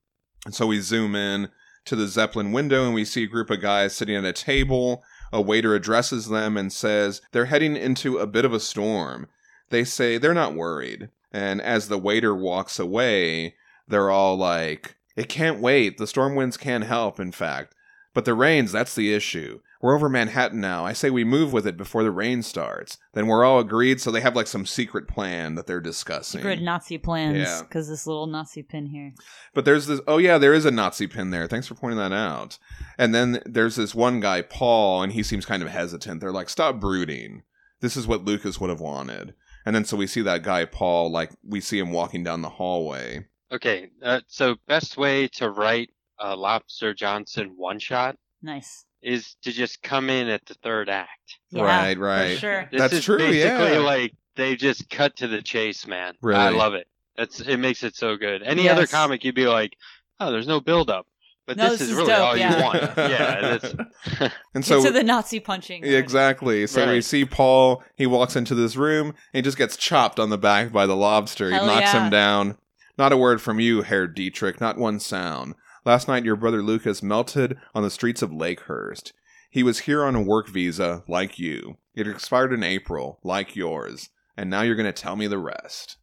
And 0.45 0.55
so 0.55 0.67
we 0.67 0.81
zoom 0.81 1.15
in 1.15 1.49
to 1.85 1.97
the 1.97 2.07
Zeppelin 2.07 2.53
window 2.53 2.85
and 2.85 2.95
we 2.95 3.05
see 3.05 3.25
a 3.25 3.29
group 3.29 3.51
of 3.51 3.61
guys 3.61 3.95
sitting 3.95 4.17
at 4.17 4.25
a 4.25 4.33
table. 4.33 5.03
A 5.33 5.41
waiter 5.41 5.75
addresses 5.75 6.29
them 6.29 6.57
and 6.57 6.73
says 6.73 7.21
they're 7.33 7.47
heading 7.47 7.77
into 7.77 8.19
a 8.19 8.27
bit 8.27 8.45
of 8.45 8.53
a 8.53 8.61
storm. 8.61 9.27
They 9.71 9.85
say 9.85 10.17
they're 10.17 10.35
not 10.35 10.55
worried. 10.55 11.11
And 11.33 11.61
as 11.61 11.89
the 11.89 11.99
waiter 11.99 12.35
walks 12.35 12.79
away, 12.79 13.57
they're 13.89 14.11
all 14.11 14.37
like, 14.37 14.97
it 15.17 15.29
can't 15.29 15.61
wait. 15.61 15.99
The 15.99 16.07
storm 16.07 16.35
winds 16.35 16.57
can't 16.57 16.85
help, 16.85 17.19
in 17.21 17.33
fact. 17.33 17.75
But 18.15 18.25
the 18.25 18.35
rains, 18.35 18.73
that's 18.73 18.95
the 18.95 19.13
issue. 19.13 19.61
We're 19.81 19.95
over 19.95 20.09
Manhattan 20.09 20.61
now. 20.61 20.87
I 20.87 20.93
say 20.95 21.11
we 21.11 21.25
move 21.25 21.53
with 21.53 21.67
it 21.67 21.77
before 21.77 22.03
the 22.03 22.11
rain 22.11 22.43
starts. 22.43 22.97
Then 23.13 23.27
we're 23.27 23.45
all 23.45 23.59
agreed, 23.59 24.01
so 24.01 24.11
they 24.11 24.21
have 24.23 24.35
like 24.37 24.47
some 24.47 24.65
secret 24.65 25.07
plan 25.09 25.57
that 25.57 25.67
they're 25.67 25.81
discussing. 25.81 26.41
Secret 26.41 26.63
Nazi 26.63 26.97
plans, 26.97 27.39
Yeah. 27.39 27.63
because 27.63 27.89
this 27.89 28.07
little 28.07 28.27
Nazi 28.27 28.63
pin 28.63 28.87
here. 28.87 29.13
But 29.53 29.65
there's 29.65 29.87
this 29.87 30.01
oh 30.07 30.19
yeah, 30.19 30.39
there 30.39 30.55
is 30.55 30.65
a 30.65 30.71
Nazi 30.71 31.07
pin 31.07 31.31
there. 31.31 31.47
Thanks 31.47 31.67
for 31.67 31.75
pointing 31.75 31.99
that 31.99 32.13
out. 32.13 32.59
And 32.99 33.15
then 33.15 33.43
there's 33.45 33.77
this 33.77 33.95
one 33.95 34.21
guy, 34.21 34.43
Paul, 34.43 35.03
and 35.03 35.13
he 35.13 35.23
seems 35.23 35.45
kind 35.45 35.63
of 35.63 35.69
hesitant. 35.69 36.21
They're 36.21 36.33
like, 36.33 36.49
stop 36.49 36.81
brooding. 36.81 37.43
This 37.81 37.97
is 37.97 38.07
what 38.07 38.25
Lucas 38.25 38.59
would 38.61 38.71
have 38.71 38.81
wanted. 38.81 39.35
And 39.67 39.75
then 39.77 39.85
so 39.85 39.97
we 39.97 40.07
see 40.07 40.23
that 40.23 40.43
guy, 40.43 40.65
Paul, 40.65 41.11
like 41.11 41.33
we 41.47 41.61
see 41.61 41.79
him 41.79 41.93
walking 41.93 42.23
down 42.25 42.43
the 42.43 42.49
hallway. 42.49 43.27
Okay, 43.53 43.91
uh, 44.03 44.21
so 44.29 44.57
best 44.67 44.97
way 44.97 45.29
to 45.29 45.51
write 45.51 45.91
a 46.19 46.35
Lobster 46.35 46.95
Johnson 46.95 47.55
one 47.57 47.79
shot 47.79 48.17
Nice. 48.43 48.85
Is 49.05 49.37
to 49.43 49.53
just 49.53 49.83
come 49.83 50.11
in 50.11 50.29
at 50.29 50.45
the 50.47 50.55
third 50.55 50.89
act. 50.89 51.39
Yeah, 51.51 51.63
Right, 51.63 51.99
right. 51.99 52.35
For 52.35 52.41
sure. 52.41 52.69
This 52.71 52.81
That's 52.81 52.95
is 52.95 53.05
true, 53.05 53.19
Basically, 53.19 53.73
yeah. 53.73 53.79
like 53.79 54.15
they 54.37 54.57
just 54.57 54.89
cut 54.91 55.17
to 55.17 55.29
the 55.29 55.43
chase, 55.43 55.87
man. 55.87 56.15
Really? 56.23 56.41
I 56.41 56.49
love 56.49 56.75
it. 56.75 56.89
That's 57.17 57.41
it 57.41 57.59
makes 57.59 57.85
it 57.85 57.95
so 57.95 58.17
good. 58.17 58.43
Any 58.43 58.69
other 58.69 58.87
comic, 58.87 59.23
you'd 59.23 59.35
be 59.35 59.47
like, 59.47 59.77
oh, 60.19 60.33
there's 60.33 60.49
no 60.49 60.61
build 60.61 60.91
up, 60.91 61.07
but 61.47 61.57
No, 61.57 61.71
this, 61.71 61.81
this 61.81 61.83
is 61.83 61.91
is 61.91 61.97
really 61.97 62.09
dope, 62.09 62.21
all 62.21 62.37
yeah. 62.37 62.57
you 62.57 62.63
want. 62.65 62.77
yeah, 62.97 63.59
that's 63.59 64.33
And 64.55 64.65
so 64.65 64.83
to 64.83 64.91
the 64.91 65.03
Nazi 65.03 65.41
punching. 65.41 65.85
Yeah, 65.85 65.99
exactly. 65.99 66.67
So 66.67 66.91
we 66.91 67.01
see 67.01 67.25
Paul. 67.25 67.85
He 67.95 68.07
walks 68.07 68.35
into 68.35 68.55
this 68.55 68.77
room. 68.77 69.09
And 69.09 69.17
he 69.35 69.43
just 69.43 69.59
gets 69.59 69.77
chopped 69.77 70.19
on 70.19 70.31
the 70.31 70.39
back 70.39 70.73
by 70.73 70.87
the 70.87 70.97
lobster. 70.97 71.51
Hell 71.51 71.61
he 71.61 71.67
knocks 71.67 71.93
yeah. 71.93 72.05
him 72.05 72.11
down. 72.11 72.59
Not 72.97 73.13
a 73.13 73.17
word 73.17 73.43
from 73.43 73.61
you, 73.61 73.83
Herr 73.83 74.07
Dietrich. 74.07 74.61
Not 74.61 74.79
one 74.79 75.01
sound. 75.01 75.55
Last 75.87 76.09
night, 76.09 76.25
your 76.25 76.37
brother 76.37 76.63
Lucas 76.63 77.03
melted 77.03 77.59
on 77.75 77.83
the 77.83 77.91
streets 77.91 78.23
of 78.23 78.31
Lakehurst. 78.31 79.13
He 79.51 79.63
was 79.63 79.81
here 79.81 80.03
on 80.03 80.15
a 80.15 80.23
work 80.23 80.49
visa, 80.49 81.05
like 81.07 81.39
you. 81.39 81.77
It 81.95 82.09
expired 82.09 82.55
in 82.55 82.63
April, 82.63 83.21
like 83.23 83.55
yours. 83.55 84.09
And 84.35 84.49
now 84.49 84.63
you're 84.63 84.77
going 84.77 84.87
to 84.87 84.93
tell 84.93 85.15
me 85.15 85.27
the 85.27 85.39
rest. 85.39 85.99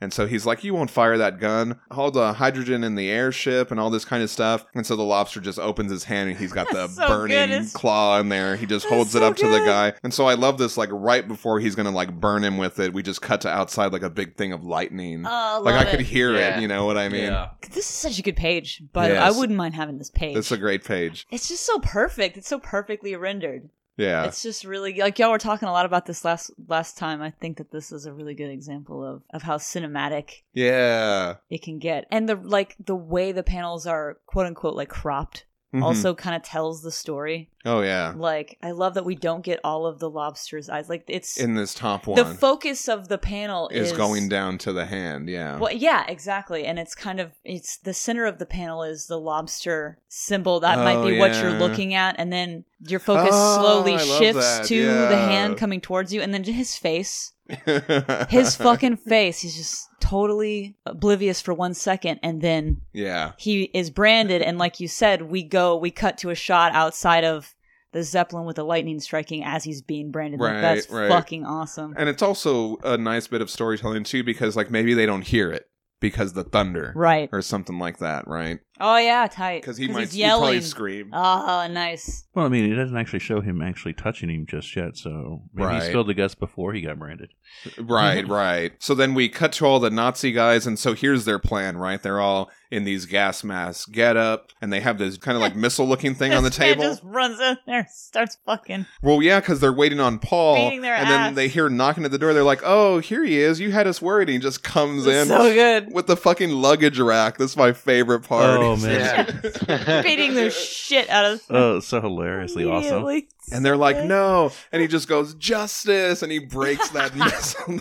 And 0.00 0.12
so 0.12 0.26
he's 0.26 0.44
like, 0.44 0.62
You 0.62 0.74
won't 0.74 0.90
fire 0.90 1.16
that 1.18 1.40
gun. 1.40 1.80
All 1.90 2.10
the 2.10 2.34
hydrogen 2.34 2.84
in 2.84 2.96
the 2.96 3.08
airship 3.10 3.70
and 3.70 3.80
all 3.80 3.88
this 3.88 4.04
kind 4.04 4.22
of 4.22 4.28
stuff. 4.30 4.66
And 4.74 4.86
so 4.86 4.94
the 4.94 5.02
lobster 5.02 5.40
just 5.40 5.58
opens 5.58 5.90
his 5.90 6.04
hand 6.04 6.28
and 6.30 6.38
he's 6.38 6.52
got 6.52 6.68
the 6.70 6.88
so 6.88 7.06
burning 7.08 7.66
claw 7.70 8.20
in 8.20 8.28
there. 8.28 8.56
He 8.56 8.66
just 8.66 8.84
That's 8.84 8.94
holds 8.94 9.14
it 9.14 9.20
so 9.20 9.28
up 9.28 9.36
to 9.36 9.48
the 9.48 9.60
guy. 9.60 9.94
And 10.02 10.12
so 10.12 10.26
I 10.26 10.34
love 10.34 10.58
this, 10.58 10.76
like, 10.76 10.90
right 10.92 11.26
before 11.26 11.60
he's 11.60 11.74
going 11.74 11.86
to, 11.86 11.92
like, 11.92 12.12
burn 12.20 12.44
him 12.44 12.58
with 12.58 12.78
it, 12.78 12.92
we 12.92 13.02
just 13.02 13.22
cut 13.22 13.40
to 13.42 13.48
outside, 13.48 13.92
like, 13.92 14.02
a 14.02 14.10
big 14.10 14.36
thing 14.36 14.52
of 14.52 14.64
lightning. 14.64 15.24
Oh, 15.26 15.60
like, 15.64 15.74
I 15.74 15.84
love 15.84 15.88
could 15.92 16.00
hear 16.00 16.34
Yeah. 16.34 16.58
it, 16.58 16.60
you 16.62 16.68
know 16.68 16.84
what 16.84 16.98
I 16.98 17.08
mean? 17.08 17.32
This 17.70 17.88
is 17.88 17.94
such 17.94 18.18
a 18.18 18.22
good 18.22 18.36
page, 18.36 18.82
but 18.92 19.10
Yes. 19.10 19.22
I 19.34 19.38
wouldn't 19.38 19.56
mind 19.56 19.74
having 19.74 19.98
this 19.98 20.10
page. 20.10 20.36
It's 20.36 20.52
a 20.52 20.58
great 20.58 20.84
page. 20.84 21.26
it's 21.30 21.48
just 21.48 21.64
so 21.64 21.78
perfect. 21.78 22.36
It's 22.36 22.48
so 22.48 22.58
perfectly 22.58 23.16
rendered. 23.16 23.70
Yeah. 23.96 24.24
It's 24.24 24.42
just 24.42 24.64
really 24.64 24.94
like 24.94 25.18
y'all 25.18 25.30
were 25.30 25.38
talking 25.38 25.68
a 25.68 25.72
lot 25.72 25.86
about 25.86 26.06
this 26.06 26.24
last 26.24 26.50
last 26.68 26.98
time. 26.98 27.22
I 27.22 27.30
think 27.30 27.56
that 27.58 27.70
this 27.70 27.92
is 27.92 28.06
a 28.06 28.12
really 28.12 28.34
good 28.34 28.50
example 28.50 29.04
of 29.04 29.22
of 29.30 29.42
how 29.42 29.56
cinematic 29.56 30.42
yeah. 30.52 31.36
it 31.48 31.62
can 31.62 31.78
get, 31.78 32.06
and 32.10 32.28
the 32.28 32.36
like 32.36 32.76
the 32.84 32.96
way 32.96 33.32
the 33.32 33.42
panels 33.42 33.86
are 33.86 34.18
quote 34.26 34.46
unquote 34.46 34.74
like 34.74 34.88
cropped 34.90 35.46
Mhm. 35.74 35.82
also 35.82 36.14
kind 36.14 36.36
of 36.36 36.42
tells 36.42 36.82
the 36.82 36.92
story. 36.92 37.50
Oh, 37.66 37.80
yeah. 37.80 38.14
Like 38.16 38.58
I 38.62 38.70
love 38.70 38.94
that 38.94 39.04
we 39.04 39.16
don't 39.16 39.44
get 39.44 39.58
all 39.64 39.86
of 39.86 39.98
the 39.98 40.08
lobster's 40.08 40.68
eyes. 40.68 40.88
Like 40.88 41.04
it's 41.08 41.36
In 41.36 41.54
this 41.54 41.74
top 41.74 42.06
one. 42.06 42.16
the 42.16 42.24
focus 42.24 42.88
of 42.88 43.08
the 43.08 43.18
panel 43.18 43.68
is, 43.70 43.90
is, 43.90 43.96
going 43.96 44.28
down 44.28 44.56
to 44.58 44.72
the 44.72 44.86
hand, 44.86 45.28
yeah. 45.28 45.58
Well, 45.58 45.72
yeah, 45.72 46.04
exactly, 46.06 46.64
and 46.64 46.78
it's 46.78 46.94
kind 46.94 47.18
of 47.18 47.32
it's 47.44 47.78
the 47.78 47.92
center 47.92 48.24
of 48.24 48.38
the 48.38 48.46
panel 48.46 48.84
is 48.84 49.06
the 49.06 49.18
lobster 49.18 49.98
symbol 50.08 50.60
that 50.60 50.78
might 50.78 50.96
Oh, 50.96 51.08
be 51.08 51.18
what 51.18 51.34
you're 51.34 51.58
looking 51.58 51.94
at, 51.94 52.14
and 52.18 52.32
then 52.32 52.64
your 52.86 53.00
focus 53.00 53.30
Oh, 53.32 53.58
slowly 53.60 53.94
I 53.94 53.98
shifts 53.98 54.68
to 54.68 54.84
the 54.86 55.16
hand 55.16 55.58
coming 55.58 55.80
towards 55.80 56.12
you, 56.12 56.22
and 56.22 56.32
then 56.32 56.44
his 56.44 56.76
face, 56.76 57.32
his 58.28 58.54
fucking 58.54 58.98
face, 58.98 59.40
he's 59.40 59.56
just 59.56 59.88
totally 60.00 60.76
oblivious 60.86 61.40
for 61.40 61.52
one 61.52 61.74
second, 61.74 62.20
and 62.22 62.40
then 62.40 62.80
yeah. 62.92 63.32
he 63.38 63.64
is 63.74 63.90
branded. 63.90 64.40
And 64.42 64.56
like 64.56 64.78
you 64.78 64.86
said, 64.86 65.22
we 65.22 65.42
go, 65.42 65.76
we 65.76 65.90
cut 65.90 66.18
to 66.18 66.30
a 66.30 66.34
shot 66.34 66.72
outside 66.72 67.24
of 67.24 67.55
the 67.96 68.02
zeppelin 68.02 68.44
with 68.44 68.56
the 68.56 68.64
lightning 68.64 69.00
striking 69.00 69.42
as 69.42 69.64
he's 69.64 69.80
being 69.80 70.10
branded. 70.10 70.38
Like, 70.38 70.52
Right, 70.52 70.60
that's 70.60 70.90
right. 70.90 71.08
fucking 71.08 71.46
awesome. 71.46 71.94
And 71.96 72.10
it's 72.10 72.22
also 72.22 72.76
a 72.84 72.98
nice 72.98 73.26
bit 73.26 73.40
of 73.40 73.48
storytelling 73.48 74.04
too, 74.04 74.22
because 74.22 74.54
like 74.54 74.70
maybe 74.70 74.92
they 74.92 75.06
don't 75.06 75.22
hear 75.22 75.50
it 75.50 75.64
because 75.98 76.34
the 76.34 76.44
thunder 76.44 76.92
Right. 76.94 77.30
or 77.32 77.40
something 77.40 77.78
like 77.78 77.98
that, 78.00 78.28
right? 78.28 78.58
Oh 78.80 78.96
yeah, 78.98 79.26
tight. 79.26 79.62
Because 79.62 79.76
he 79.76 79.88
might 79.88 80.00
he's 80.00 80.12
he'd 80.12 80.24
probably 80.26 80.46
yelling. 80.48 80.60
scream. 80.62 81.10
Oh, 81.12 81.66
nice. 81.70 82.24
Well, 82.34 82.44
I 82.44 82.48
mean, 82.48 82.70
it 82.70 82.76
doesn't 82.76 82.96
actually 82.96 83.20
show 83.20 83.40
him 83.40 83.62
actually 83.62 83.94
touching 83.94 84.28
him 84.28 84.44
just 84.46 84.74
yet, 84.76 84.96
so 84.96 85.42
maybe 85.54 85.66
Right. 85.66 85.82
he 85.82 85.88
spilled 85.88 86.08
the 86.08 86.14
guts 86.14 86.34
before 86.34 86.72
he 86.74 86.80
got 86.82 86.98
branded. 86.98 87.30
Right, 87.78 88.26
right. 88.26 88.72
So 88.78 88.94
then 88.94 89.14
we 89.14 89.28
cut 89.28 89.52
to 89.52 89.66
all 89.66 89.80
the 89.80 89.88
Nazi 89.90 90.32
guys, 90.32 90.66
and 90.66 90.78
so 90.78 90.94
here's 90.94 91.24
their 91.24 91.38
plan, 91.38 91.76
right? 91.76 92.02
They're 92.02 92.20
all 92.20 92.50
in 92.70 92.84
these 92.84 93.06
gas 93.06 93.44
masks, 93.44 93.86
get 93.86 94.16
up, 94.16 94.50
and 94.60 94.72
they 94.72 94.80
have 94.80 94.98
this 94.98 95.16
kind 95.16 95.36
of 95.36 95.40
like 95.42 95.54
missile 95.56 95.86
looking 95.86 96.14
thing 96.14 96.32
on 96.34 96.42
the 96.42 96.50
This 96.50 96.58
man 96.58 96.68
table. 96.74 96.82
just 96.84 97.02
runs 97.04 97.40
in 97.40 97.56
there, 97.66 97.88
starts 97.90 98.36
fucking. 98.44 98.86
Well, 99.02 99.22
yeah, 99.22 99.40
because 99.40 99.60
they're 99.60 99.72
waiting 99.72 100.00
on 100.00 100.18
Paul, 100.18 100.56
Beating 100.56 100.80
their 100.82 100.94
and 100.96 101.08
then 101.08 101.20
ass. 101.20 101.34
they 101.36 101.48
hear 101.48 101.68
knocking 101.68 102.04
at 102.04 102.10
the 102.10 102.18
door. 102.18 102.34
They're 102.34 102.42
like, 102.42 102.62
"Oh, 102.64 102.98
here 102.98 103.24
he 103.24 103.38
is! 103.38 103.60
You 103.60 103.70
had 103.70 103.86
us 103.86 104.02
worried." 104.02 104.28
And 104.28 104.34
he 104.34 104.38
just 104.40 104.62
comes 104.64 105.06
in 105.06 105.28
So 105.28 105.52
good. 105.54 105.92
with 105.92 106.08
the 106.08 106.16
fucking 106.16 106.50
luggage 106.50 106.98
rack. 106.98 107.38
This 107.38 107.52
is 107.52 107.56
my 107.56 107.72
favorite 107.72 108.20
part. 108.20 108.58
Oh, 108.60 108.65
Oh, 108.66 108.76
man. 108.76 109.40
Yeah. 109.68 110.02
Beating 110.02 110.34
the 110.34 110.50
shit 110.50 111.08
out 111.08 111.24
of. 111.24 111.42
Oh, 111.50 111.80
so 111.80 112.00
hilariously 112.00 112.64
awesome. 112.64 113.02
Immediately. 113.04 113.28
And 113.52 113.64
they're 113.64 113.76
like, 113.76 114.04
"No!" 114.04 114.50
And 114.72 114.82
he 114.82 114.88
just 114.88 115.06
goes, 115.08 115.32
"Justice!" 115.34 116.22
And 116.22 116.32
he 116.32 116.40
breaks 116.40 116.88
that 116.90 117.14
missile 117.16 117.78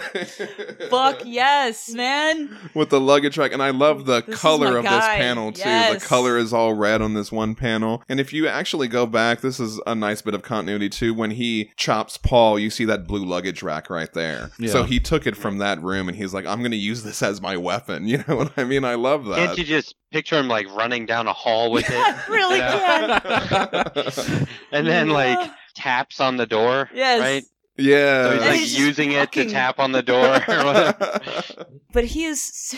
Fuck 0.90 1.24
yes, 1.26 1.90
man. 1.90 2.56
with 2.76 2.90
the 2.90 3.02
luggage 3.02 3.38
rack. 3.38 3.52
And 3.52 3.64
I 3.64 3.72
love 3.72 4.06
the 4.06 4.22
This 4.22 4.40
color 4.40 4.74
my 4.74 4.78
of 4.78 4.84
this 4.84 5.06
panel 5.06 5.52
too. 5.52 5.62
Yes. 5.62 6.02
The 6.04 6.08
color 6.08 6.38
is 6.38 6.54
all 6.54 6.74
red 6.76 7.02
on 7.02 7.16
this 7.16 7.32
one 7.32 7.56
panel. 7.56 8.04
And 8.08 8.20
if 8.20 8.32
you 8.32 8.48
actually 8.48 8.88
go 8.88 9.08
back, 9.08 9.42
this 9.42 9.60
is 9.60 9.82
a 9.88 9.96
nice 9.96 10.22
bit 10.22 10.36
of 10.36 10.44
continuity 10.44 10.88
too. 10.90 11.16
When 11.16 11.32
he 11.32 11.72
chops 11.76 12.18
Paul, 12.18 12.60
you 12.60 12.70
see 12.70 12.86
that 12.86 13.08
blue 13.08 13.26
luggage 13.26 13.64
rack 13.64 13.90
right 13.90 14.14
there. 14.14 14.52
Yeah. 14.60 14.70
So 14.70 14.84
he 14.84 15.00
took 15.00 15.26
it 15.26 15.36
from 15.36 15.58
that 15.58 15.82
room, 15.82 16.08
and 16.08 16.16
he's 16.16 16.34
like, 16.34 16.46
"I'm 16.46 16.60
going 16.60 16.72
to 16.72 16.78
use 16.78 17.02
this 17.04 17.24
as 17.24 17.42
my 17.42 17.58
weapon." 17.58 18.08
You 18.08 18.24
know 18.28 18.36
what 18.38 18.54
I 18.56 18.64
mean? 18.64 18.86
I 18.86 18.96
love 18.96 19.26
that. 19.26 19.38
Can't 19.38 19.58
you 19.58 19.64
just 19.66 19.96
picture 20.12 20.40
him 20.40 20.48
like 20.48 20.74
running 20.76 21.06
down 21.06 21.28
a 21.28 21.34
hall 21.34 21.72
with 21.72 21.86
it? 21.90 22.16
Really 22.30 22.60
can. 22.60 24.48
and 24.72 24.88
then 24.88 25.10
like 25.10 25.50
taps 25.76 26.20
on 26.20 26.38
the 26.38 26.46
door. 26.46 26.90
Yes. 26.94 27.22
Right? 27.22 27.44
yeah. 27.78 28.24
So 28.24 28.32
he's 28.32 28.42
And 28.42 28.50
like 28.52 28.60
he's 28.60 28.80
using 28.80 29.12
it 29.12 29.32
to 29.34 29.50
tap 29.50 29.80
on 29.80 29.92
the 29.92 30.04
door. 30.04 30.40
But 31.94 32.04
he 32.04 32.26
is 32.26 32.76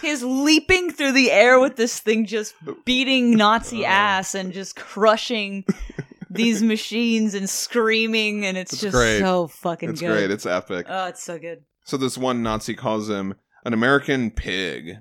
he 0.00 0.08
is 0.08 0.22
leaping 0.22 0.92
through 0.92 1.10
the 1.12 1.32
air 1.32 1.58
with 1.58 1.74
this 1.74 1.98
thing, 1.98 2.24
just 2.24 2.54
beating 2.84 3.32
Nazi 3.32 3.84
Uh. 3.84 3.88
ass 3.88 4.34
and 4.36 4.52
just 4.52 4.76
crushing 4.76 5.64
these 6.30 6.62
machines 6.62 7.34
and 7.34 7.50
screaming, 7.50 8.46
and 8.46 8.56
it's, 8.56 8.74
It's 8.74 8.82
just 8.82 8.94
great. 8.94 9.18
so 9.18 9.48
fucking 9.48 9.90
it's 9.90 10.00
good. 10.00 10.10
It's 10.10 10.16
great. 10.20 10.30
It's 10.30 10.46
epic. 10.46 10.86
oh, 10.88 11.06
it's 11.06 11.22
so 11.22 11.36
good. 11.40 11.64
So 11.84 11.96
this 11.96 12.16
one 12.16 12.42
Nazi 12.44 12.74
calls 12.74 13.08
him 13.10 13.34
an 13.64 13.72
American 13.74 14.30
pig. 14.30 14.98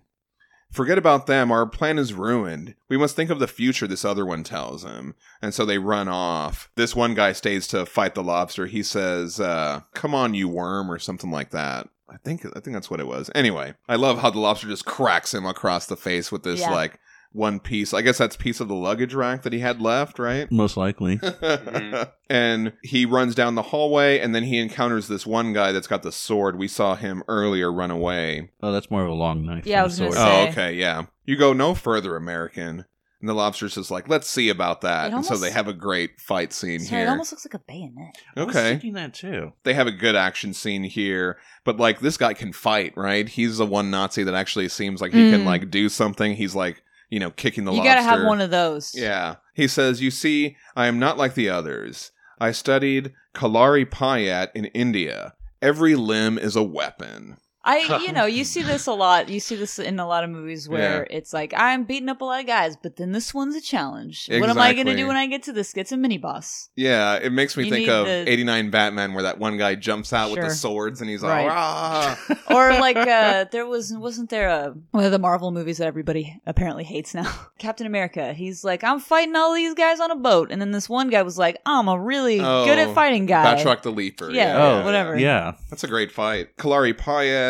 Forget 0.72 0.98
about 0.98 1.28
them. 1.28 1.52
Our 1.52 1.66
plan 1.66 1.98
is 1.98 2.14
ruined. 2.14 2.76
We 2.90 2.98
must 2.98 3.16
think 3.16 3.30
of 3.30 3.40
the 3.40 3.48
future, 3.48 3.88
this 3.88 4.06
other 4.06 4.26
one 4.26 4.44
tells 4.44 4.84
him. 4.84 5.16
And 5.42 5.54
so 5.54 5.66
they 5.66 5.78
run 5.78 6.08
off. 6.08 6.70
This 6.76 6.96
one 6.96 7.14
guy 7.14 7.32
stays 7.32 7.68
to 7.70 7.86
fight 7.86 8.16
the 8.16 8.24
lobster. 8.24 8.66
He 8.68 8.84
says, 8.84 9.40
uh, 9.40 9.82
come 9.94 10.14
on, 10.14 10.34
you 10.34 10.48
worm, 10.50 10.92
or 10.92 11.00
something 11.00 11.32
like 11.32 11.52
that. 11.52 11.88
I 12.10 12.18
think 12.24 12.46
I 12.46 12.60
think 12.62 12.74
that's 12.74 12.90
what 12.90 13.02
it 13.02 13.08
was. 13.08 13.30
Anyway, 13.36 13.74
I 13.90 13.96
love 13.98 14.20
how 14.20 14.30
the 14.30 14.40
lobster 14.40 14.68
just 14.68 14.86
cracks 14.86 15.34
him 15.34 15.46
across 15.46 15.88
the 15.88 15.98
face 15.98 16.32
with 16.32 16.44
this 16.44 16.62
Yeah. 16.62 16.72
like 16.72 17.00
one 17.34 17.60
piece. 17.60 17.94
I 17.94 18.02
guess 18.02 18.18
that's 18.18 18.36
piece 18.36 18.60
of 18.60 18.68
the 18.68 18.76
luggage 18.76 19.14
rack 19.14 19.44
that 19.44 19.54
he 19.54 19.60
had 19.60 19.82
left, 19.82 20.18
right? 20.20 20.52
Most 20.52 20.78
likely. 20.78 21.20
and 22.30 22.74
he 22.84 23.06
runs 23.06 23.36
down 23.36 23.56
the 23.56 23.62
hallway 23.62 24.20
and 24.20 24.34
then 24.34 24.44
he 24.44 24.58
encounters 24.60 25.08
this 25.08 25.26
one 25.26 25.54
guy 25.54 25.72
that's 25.72 25.88
got 25.88 26.04
the 26.04 26.12
sword. 26.12 26.58
We 26.58 26.68
saw 26.68 26.96
him 26.96 27.24
earlier 27.28 27.72
run 27.72 27.92
away. 27.92 28.52
Oh, 28.62 28.72
that's 28.72 28.92
more 28.92 29.04
of 29.04 29.10
a 29.10 29.14
long 29.14 29.46
knife. 29.46 29.66
Yeah, 29.66 29.84
I 29.84 29.88
than 29.88 30.02
a 30.04 30.08
was 30.08 30.16
sword. 30.16 30.28
say. 30.28 30.48
Oh, 30.48 30.50
okay, 30.52 30.74
yeah. 30.74 31.06
You 31.26 31.38
go 31.38 31.54
no 31.54 31.74
further, 31.76 32.16
American. 32.16 32.86
And 33.20 33.28
the 33.28 33.34
lobster's 33.34 33.74
just 33.74 33.90
like, 33.90 34.08
let's 34.08 34.30
see 34.30 34.50
about 34.50 34.82
that. 34.82 35.12
It 35.12 35.16
and 35.16 35.26
so 35.26 35.38
they 35.38 35.50
have 35.50 35.68
a 35.68 35.74
great 35.74 36.22
fight 36.22 36.54
scene 36.54 36.80
Sorry, 36.82 37.02
it 37.02 37.06
here. 37.06 37.10
almost 37.12 37.32
looks 37.32 37.48
like 37.48 37.56
a 37.56 37.60
bayonet. 37.68 38.16
I 38.36 38.44
was 38.44 38.56
okay. 38.56 38.70
thinking 38.70 38.94
that 38.94 39.16
too. 39.16 39.54
They 39.64 39.74
have 39.74 39.88
a 39.88 39.92
good 39.92 40.16
action 40.16 40.54
scene 40.54 40.84
here. 40.84 41.38
But 41.64 41.78
like 41.78 42.00
this 42.00 42.16
guy 42.16 42.36
can 42.36 42.54
fight, 42.54 42.94
right? 42.96 43.28
He's 43.28 43.58
the 43.58 43.66
one 43.66 43.90
Nazi 43.90 44.22
that 44.24 44.36
actually 44.36 44.70
seems 44.70 45.02
like 45.02 45.14
he 45.14 45.32
can 45.32 45.42
Mm. 45.42 45.46
like 45.46 45.72
do 45.72 45.90
something. 45.90 46.36
He's 46.36 46.54
like, 46.54 46.84
you 47.10 47.20
know, 47.20 47.32
kicking 47.32 47.66
the 47.66 47.72
you 47.72 47.78
lobster. 47.78 47.96
gotta 47.96 48.04
have 48.04 48.26
one 48.26 48.42
of 48.42 48.50
those. 48.52 48.92
Yeah. 48.96 49.36
He 49.54 49.68
says, 49.68 50.02
You 50.02 50.12
see, 50.12 50.58
I 50.76 50.88
am 50.88 51.00
not 51.00 51.18
like 51.18 51.34
the 51.36 51.50
others. 51.50 52.12
I 52.40 52.52
studied 52.52 53.14
Kalari 53.34 53.86
Payat 53.86 54.50
in 54.54 54.66
India. 54.66 55.34
Every 55.62 55.96
limb 55.96 56.38
is 56.38 56.56
a 56.56 56.64
weapon. 56.64 57.38
I, 57.68 58.02
you 58.06 58.12
know, 58.14 58.26
you 58.26 58.44
see 58.44 58.62
this 58.64 58.88
a 58.88 58.94
lot. 58.94 59.30
You 59.30 59.40
see 59.40 59.56
this 59.56 59.78
in 59.78 60.00
a 60.00 60.08
lot 60.08 60.24
of 60.24 60.30
movies 60.30 60.68
where 60.70 61.06
it's 61.12 61.34
like, 61.34 61.54
I'm 61.56 61.84
beating 61.84 62.10
up 62.10 62.22
a 62.22 62.26
lot 62.26 62.40
of 62.40 62.48
guys, 62.48 62.78
but 62.78 62.96
then 62.96 63.12
this 63.12 63.34
one's 63.34 63.56
a 63.56 63.62
challenge. 63.62 64.30
What 64.32 64.50
am 64.50 64.58
I 64.58 64.74
going 64.74 64.88
to 64.88 64.96
do 64.96 65.06
when 65.08 65.18
I 65.18 65.28
get 65.28 65.44
to 65.44 65.54
this? 65.54 65.74
Get 65.74 65.92
a 65.92 65.98
mini 65.98 66.18
boss. 66.18 66.70
Yeah, 66.76 67.16
it 67.16 67.32
makes 67.32 67.56
me 67.58 67.66
You 67.66 67.70
think 67.72 67.90
of 67.90 68.06
the- 68.06 68.24
89 68.28 68.70
Batman 68.72 69.14
where 69.14 69.24
that 69.24 69.38
one 69.38 69.58
guy 69.58 69.76
jumps 69.76 70.14
out 70.14 70.32
with 70.32 70.40
the 70.42 70.50
swords 70.50 71.02
and 71.02 71.10
he's 71.10 71.22
Right. 71.22 71.48
all, 71.48 71.50
"Rah!" 71.50 72.16
or 72.56 72.80
like 72.80 72.96
uh 72.96 73.46
there 73.52 73.66
was 73.66 73.92
wasn't 73.94 74.30
there 74.30 74.48
a 74.48 74.74
one 74.92 75.04
of 75.04 75.12
the 75.12 75.20
marvel 75.20 75.52
movies 75.52 75.80
that 75.80 75.88
everybody 75.88 76.40
apparently 76.46 76.84
hates 76.84 77.14
now 77.14 77.30
captain 77.58 77.86
america 77.88 78.34
he's 78.34 78.64
like 78.64 78.84
i'm 78.84 79.00
fighting 79.00 79.36
all 79.36 79.54
these 79.54 79.74
guys 79.74 80.00
on 80.00 80.12
a 80.12 80.16
boat 80.16 80.50
and 80.52 80.62
then 80.62 80.72
this 80.72 80.88
one 80.88 81.10
guy 81.10 81.22
was 81.24 81.38
like 81.38 81.58
i'm 81.66 81.88
a 81.88 82.00
really 82.00 82.40
Oh, 82.40 82.66
good 82.66 82.78
at 82.80 82.94
fighting 82.96 83.26
guy 83.26 83.56
Batroc 83.56 83.82
the 83.82 83.92
Leaper. 83.92 84.32
Yeah, 84.32 84.58
Oh, 84.58 84.86
whatever. 84.86 85.18
Yeah. 85.18 85.54
That's 85.70 85.84
a 85.84 85.88
great 85.88 86.12
fight. 86.12 86.56
Kalari 86.58 86.96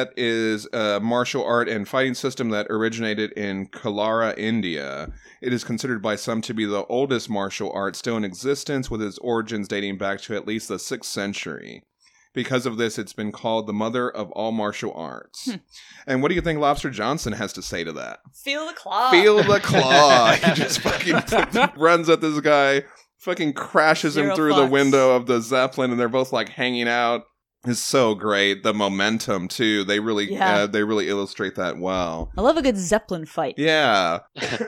Payat 0.07 0.13
is 0.17 0.67
a 0.73 0.99
martial 0.99 1.43
art 1.43 1.67
and 1.69 1.87
fighting 1.87 2.13
system 2.13 2.49
that 2.49 2.67
originated 2.69 3.31
in 3.33 3.67
Kerala, 3.67 4.37
India. 4.37 5.11
It 5.41 5.53
is 5.53 5.63
considered 5.63 6.01
by 6.01 6.15
some 6.15 6.41
to 6.43 6.53
be 6.53 6.65
the 6.65 6.85
oldest 6.85 7.29
martial 7.29 7.71
art 7.73 7.95
still 7.95 8.17
in 8.17 8.23
existence, 8.23 8.89
with 8.89 9.01
its 9.01 9.17
origins 9.19 9.67
dating 9.67 9.97
back 9.97 10.21
to 10.21 10.35
at 10.35 10.47
least 10.47 10.67
the 10.67 10.75
6th 10.75 11.05
century. 11.05 11.83
Because 12.33 12.65
of 12.67 12.77
this, 12.77 12.99
it's 12.99 13.13
been 13.13 13.31
called 13.31 13.65
the 13.65 13.73
mother 13.73 14.09
of 14.09 14.29
all 14.31 14.51
martial 14.51 14.93
arts. 14.93 15.45
Hmm. 15.45 15.57
and 16.05 16.21
what 16.21 16.29
do 16.29 16.35
you 16.35 16.41
think 16.41 16.59
Lobster 16.59 16.91
Johnson 16.91 17.33
has 17.33 17.51
to 17.53 17.61
say 17.63 17.83
to 17.83 17.91
that? 17.93 18.19
feel 18.35 18.67
the 18.67 18.73
claw 18.73 19.09
Feel 19.09 19.43
the 19.43 19.59
claw. 19.63 20.33
he 20.33 20.53
just 20.53 20.81
fucking 20.81 21.15
runs 21.77 22.09
at 22.09 22.21
this 22.21 22.39
guy, 22.41 22.83
fucking 23.17 23.53
crashes 23.53 24.15
him 24.17 24.25
Zero 24.25 24.35
through 24.35 24.53
the 24.53 24.67
window 24.67 25.15
of 25.15 25.25
the 25.25 25.41
Zeppelin, 25.41 25.89
and 25.91 25.99
they're 25.99 26.09
both 26.09 26.31
like 26.31 26.49
hanging 26.49 26.87
out. 26.87 27.23
Is 27.67 27.83
so 27.83 28.15
great. 28.15 28.63
The 28.63 28.73
momentum 28.73 29.47
too. 29.47 29.83
They 29.83 29.99
really, 29.99 30.31
Yeah. 30.31 30.55
uh, 30.55 30.67
they 30.67 30.83
really 30.83 31.09
illustrate 31.09 31.55
that 31.55 31.77
well. 31.77 32.31
i 32.37 32.41
love 32.41 32.57
a 32.57 32.61
good 32.61 32.77
zeppelin 32.77 33.25
fight 33.25 33.55
Yeah. 33.57 34.19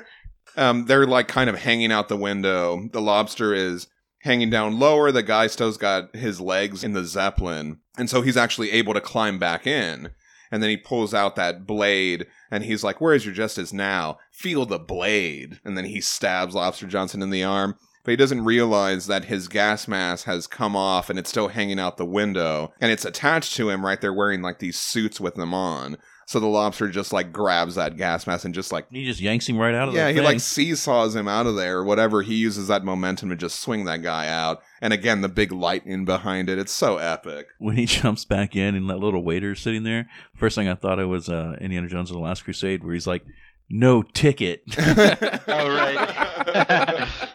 um, 0.58 0.86
they're 0.86 1.08
like 1.08 1.28
kind 1.28 1.50
of 1.50 1.58
hanging 1.60 1.92
out 1.92 2.10
the 2.10 2.18
window. 2.18 2.90
The 2.92 3.02
lobster 3.02 3.54
is 3.54 3.88
hanging 4.24 4.50
down 4.50 4.80
lower. 4.80 5.12
The 5.12 5.24
guy 5.24 5.48
still's 5.48 5.78
got 5.78 6.14
his 6.16 6.42
legs 6.42 6.84
in 6.84 6.94
the 6.94 7.06
Zeppelin. 7.06 7.80
And 7.98 8.10
so 8.10 8.22
he's 8.22 8.38
actually 8.38 8.72
able 8.72 8.94
to 8.94 9.02
climb 9.02 9.40
back 9.40 9.66
in. 9.66 10.10
And 10.52 10.62
then 10.64 10.70
he 10.70 10.78
pulls 10.78 11.14
out 11.14 11.36
that 11.36 11.66
blade 11.68 12.26
and 12.52 12.64
he's 12.64 12.84
like, 12.84 13.00
Where 13.00 13.14
is 13.14 13.24
your 13.26 13.34
justice 13.36 13.72
now? 13.72 14.18
Feel 14.32 14.66
the 14.66 14.80
blade. 14.80 15.60
And 15.64 15.78
then 15.78 15.86
he 15.86 16.02
stabs 16.02 16.56
Lobster 16.56 16.88
Johnson 16.88 17.22
in 17.22 17.30
the 17.30 17.44
arm. 17.44 17.76
But 18.10 18.13
he 18.13 18.17
doesn't 18.17 18.43
realize 18.43 19.06
that 19.06 19.26
his 19.26 19.48
gas 19.48 19.88
mask 19.88 20.26
has 20.26 20.48
come 20.48 20.76
off 20.76 21.12
and 21.12 21.19
it's 21.19 21.30
still 21.30 21.50
hanging 21.50 21.80
out 21.80 21.98
the 21.98 22.06
window. 22.08 22.74
And 22.82 22.91
it's 22.91 23.06
attached 23.06 23.56
to 23.58 23.69
him 23.69 23.86
right 23.86 24.02
there 24.02 24.12
wearing 24.12 24.41
like 24.41 24.58
these 24.58 24.80
suits 24.80 25.19
with 25.22 25.36
them 25.36 25.54
on. 25.54 25.95
So 26.26 26.39
the 26.39 26.48
lobster 26.48 26.88
just 26.89 27.13
like 27.13 27.32
grabs 27.32 27.76
that 27.76 27.98
gas 27.98 28.26
mask 28.26 28.45
and 28.45 28.54
just 28.56 28.72
like 28.72 28.88
He 28.89 29.06
just 29.06 29.22
yanks 29.22 29.48
him 29.48 29.60
right 29.60 29.76
out 29.76 29.89
of 29.89 29.93
yeah, 29.93 30.06
the 30.06 30.10
he 30.13 30.15
thing. 30.15 30.26
like 30.26 30.39
seesaws 30.39 31.15
him 31.15 31.28
out 31.28 31.45
of 31.45 31.56
there 31.56 31.78
or 31.78 31.84
whatever. 31.84 32.24
He 32.24 32.34
uses 32.34 32.67
that 32.69 32.84
momentum 32.84 33.30
to 33.30 33.36
just 33.36 33.60
swing 33.60 33.86
that 33.86 34.02
guy 34.02 34.28
out. 34.28 34.63
And 34.82 34.91
again, 34.91 35.22
the 35.22 35.30
big 35.30 35.52
lightning 35.52 36.04
behind 36.04 36.50
it. 36.50 36.58
It's 36.58 36.72
so 36.74 36.98
epic. 36.98 37.45
when 37.60 37.76
he 37.78 37.86
jumps 37.86 38.26
back 38.26 38.56
in 38.56 38.74
and 38.74 38.89
that 38.89 38.98
little 38.98 39.24
waiter's 39.24 39.62
sitting 39.62 39.84
there. 39.84 40.10
First 40.36 40.56
thing 40.56 40.67
I 40.67 40.74
thought 40.74 40.98
it 40.98 41.06
was 41.06 41.30
uh, 41.30 41.58
Indiana 41.62 41.88
Jones 41.88 42.10
and 42.10 42.17
the 42.19 42.24
Last 42.24 42.43
Crusade, 42.43 42.84
where 42.84 42.95
he's 42.95 43.06
like, 43.06 43.24
"No 43.69 44.02
ticket." 44.02 44.63
Oh, 45.48 45.67
right. 45.69 47.08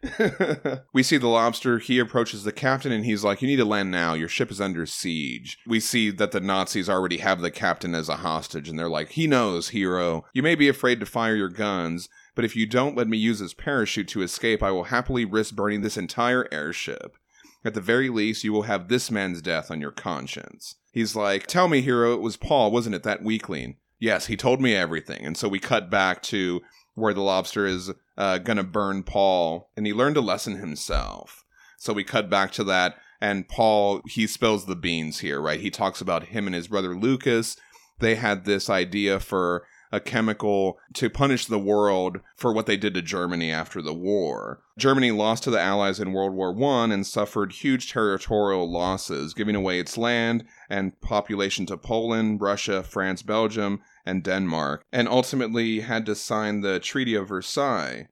we 0.92 1.02
see 1.02 1.16
the 1.16 1.28
lobster. 1.28 1.78
He 1.78 1.98
approaches 1.98 2.44
the 2.44 2.52
captain 2.52 2.92
and 2.92 3.04
he's 3.04 3.24
like, 3.24 3.42
You 3.42 3.48
need 3.48 3.56
to 3.56 3.64
land 3.64 3.90
now. 3.90 4.14
Your 4.14 4.28
ship 4.28 4.50
is 4.50 4.60
under 4.60 4.86
siege. 4.86 5.58
We 5.66 5.80
see 5.80 6.10
that 6.10 6.30
the 6.30 6.40
Nazis 6.40 6.88
already 6.88 7.18
have 7.18 7.40
the 7.40 7.50
captain 7.50 7.94
as 7.94 8.08
a 8.08 8.16
hostage 8.16 8.68
and 8.68 8.78
they're 8.78 8.88
like, 8.88 9.10
He 9.10 9.26
knows, 9.26 9.70
hero. 9.70 10.24
You 10.32 10.42
may 10.42 10.54
be 10.54 10.68
afraid 10.68 11.00
to 11.00 11.06
fire 11.06 11.34
your 11.34 11.48
guns, 11.48 12.08
But 12.34 12.44
if 12.44 12.54
you 12.54 12.66
don't 12.66 12.96
let 12.96 13.08
me 13.08 13.16
use 13.16 13.40
this 13.40 13.54
parachute 13.54 14.08
to 14.08 14.22
escape, 14.22 14.62
I 14.62 14.70
will 14.70 14.84
happily 14.84 15.24
risk 15.24 15.54
burning 15.54 15.80
this 15.80 15.96
entire 15.96 16.46
airship. 16.52 17.16
At 17.64 17.74
the 17.74 17.80
very 17.80 18.08
least, 18.08 18.44
you 18.44 18.52
will 18.52 18.62
have 18.62 18.88
this 18.88 19.10
man's 19.10 19.42
death 19.42 19.70
on 19.70 19.80
your 19.80 19.90
conscience. 19.90 20.76
He's 20.92 21.16
like, 21.16 21.46
Tell 21.48 21.66
me, 21.66 21.80
hero, 21.80 22.14
it 22.14 22.20
was 22.20 22.36
Paul, 22.36 22.70
wasn't 22.70 22.94
it, 22.94 23.02
that 23.02 23.24
weakling? 23.24 23.76
Yes, 23.98 24.26
he 24.26 24.36
told 24.36 24.60
me 24.60 24.76
everything. 24.76 25.26
And 25.26 25.36
so 25.36 25.48
we 25.48 25.58
cut 25.58 25.90
back 25.90 26.22
to 26.24 26.60
where 26.98 27.14
the 27.14 27.22
lobster 27.22 27.66
is 27.66 27.92
uh, 28.16 28.38
gonna 28.38 28.64
burn 28.64 29.02
Paul, 29.02 29.70
and 29.76 29.86
he 29.86 29.92
learned 29.92 30.16
a 30.16 30.20
lesson 30.20 30.56
himself. 30.56 31.44
So 31.78 31.92
we 31.92 32.04
cut 32.04 32.28
back 32.28 32.52
to 32.52 32.64
that, 32.64 32.96
and 33.20 33.48
Paul, 33.48 34.02
he 34.06 34.26
spills 34.26 34.66
the 34.66 34.76
beans 34.76 35.20
here, 35.20 35.40
right? 35.40 35.60
He 35.60 35.70
talks 35.70 36.00
about 36.00 36.26
him 36.26 36.46
and 36.46 36.54
his 36.54 36.68
brother 36.68 36.96
Lucas. 36.96 37.56
They 38.00 38.16
had 38.16 38.44
this 38.44 38.68
idea 38.68 39.20
for 39.20 39.64
a 39.90 40.00
chemical 40.00 40.78
to 40.94 41.08
punish 41.08 41.46
the 41.46 41.58
world 41.58 42.20
for 42.36 42.52
what 42.52 42.66
they 42.66 42.76
did 42.76 42.94
to 42.94 43.02
Germany 43.02 43.50
after 43.50 43.80
the 43.80 43.94
war. 43.94 44.60
Germany 44.78 45.10
lost 45.10 45.44
to 45.44 45.50
the 45.50 45.60
Allies 45.60 45.98
in 45.98 46.12
World 46.12 46.34
War 46.34 46.54
I 46.62 46.84
and 46.92 47.06
suffered 47.06 47.52
huge 47.52 47.90
territorial 47.90 48.70
losses, 48.70 49.34
giving 49.34 49.54
away 49.54 49.80
its 49.80 49.96
land 49.96 50.44
and 50.68 51.00
population 51.00 51.66
to 51.66 51.76
Poland, 51.76 52.40
Russia, 52.40 52.82
France, 52.82 53.22
Belgium, 53.22 53.80
and 54.08 54.22
Denmark, 54.22 54.84
and 54.92 55.06
ultimately 55.08 55.80
had 55.80 56.06
to 56.06 56.14
sign 56.14 56.62
the 56.62 56.80
Treaty 56.80 57.14
of 57.14 57.28
Versailles. 57.28 58.08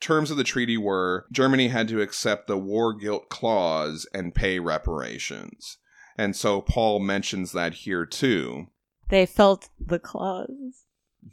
Terms 0.00 0.30
of 0.30 0.36
the 0.36 0.44
treaty 0.44 0.76
were 0.76 1.26
Germany 1.32 1.68
had 1.68 1.88
to 1.88 2.02
accept 2.02 2.46
the 2.46 2.58
war 2.58 2.92
guilt 2.92 3.30
clause 3.30 4.06
and 4.12 4.34
pay 4.34 4.58
reparations. 4.58 5.78
And 6.18 6.36
so 6.36 6.60
Paul 6.60 7.00
mentions 7.00 7.52
that 7.52 7.74
here 7.74 8.04
too. 8.04 8.66
They 9.08 9.24
felt 9.24 9.70
the 9.80 9.98
clause. 9.98 10.84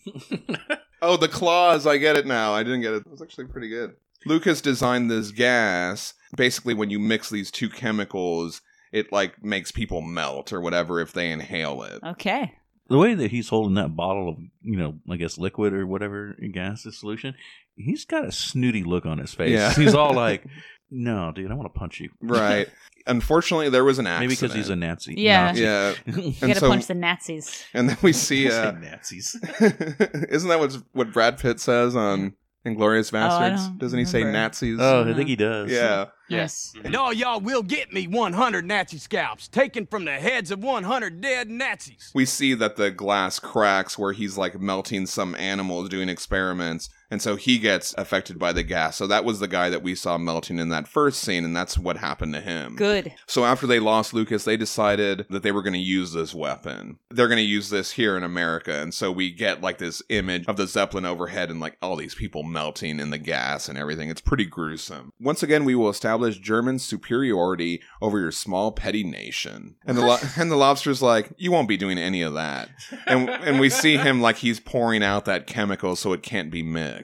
Oh, 1.02 1.18
the 1.18 1.28
claws. 1.28 1.88
I 1.88 1.98
get 1.98 2.16
it 2.16 2.28
now. 2.28 2.54
I 2.54 2.62
didn't 2.62 2.82
get 2.82 2.94
it. 2.94 3.04
It 3.06 3.10
was 3.10 3.22
actually 3.22 3.46
pretty 3.46 3.70
good. 3.70 3.96
Lucas 4.26 4.62
designed 4.62 5.10
this 5.10 5.32
gas. 5.32 6.14
Basically, 6.38 6.76
when 6.76 6.92
you 6.92 7.00
mix 7.00 7.30
these 7.30 7.50
two 7.50 7.70
chemicals, 7.70 8.62
it 8.92 9.12
like 9.12 9.44
makes 9.44 9.72
people 9.72 10.02
melt 10.02 10.54
or 10.54 10.62
whatever 10.62 11.00
if 11.00 11.12
they 11.12 11.32
inhale 11.32 11.82
it. 11.82 12.04
Okay. 12.04 12.54
The 12.92 12.98
way 12.98 13.14
that 13.16 13.32
he's 13.32 13.50
holding 13.50 13.76
that 13.76 13.96
bottle 13.96 14.30
of, 14.30 14.36
you 14.62 14.78
know, 14.78 14.96
I 15.10 15.16
guess 15.18 15.38
liquid 15.38 15.74
or 15.74 15.88
whatever 15.88 16.36
gas 16.54 16.86
is 16.86 17.00
solution, 17.00 17.34
he's 17.76 18.06
got 18.06 18.26
a 18.26 18.32
snooty 18.32 18.84
look 18.84 19.06
on 19.06 19.18
his 19.18 19.34
face. 19.34 19.52
Yeah. 19.52 19.74
He's 19.74 19.96
all 19.96 20.14
like, 20.26 20.44
"No, 20.92 21.32
dude, 21.34 21.50
I 21.52 21.54
want 21.56 21.74
to 21.74 21.80
punch 21.80 22.00
you." 22.00 22.10
Right. 22.22 22.68
Unfortunately, 23.08 23.70
there 23.70 23.84
was 23.84 23.98
an 23.98 24.06
accident. 24.08 24.30
Maybe 24.30 24.36
because 24.40 24.54
he's 24.56 24.70
a 24.70 24.76
Nazi. 24.76 25.16
Yeah. 25.18 25.48
Nazi. 25.48 25.62
Yeah. 25.64 25.94
You 26.06 26.24
And 26.28 26.40
gotta 26.42 26.60
so- 26.60 26.70
punch 26.70 26.86
the 26.88 26.94
Nazis. 26.96 27.66
And 27.74 27.90
then 27.90 27.98
we 28.02 28.14
see. 28.14 28.52
Uh, 28.52 28.72
Nazis. 28.74 29.36
isn't 29.62 30.50
that 30.50 30.60
what 30.60 30.78
what 30.92 31.12
Brad 31.14 31.40
Pitt 31.40 31.60
says 31.60 31.96
on 31.96 32.34
Inglourious 32.66 33.12
Basterds? 33.12 33.66
don't 33.68 33.78
Doesn't 33.80 33.98
he 34.00 34.06
say. 34.06 34.24
Nazis? 34.24 34.78
Oh, 34.80 35.10
I 35.10 35.14
think 35.14 35.30
he 35.30 35.36
does. 35.36 35.72
yeah. 35.72 36.06
Yes. 36.32 36.74
Nice. 36.76 36.86
And 36.86 36.96
all 36.96 37.14
y'all 37.14 37.40
will 37.40 37.64
get 37.64 37.94
me 37.94 38.08
100 38.08 38.66
Nazi 38.66 38.98
scalps 38.98 39.48
taken 39.48 39.86
from 39.86 40.06
the 40.06 40.14
heads 40.14 40.52
of 40.52 40.64
100 40.64 41.22
dead 41.22 41.50
Nazis. 41.50 42.12
We 42.14 42.26
see 42.26 42.54
that 42.56 42.76
the 42.76 42.92
glass 42.92 43.40
cracks 43.40 43.98
where 43.98 44.14
he's 44.14 44.38
like 44.38 44.60
melting 44.60 45.06
some 45.06 45.36
animals 45.36 45.90
doing 45.90 46.10
experiments, 46.10 46.90
and 47.12 47.22
so 47.22 47.36
he 47.36 47.60
gets 47.60 47.94
affected 47.98 48.40
by 48.40 48.54
the 48.54 48.64
gas. 48.64 48.96
So 48.96 49.06
that 49.08 49.26
was 49.26 49.42
the 49.42 49.48
guy 49.50 49.70
that 49.70 49.84
we 49.84 49.96
saw 49.96 50.18
melting 50.18 50.58
in 50.58 50.70
that 50.70 50.88
first 50.88 51.20
scene, 51.20 51.44
and 51.44 51.54
that's 51.54 51.78
what 51.78 51.98
happened 51.98 52.34
to 52.34 52.42
him. 52.42 52.78
Good. 52.78 53.14
So 53.28 53.44
after 53.44 53.68
they 53.68 53.80
lost 53.80 54.14
Lucas, 54.14 54.46
they 54.46 54.56
decided 54.56 55.26
that 55.30 55.44
they 55.44 55.52
were 55.52 55.62
going 55.62 55.74
to 55.74 55.80
use 55.80 56.14
this 56.14 56.34
weapon. 56.34 57.00
They're 57.10 57.28
going 57.28 57.36
to 57.36 57.44
use 57.44 57.70
this 57.70 57.92
here 57.92 58.16
in 58.16 58.24
America, 58.24 58.82
and 58.82 58.94
so 58.94 59.12
we 59.12 59.30
get 59.30 59.60
like 59.60 59.78
this 59.78 60.02
image 60.08 60.46
of 60.48 60.56
the 60.56 60.68
Zeppelin 60.68 61.06
overhead 61.06 61.52
and 61.52 61.60
like 61.60 61.78
all 61.82 61.98
these 61.98 62.16
people 62.16 62.44
melting 62.44 63.02
in 63.02 63.10
the 63.10 63.18
gas 63.18 63.68
and 63.68 63.78
everything. 63.78 64.10
It's 64.10 64.22
pretty 64.22 64.46
gruesome. 64.46 65.12
Once 65.20 65.44
again, 65.44 65.66
we 65.66 65.76
will 65.76 65.90
establish 65.90 66.40
German 66.40 66.80
superiority 66.80 67.82
over 68.02 68.20
your 68.20 68.32
small 68.32 68.72
petty 68.72 69.04
nation. 69.04 69.76
And 69.86 69.98
the 69.98 70.06
lo- 70.06 70.18
and 70.38 70.50
the 70.50 70.56
lobster's 70.56 71.02
like, 71.02 71.34
you 71.36 71.52
won't 71.52 71.68
be 71.68 71.78
doing 71.78 71.98
any 71.98 72.22
of 72.22 72.36
that. 72.36 72.70
And 73.06 73.30
and 73.30 73.60
we 73.60 73.70
see 73.70 73.98
him 73.98 74.22
like 74.22 74.38
he's 74.38 74.62
pouring 74.62 75.04
out 75.04 75.26
that 75.26 75.46
chemical 75.46 75.98
so 75.98 76.14
it 76.14 76.24
can't 76.24 76.50
be 76.50 76.64
mixed 76.64 77.01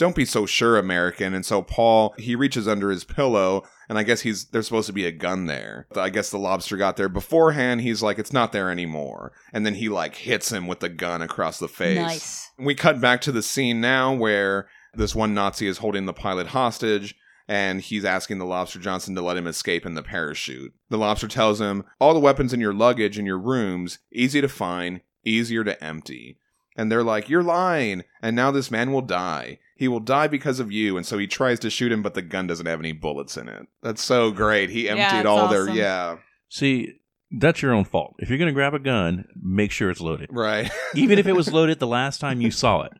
don't 0.00 0.16
be 0.16 0.24
so 0.24 0.46
sure 0.46 0.78
american. 0.78 1.34
And 1.34 1.44
so 1.44 1.62
paul 1.62 2.14
he 2.18 2.34
reaches 2.34 2.66
under 2.66 2.90
his 2.90 3.04
pillow 3.04 3.64
and 3.88 3.98
i 3.98 4.02
guess 4.02 4.22
he's 4.22 4.46
there's 4.46 4.66
supposed 4.66 4.86
to 4.86 4.92
be 4.94 5.04
a 5.04 5.12
gun 5.12 5.44
there. 5.44 5.86
I 5.94 6.08
guess 6.08 6.30
the 6.30 6.38
lobster 6.38 6.76
got 6.78 6.96
there 6.96 7.10
beforehand. 7.10 7.82
He's 7.82 8.02
like 8.02 8.18
it's 8.18 8.32
not 8.32 8.52
there 8.52 8.70
anymore. 8.70 9.32
And 9.52 9.66
then 9.66 9.74
he 9.74 9.88
like 9.88 10.16
hits 10.16 10.50
him 10.50 10.66
with 10.66 10.80
the 10.80 10.88
gun 10.88 11.20
across 11.22 11.58
the 11.58 11.68
face. 11.68 11.98
Nice. 11.98 12.50
we 12.58 12.74
cut 12.74 13.00
back 13.00 13.20
to 13.22 13.32
the 13.32 13.42
scene 13.42 13.80
now 13.80 14.14
where 14.14 14.68
this 14.94 15.14
one 15.14 15.34
nazi 15.34 15.66
is 15.66 15.78
holding 15.78 16.06
the 16.06 16.14
pilot 16.14 16.48
hostage 16.48 17.14
and 17.46 17.80
he's 17.80 18.04
asking 18.04 18.38
the 18.38 18.46
lobster 18.46 18.78
johnson 18.78 19.14
to 19.14 19.22
let 19.22 19.36
him 19.36 19.46
escape 19.46 19.84
in 19.84 19.94
the 19.94 20.02
parachute. 20.02 20.72
The 20.88 20.98
lobster 20.98 21.28
tells 21.28 21.60
him 21.60 21.84
all 22.00 22.14
the 22.14 22.20
weapons 22.20 22.54
in 22.54 22.60
your 22.60 22.72
luggage 22.72 23.18
in 23.18 23.26
your 23.26 23.38
rooms 23.38 23.98
easy 24.10 24.40
to 24.40 24.48
find 24.48 25.02
easier 25.26 25.62
to 25.64 25.84
empty 25.84 26.38
and 26.80 26.90
they're 26.90 27.04
like, 27.04 27.28
You're 27.28 27.42
lying. 27.42 28.04
And 28.22 28.34
now 28.34 28.50
this 28.50 28.70
man 28.70 28.90
will 28.90 29.02
die. 29.02 29.58
He 29.76 29.86
will 29.86 30.00
die 30.00 30.28
because 30.28 30.60
of 30.60 30.72
you. 30.72 30.96
And 30.96 31.04
so 31.04 31.18
he 31.18 31.26
tries 31.26 31.60
to 31.60 31.68
shoot 31.68 31.92
him, 31.92 32.02
but 32.02 32.14
the 32.14 32.22
gun 32.22 32.46
doesn't 32.46 32.64
have 32.64 32.80
any 32.80 32.92
bullets 32.92 33.36
in 33.36 33.48
it. 33.48 33.66
That's 33.82 34.02
so 34.02 34.30
great. 34.30 34.70
He 34.70 34.88
emptied 34.88 35.20
it's 35.20 35.26
all 35.26 35.48
their. 35.48 35.64
awesome. 35.64 35.76
Yeah. 35.76 36.16
See, 36.48 36.94
that's 37.30 37.60
your 37.60 37.72
own 37.72 37.84
fault. 37.84 38.14
If 38.18 38.30
you're 38.30 38.38
going 38.38 38.48
to 38.48 38.54
grab 38.54 38.72
a 38.72 38.78
gun, 38.78 39.26
make 39.40 39.72
sure 39.72 39.90
it's 39.90 40.00
loaded. 40.00 40.30
Right. 40.32 40.70
Even 40.94 41.18
if 41.18 41.26
it 41.26 41.36
was 41.36 41.52
loaded 41.52 41.80
the 41.80 41.86
last 41.86 42.18
time 42.18 42.40
you 42.40 42.50
saw 42.50 42.82
it. 42.82 42.92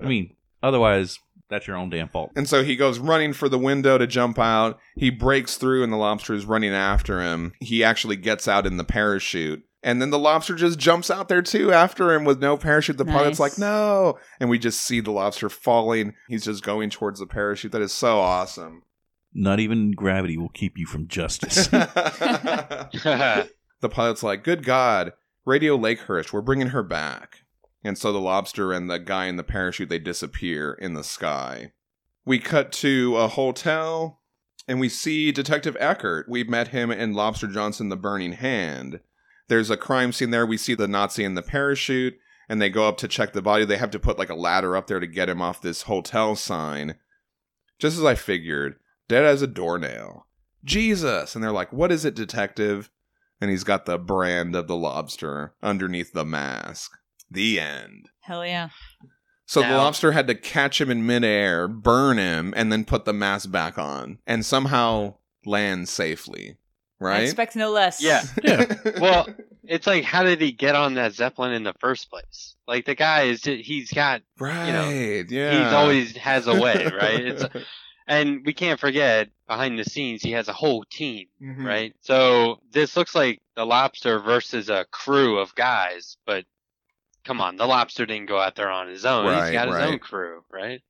I 0.00 0.06
mean, 0.06 0.36
otherwise, 0.62 1.18
that's 1.48 1.66
your 1.66 1.76
own 1.76 1.90
damn 1.90 2.08
fault. 2.08 2.30
And 2.36 2.48
so 2.48 2.62
he 2.62 2.76
goes 2.76 3.00
running 3.00 3.32
for 3.32 3.48
the 3.48 3.58
window 3.58 3.98
to 3.98 4.06
jump 4.06 4.38
out. 4.38 4.78
He 4.96 5.10
breaks 5.10 5.56
through, 5.56 5.82
and 5.82 5.92
the 5.92 5.96
lobster 5.96 6.34
is 6.34 6.44
running 6.44 6.72
after 6.72 7.22
him. 7.22 7.52
He 7.60 7.82
actually 7.82 8.16
gets 8.16 8.46
out 8.46 8.66
in 8.66 8.76
the 8.76 8.84
parachute. 8.84 9.64
And 9.86 10.02
then 10.02 10.10
the 10.10 10.18
lobster 10.18 10.56
just 10.56 10.80
jumps 10.80 11.12
out 11.12 11.28
there 11.28 11.42
too 11.42 11.72
after 11.72 12.12
him 12.12 12.24
with 12.24 12.40
no 12.40 12.56
parachute. 12.56 12.98
The 12.98 13.04
pilot's 13.04 13.38
like, 13.38 13.56
no. 13.56 14.18
And 14.40 14.50
we 14.50 14.58
just 14.58 14.82
see 14.82 14.98
the 14.98 15.12
lobster 15.12 15.48
falling. 15.48 16.14
He's 16.26 16.44
just 16.44 16.64
going 16.64 16.90
towards 16.90 17.20
the 17.20 17.26
parachute. 17.26 17.70
That 17.70 17.82
is 17.82 17.92
so 17.92 18.18
awesome. 18.18 18.82
Not 19.32 19.60
even 19.60 19.92
gravity 19.92 20.36
will 20.36 20.48
keep 20.48 20.76
you 20.76 20.86
from 20.86 21.06
justice. 21.06 21.66
the 21.68 23.48
pilot's 23.88 24.24
like, 24.24 24.42
Good 24.42 24.64
God, 24.64 25.12
Radio 25.44 25.78
Lakehurst, 25.78 26.32
we're 26.32 26.40
bringing 26.42 26.70
her 26.70 26.82
back. 26.82 27.42
And 27.84 27.96
so 27.96 28.12
the 28.12 28.18
lobster 28.18 28.72
and 28.72 28.90
the 28.90 28.98
guy 28.98 29.26
in 29.26 29.36
the 29.36 29.44
parachute, 29.44 29.88
they 29.88 30.00
disappear 30.00 30.72
in 30.72 30.94
the 30.94 31.04
sky. 31.04 31.70
We 32.24 32.40
cut 32.40 32.72
to 32.72 33.16
a 33.16 33.28
hotel 33.28 34.20
and 34.66 34.80
we 34.80 34.88
see 34.88 35.30
Detective 35.30 35.76
Eckert. 35.78 36.28
We've 36.28 36.48
met 36.48 36.68
him 36.68 36.90
in 36.90 37.14
Lobster 37.14 37.46
Johnson, 37.46 37.88
The 37.88 37.96
Burning 37.96 38.32
Hand. 38.32 38.98
There's 39.48 39.70
a 39.70 39.76
crime 39.76 40.12
scene 40.12 40.30
there. 40.30 40.46
We 40.46 40.56
see 40.56 40.74
the 40.74 40.88
Nazi 40.88 41.24
in 41.24 41.34
the 41.34 41.42
parachute 41.42 42.18
and 42.48 42.60
they 42.60 42.70
go 42.70 42.88
up 42.88 42.96
to 42.98 43.08
check 43.08 43.32
the 43.32 43.42
body. 43.42 43.64
They 43.64 43.76
have 43.76 43.90
to 43.90 43.98
put 43.98 44.18
like 44.18 44.30
a 44.30 44.34
ladder 44.34 44.76
up 44.76 44.86
there 44.86 45.00
to 45.00 45.06
get 45.06 45.28
him 45.28 45.42
off 45.42 45.60
this 45.60 45.82
hotel 45.82 46.36
sign. 46.36 46.96
Just 47.78 47.98
as 47.98 48.04
I 48.04 48.14
figured, 48.14 48.76
dead 49.08 49.24
as 49.24 49.42
a 49.42 49.46
doornail. 49.46 50.26
Jesus! 50.64 51.34
And 51.34 51.44
they're 51.44 51.52
like, 51.52 51.72
What 51.72 51.92
is 51.92 52.04
it, 52.04 52.14
detective? 52.14 52.90
And 53.40 53.50
he's 53.50 53.64
got 53.64 53.84
the 53.84 53.98
brand 53.98 54.56
of 54.56 54.66
the 54.66 54.76
lobster 54.76 55.54
underneath 55.62 56.12
the 56.12 56.24
mask. 56.24 56.92
The 57.30 57.60
end. 57.60 58.08
Hell 58.20 58.46
yeah. 58.46 58.70
So 59.44 59.60
the 59.60 59.76
lobster 59.76 60.12
had 60.12 60.26
to 60.26 60.34
catch 60.34 60.80
him 60.80 60.90
in 60.90 61.06
midair, 61.06 61.68
burn 61.68 62.18
him, 62.18 62.52
and 62.56 62.72
then 62.72 62.84
put 62.84 63.04
the 63.04 63.12
mask 63.12 63.50
back 63.52 63.78
on, 63.78 64.18
and 64.26 64.44
somehow 64.44 65.14
land 65.44 65.88
safely. 65.88 66.56
I 67.00 67.04
Right? 67.04 67.22
expect 67.24 67.56
no 67.56 67.70
less. 67.70 68.02
Yeah. 68.02 68.22
yeah. 68.42 68.74
Well, 69.00 69.26
it's 69.64 69.86
like, 69.86 70.04
how 70.04 70.22
did 70.22 70.40
he 70.40 70.52
get 70.52 70.74
on 70.74 70.94
that 70.94 71.12
Zeppelin 71.12 71.52
in 71.52 71.62
the 71.62 71.74
first 71.80 72.08
place? 72.10 72.54
Like 72.66 72.84
the 72.86 72.94
guy 72.94 73.24
is, 73.24 73.44
he's 73.44 73.92
got, 73.92 74.22
right. 74.38 74.66
You 74.66 74.72
know, 74.72 74.88
yeah. 75.28 75.64
he's 75.64 75.72
always 75.72 76.16
has 76.16 76.46
a 76.46 76.54
way, 76.60 76.84
right? 76.86 77.20
It's, 77.26 77.44
and 78.06 78.44
we 78.46 78.52
can't 78.54 78.80
forget 78.80 79.28
behind 79.46 79.78
the 79.78 79.84
scenes, 79.84 80.22
he 80.22 80.32
has 80.32 80.48
a 80.48 80.52
whole 80.52 80.84
team, 80.90 81.26
Mhm. 81.42 81.64
right? 81.64 81.94
So 82.00 82.60
this 82.72 82.96
looks 82.96 83.14
like 83.14 83.40
the 83.56 83.64
lobster 83.66 84.18
versus 84.20 84.68
a 84.70 84.86
crew 84.90 85.38
of 85.38 85.54
guys, 85.54 86.16
but 86.26 86.44
come 87.24 87.40
on, 87.40 87.56
the 87.56 87.66
lobster 87.66 88.06
didn't 88.06 88.26
go 88.28 88.38
out 88.40 88.54
there 88.56 88.70
on 88.70 88.88
his 88.88 89.04
own. 89.04 89.26
Right, 89.26 89.44
He's 89.44 89.52
got 89.52 89.68
his 89.68 89.76
own 89.76 89.98
crew, 89.98 90.42
right? 90.50 90.80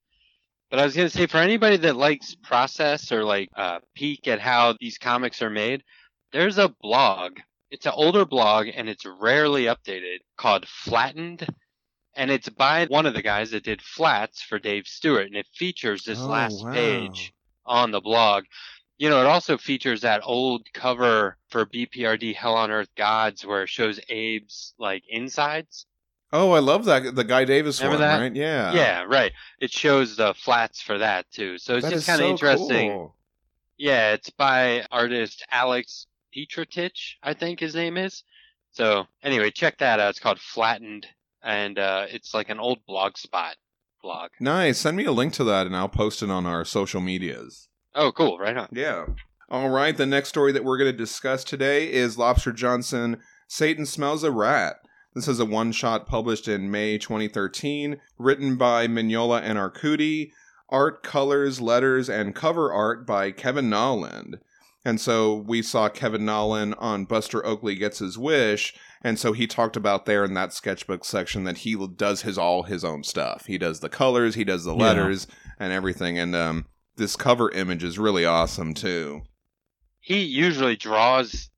But 0.70 0.78
I 0.80 0.84
was 0.84 0.96
gonna 0.96 1.10
say, 1.10 1.26
for 1.26 1.38
anybody 1.38 1.76
that 1.78 1.96
likes 1.96 2.34
process 2.34 3.12
or 3.12 3.24
like 3.24 3.50
uh, 3.56 3.80
peek 3.94 4.26
at 4.28 4.40
how 4.40 4.74
these 4.80 4.98
comics 4.98 5.42
are 5.42 5.50
made, 5.50 5.82
there's 6.32 6.58
a 6.58 6.68
blog. 6.68 7.38
It's 7.70 7.86
an 7.86 7.92
older 7.94 8.24
blog 8.24 8.68
and 8.74 8.88
it's 8.88 9.04
rarely 9.06 9.64
updated 9.64 10.18
called 10.36 10.66
Flattened, 10.68 11.46
and 12.16 12.30
it's 12.30 12.48
by 12.48 12.86
one 12.86 13.06
of 13.06 13.14
the 13.14 13.22
guys 13.22 13.50
that 13.52 13.64
did 13.64 13.82
Flats 13.82 14.42
for 14.42 14.58
Dave 14.58 14.86
Stewart, 14.86 15.26
and 15.26 15.36
it 15.36 15.46
features 15.54 16.04
this 16.04 16.18
Oh, 16.22 16.30
last 16.30 16.64
wow. 16.64 16.72
page 16.72 17.32
on 17.64 17.90
the 17.90 18.00
blog. 18.00 18.44
You 18.98 19.10
know, 19.10 19.20
it 19.20 19.26
also 19.26 19.58
features 19.58 20.00
that 20.02 20.22
old 20.24 20.66
cover 20.72 21.38
for 21.50 21.66
BPRD 21.66 22.34
Hell 22.34 22.54
on 22.54 22.70
Earth 22.70 22.94
Gods 22.96 23.44
where 23.46 23.62
it 23.62 23.68
shows 23.68 23.98
Abe's 24.10 24.74
like 24.78 25.04
insides. 25.08 25.86
Oh, 26.32 26.52
I 26.52 26.58
love 26.58 26.84
that 26.86 27.14
the 27.14 27.24
Guy 27.24 27.44
Davis 27.44 27.80
Remember 27.80 28.02
one, 28.02 28.08
that? 28.08 28.20
right? 28.20 28.34
Yeah. 28.34 28.72
Yeah, 28.74 29.04
right. 29.08 29.32
It 29.60 29.70
shows 29.70 30.16
the 30.16 30.34
flats 30.34 30.82
for 30.82 30.98
that 30.98 31.30
too. 31.30 31.58
So 31.58 31.76
it's 31.76 31.84
That 31.86 31.92
just 31.92 32.06
kind 32.06 32.20
of 32.20 32.26
so 32.26 32.30
interesting. 32.30 32.90
cool. 32.90 33.14
Yeah, 33.78 34.12
it's 34.12 34.30
by 34.30 34.84
artist 34.90 35.44
Alex 35.50 36.06
Petritich, 36.34 37.14
I 37.22 37.34
think 37.34 37.60
his 37.60 37.74
name 37.74 37.96
is. 37.96 38.24
So 38.72 39.04
anyway, 39.22 39.50
check 39.50 39.78
that 39.78 40.00
out. 40.00 40.10
It's 40.10 40.18
called 40.18 40.40
Flattened, 40.40 41.06
and 41.42 41.78
uh, 41.78 42.06
it's 42.10 42.34
like 42.34 42.50
an 42.50 42.58
old 42.58 42.78
blog 42.86 43.16
spot 43.16 43.56
blog. 44.02 44.30
Nice. 44.40 44.78
Send 44.78 44.96
me 44.96 45.04
a 45.04 45.12
link 45.12 45.32
to 45.34 45.44
that 45.44 45.66
and 45.66 45.74
I'll 45.76 45.88
post 45.88 46.22
it 46.22 46.30
on 46.30 46.46
our 46.46 46.64
social 46.64 47.00
medias. 47.00 47.68
Oh, 47.94 48.12
cool. 48.12 48.38
Right 48.38 48.56
on. 48.56 48.68
Yeah. 48.72 49.06
All 49.48 49.68
right. 49.70 49.96
The 49.96 50.06
next 50.06 50.28
story 50.28 50.52
that 50.52 50.64
we're 50.64 50.78
going 50.78 50.92
to 50.92 50.96
discuss 50.96 51.44
today 51.44 51.90
is 51.92 52.18
Lobster 52.18 52.52
Johnson 52.52 53.18
Satan 53.48 53.86
Smells 53.86 54.22
a 54.22 54.30
Rat. 54.30 54.76
This 55.16 55.28
is 55.28 55.40
a 55.40 55.46
one 55.46 55.72
shot 55.72 56.06
published 56.06 56.46
in 56.46 56.70
May 56.70 56.98
2013, 56.98 57.96
written 58.18 58.56
by 58.56 58.86
Mignola 58.86 59.40
and 59.40 59.56
Arcudi, 59.58 60.30
art, 60.68 61.02
colors, 61.02 61.58
letters, 61.58 62.10
and 62.10 62.34
cover 62.34 62.70
art 62.70 63.06
by 63.06 63.30
Kevin 63.30 63.70
Nowlan. 63.70 64.40
And 64.84 65.00
so 65.00 65.34
we 65.34 65.62
saw 65.62 65.88
Kevin 65.88 66.26
Nowlan 66.26 66.74
on 66.74 67.06
Buster 67.06 67.44
Oakley 67.46 67.76
Gets 67.76 68.00
His 68.00 68.18
Wish, 68.18 68.74
and 69.02 69.18
so 69.18 69.32
he 69.32 69.46
talked 69.46 69.74
about 69.74 70.04
there 70.04 70.22
in 70.22 70.34
that 70.34 70.52
sketchbook 70.52 71.02
section 71.02 71.44
that 71.44 71.58
he 71.58 71.74
does 71.96 72.20
his 72.20 72.36
all 72.36 72.64
his 72.64 72.84
own 72.84 73.02
stuff. 73.02 73.46
He 73.46 73.56
does 73.56 73.80
the 73.80 73.88
colors, 73.88 74.34
he 74.34 74.44
does 74.44 74.64
the 74.64 74.76
Yeah. 74.76 74.82
letters, 74.84 75.26
and 75.58 75.72
everything. 75.72 76.18
And 76.18 76.36
um, 76.36 76.66
this 76.96 77.16
cover 77.16 77.50
image 77.52 77.82
is 77.82 77.98
really 77.98 78.26
awesome 78.26 78.74
too. 78.74 79.22
He 79.98 80.20
usually 80.24 80.76
draws. 80.76 81.48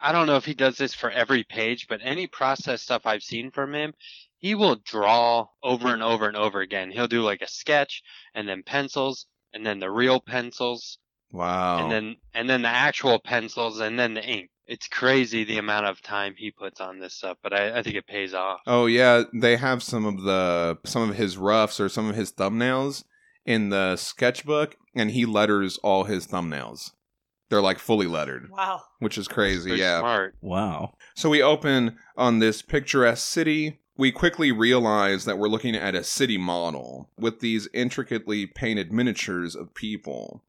I, 0.00 0.12
don't 0.12 0.26
know 0.26 0.36
if 0.36 0.44
he 0.44 0.54
does 0.54 0.76
this 0.76 0.94
for 0.94 1.10
every 1.10 1.44
page, 1.44 1.86
but 1.88 2.00
any 2.02 2.26
process 2.26 2.82
stuff 2.82 3.02
I've 3.06 3.22
seen 3.22 3.50
from 3.50 3.74
him, 3.74 3.94
he 4.38 4.54
will 4.54 4.76
draw 4.76 5.46
over 5.62 5.92
and 5.92 6.02
over 6.02 6.28
and 6.28 6.36
over 6.36 6.60
again. 6.60 6.90
He'll 6.90 7.08
do 7.08 7.22
like 7.22 7.42
a 7.42 7.48
sketch, 7.48 8.02
and 8.34 8.48
then 8.48 8.62
pencils, 8.62 9.26
and 9.52 9.64
then 9.64 9.80
the 9.80 9.90
real 9.90 10.20
pencils, 10.20 10.98
Wow. 11.32 11.78
and 11.82 11.90
then 11.90 12.16
and 12.34 12.48
then 12.48 12.62
the 12.62 12.68
actual 12.68 13.18
pencils, 13.18 13.80
and 13.80 13.98
then 13.98 14.14
the 14.14 14.24
ink. 14.24 14.50
It's 14.66 14.86
crazy 14.88 15.44
the 15.44 15.58
amount 15.58 15.86
of 15.86 16.00
time 16.00 16.34
he 16.36 16.50
puts 16.50 16.80
on 16.80 17.00
this 17.00 17.14
stuff, 17.14 17.36
but 17.42 17.52
I, 17.52 17.78
I 17.78 17.82
think 17.82 17.96
it 17.96 18.06
pays 18.06 18.32
off. 18.34 18.60
Oh 18.66 18.86
yeah, 18.86 19.24
they 19.34 19.56
have 19.56 19.82
some 19.82 20.04
of 20.06 20.22
the 20.22 20.78
some 20.84 21.08
of 21.10 21.16
his 21.16 21.36
roughs 21.36 21.80
or 21.80 21.88
some 21.88 22.08
of 22.08 22.14
his 22.14 22.32
thumbnails 22.32 23.04
in 23.44 23.70
the 23.70 23.96
sketchbook, 23.96 24.76
and 24.94 25.10
he 25.10 25.26
letters 25.26 25.78
all 25.78 26.04
his 26.04 26.26
thumbnails. 26.26 26.92
They're 27.52 27.60
like 27.60 27.78
fully 27.78 28.06
lettered, 28.06 28.48
Wow. 28.50 28.80
which 28.98 29.18
is 29.18 29.28
crazy. 29.28 29.72
Yeah. 29.72 29.98
smart. 29.98 30.34
Wow. 30.40 30.94
So 31.14 31.28
we 31.28 31.42
open 31.42 31.98
on 32.16 32.38
this 32.38 32.62
picturesque 32.62 33.28
city. 33.30 33.78
We 33.94 34.10
quickly 34.10 34.50
realize 34.52 35.26
that 35.26 35.36
we're 35.36 35.50
looking 35.50 35.76
at 35.76 35.94
a 35.94 36.02
city 36.02 36.38
model 36.38 37.10
with 37.18 37.40
these 37.40 37.68
intricately 37.74 38.46
painted 38.46 38.90
miniatures 38.90 39.54
of 39.54 39.74
people. 39.74 40.42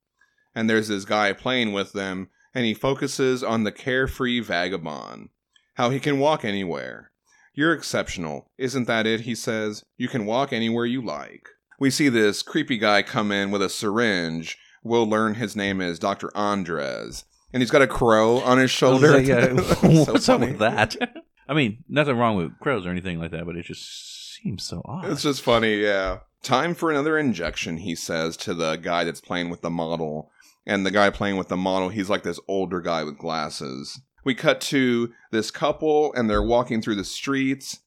And 0.56 0.70
there's 0.70 0.88
this 0.88 1.04
guy 1.04 1.34
playing 1.34 1.74
with 1.74 1.92
them, 1.92 2.30
and 2.56 2.64
he 2.64 2.74
focuses 2.74 3.44
on 3.44 3.66
the 3.66 3.74
carefree 3.74 4.40
vagabond, 4.40 5.28
how 5.74 5.90
he 5.90 6.00
can 6.00 6.20
walk 6.20 6.46
anywhere. 6.46 7.12
You're 7.54 7.74
exceptional. 7.74 8.50
Isn't 8.58 8.88
that 8.88 9.06
it? 9.06 9.20
He 9.22 9.36
says. 9.36 9.84
You 9.98 10.08
can 10.08 10.26
walk 10.26 10.54
anywhere 10.54 10.86
you 10.86 11.02
like. 11.02 11.50
We 11.82 11.90
see 11.90 12.08
this 12.08 12.42
creepy 12.44 12.78
guy 12.78 13.02
come 13.04 13.30
in 13.34 13.52
with 13.52 13.62
a 13.62 13.68
syringe. 13.70 14.58
We'll 14.84 15.08
learn 15.08 15.36
his 15.36 15.56
name 15.56 15.82
is 15.82 16.00
Dr. 16.00 16.36
Andres. 16.36 17.26
And 17.52 17.62
he's 17.62 17.72
got 17.72 17.82
a 17.82 17.88
crow 17.88 18.40
on 18.40 18.58
his 18.58 18.72
shoulder. 18.72 19.20
yeah. 19.22 19.48
That's 19.48 19.80
so 20.06 20.14
What's 20.14 20.30
up 20.30 20.42
with 20.42 20.60
that? 20.60 20.96
I 21.48 21.54
mean, 21.54 21.84
nothing 21.88 22.18
wrong 22.18 22.36
with 22.36 22.60
crows 22.60 22.86
or 22.86 22.90
anything 22.90 23.20
like 23.20 23.32
that, 23.32 23.46
but 23.46 23.56
it 23.56 23.66
just 23.66 24.36
seems 24.36 24.64
so 24.64 24.82
odd. 24.86 25.06
It's 25.06 25.24
just 25.24 25.42
funny, 25.42 25.82
yeah. 25.82 26.20
Time 26.42 26.74
for 26.74 26.90
another 26.90 27.18
injection, 27.18 27.78
he 27.78 27.96
says 27.96 28.36
to 28.38 28.54
the 28.54 28.76
guy 28.76 29.04
that's 29.04 29.22
playing 29.22 29.50
with 29.50 29.62
the 29.62 29.70
model. 29.70 30.32
And 30.66 30.86
the 30.86 30.92
guy 30.92 31.10
playing 31.10 31.38
with 31.38 31.50
the 31.50 31.58
model, 31.58 31.90
he's 31.90 32.10
like 32.10 32.24
this 32.24 32.40
older 32.48 32.82
guy 32.82 33.04
with 33.04 33.18
glasses. 33.18 34.02
We 34.24 34.34
cut 34.34 34.62
to 34.62 35.12
this 35.32 35.52
couple, 35.52 36.14
and 36.14 36.30
they're 36.30 36.42
walking 36.42 36.82
through 36.82 36.96
the 36.96 37.04
streets. 37.04 37.80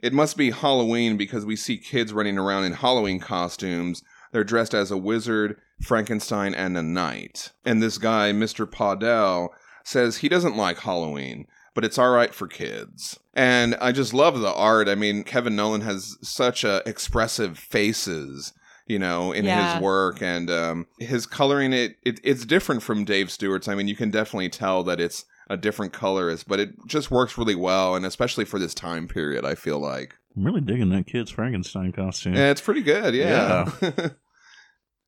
It 0.00 0.12
must 0.12 0.36
be 0.36 0.50
Halloween 0.50 1.16
because 1.16 1.44
we 1.44 1.56
see 1.56 1.76
kids 1.76 2.12
running 2.12 2.38
around 2.38 2.64
in 2.64 2.72
Halloween 2.72 3.18
costumes. 3.18 4.02
They're 4.32 4.44
dressed 4.44 4.74
as 4.74 4.90
a 4.90 4.96
wizard, 4.96 5.56
Frankenstein, 5.82 6.54
and 6.54 6.76
a 6.76 6.82
knight. 6.82 7.50
And 7.64 7.82
this 7.82 7.98
guy, 7.98 8.32
Mr. 8.32 8.66
Podell, 8.66 9.48
says 9.84 10.18
he 10.18 10.28
doesn't 10.28 10.56
like 10.56 10.78
Halloween, 10.80 11.46
but 11.74 11.84
it's 11.84 11.98
all 11.98 12.10
right 12.10 12.34
for 12.34 12.46
kids. 12.46 13.18
And 13.34 13.74
I 13.80 13.92
just 13.92 14.14
love 14.14 14.38
the 14.38 14.52
art. 14.52 14.88
I 14.88 14.94
mean, 14.94 15.24
Kevin 15.24 15.56
Nowlan 15.56 15.80
has 15.82 16.16
such 16.22 16.64
uh, 16.64 16.82
expressive 16.86 17.58
faces, 17.58 18.52
you 18.86 18.98
know, 18.98 19.32
in 19.32 19.44
Yeah. 19.46 19.74
his 19.74 19.82
work, 19.82 20.20
and 20.22 20.50
um, 20.50 20.86
his 20.98 21.26
coloring 21.26 21.72
it, 21.72 21.96
it 22.04 22.20
it's 22.22 22.44
different 22.44 22.82
from 22.82 23.04
Dave 23.04 23.30
Stewart's. 23.30 23.68
I 23.68 23.74
mean, 23.74 23.88
you 23.88 23.96
can 23.96 24.10
definitely 24.10 24.48
tell 24.48 24.82
that 24.84 25.00
it's 25.00 25.24
a 25.48 25.56
different 25.56 25.92
colorist, 25.92 26.46
but 26.46 26.60
it 26.60 26.70
just 26.86 27.10
works 27.10 27.36
really 27.36 27.56
well, 27.56 27.94
and 27.96 28.06
especially 28.06 28.44
for 28.44 28.58
this 28.60 28.74
time 28.74 29.08
period, 29.08 29.44
I 29.44 29.54
feel 29.56 29.78
like. 29.80 30.14
I'm 30.36 30.44
really 30.44 30.60
digging 30.60 30.90
that 30.90 31.06
kid's 31.06 31.30
Frankenstein 31.30 31.92
costume. 31.92 32.34
Yeah, 32.34 32.50
it's 32.50 32.60
pretty 32.60 32.82
good. 32.82 33.14
Yeah. 33.14 33.70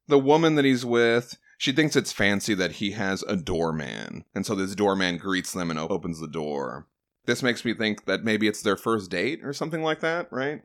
the 0.09 0.19
woman 0.19 0.57
that 0.57 0.65
he's 0.65 0.85
with, 0.85 1.37
she 1.59 1.73
thinks 1.73 1.95
it's 1.95 2.13
fancy 2.13 2.55
that 2.55 2.73
he 2.73 2.93
has 2.93 3.23
a 3.23 3.37
doorman. 3.37 4.25
And 4.35 4.45
so 4.45 4.55
this 4.55 4.75
doorman 4.75 5.19
greets 5.19 5.53
them 5.53 5.71
and 5.71 5.79
opens 5.79 6.21
the 6.21 6.29
door. 6.29 6.89
This 7.27 7.43
makes 7.43 7.65
me 7.65 7.73
think 7.73 8.07
that 8.07 8.25
maybe 8.25 8.49
it's 8.49 8.63
their 8.63 8.77
first 8.77 9.11
date 9.11 9.45
or 9.45 9.53
something 9.53 9.83
like 9.83 10.01
that, 10.01 10.27
right? 10.33 10.63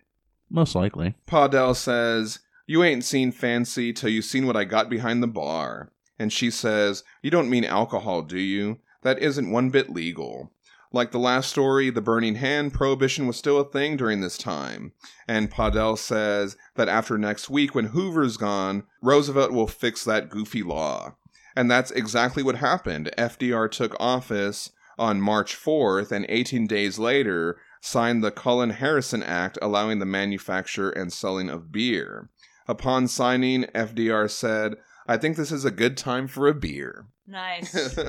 Most 0.50 0.74
likely. 0.74 1.16
Podell 1.28 1.76
says, 1.76 2.40
You 2.66 2.84
ain't 2.84 3.06
seen 3.06 3.32
fancy 3.32 3.94
till 3.94 4.10
you 4.10 4.24
seen 4.24 4.48
what 4.48 4.58
I 4.58 4.64
got 4.64 4.90
behind 4.90 5.22
the 5.22 5.28
bar. 5.28 5.92
And 6.18 6.34
she 6.34 6.50
says, 6.50 7.04
You 7.22 7.30
don't 7.30 7.50
mean 7.50 7.64
alcohol, 7.64 8.24
do 8.24 8.40
you? 8.40 8.80
That 9.04 9.20
isn't 9.20 9.52
one 9.52 9.70
bit 9.70 9.92
legal. 9.92 10.52
Like 10.94 11.12
the 11.12 11.20
last 11.20 11.50
story, 11.50 11.90
the 11.90 12.02
burning 12.02 12.36
hand 12.36 12.74
prohibition 12.74 13.28
was 13.28 13.38
still 13.38 13.60
a 13.60 13.70
thing 13.70 13.98
during 13.98 14.22
this 14.22 14.38
time. 14.38 14.94
And 15.28 15.52
Podell 15.52 15.98
says 15.98 16.56
that 16.76 16.88
after 16.88 17.18
next 17.18 17.50
week, 17.50 17.76
when 17.76 17.88
Hoover's 17.88 18.38
gone, 18.38 18.84
Roosevelt 19.02 19.52
will 19.52 19.68
fix 19.68 20.04
that 20.04 20.30
goofy 20.30 20.64
law. 20.64 21.16
And 21.56 21.70
that's 21.70 21.92
exactly 21.92 22.44
what 22.44 22.58
happened. 22.58 23.12
FDR 23.18 23.70
took 23.70 23.96
office 24.00 24.72
on 24.98 25.22
March 25.22 25.56
4th, 25.56 26.12
and 26.12 26.26
18 26.30 26.68
days 26.68 26.98
later, 26.98 27.58
signed 27.82 28.24
the 28.24 28.32
Cullen 28.32 28.72
Harrison 28.72 29.24
Act 29.24 29.58
allowing 29.62 30.00
the 30.00 30.06
manufacture 30.06 30.90
and 30.90 31.12
selling 31.12 31.50
of 31.50 31.72
beer. 31.72 32.30
Upon 32.68 33.08
signing, 33.08 33.64
FDR 33.76 34.30
said, 34.30 34.76
I 35.08 35.18
think 35.18 35.38
this 35.38 35.52
is 35.52 35.66
a 35.66 35.72
good 35.72 35.98
time 35.98 36.28
for 36.28 36.48
a 36.48 36.54
beer. 36.54 37.08
Nice. 37.26 37.74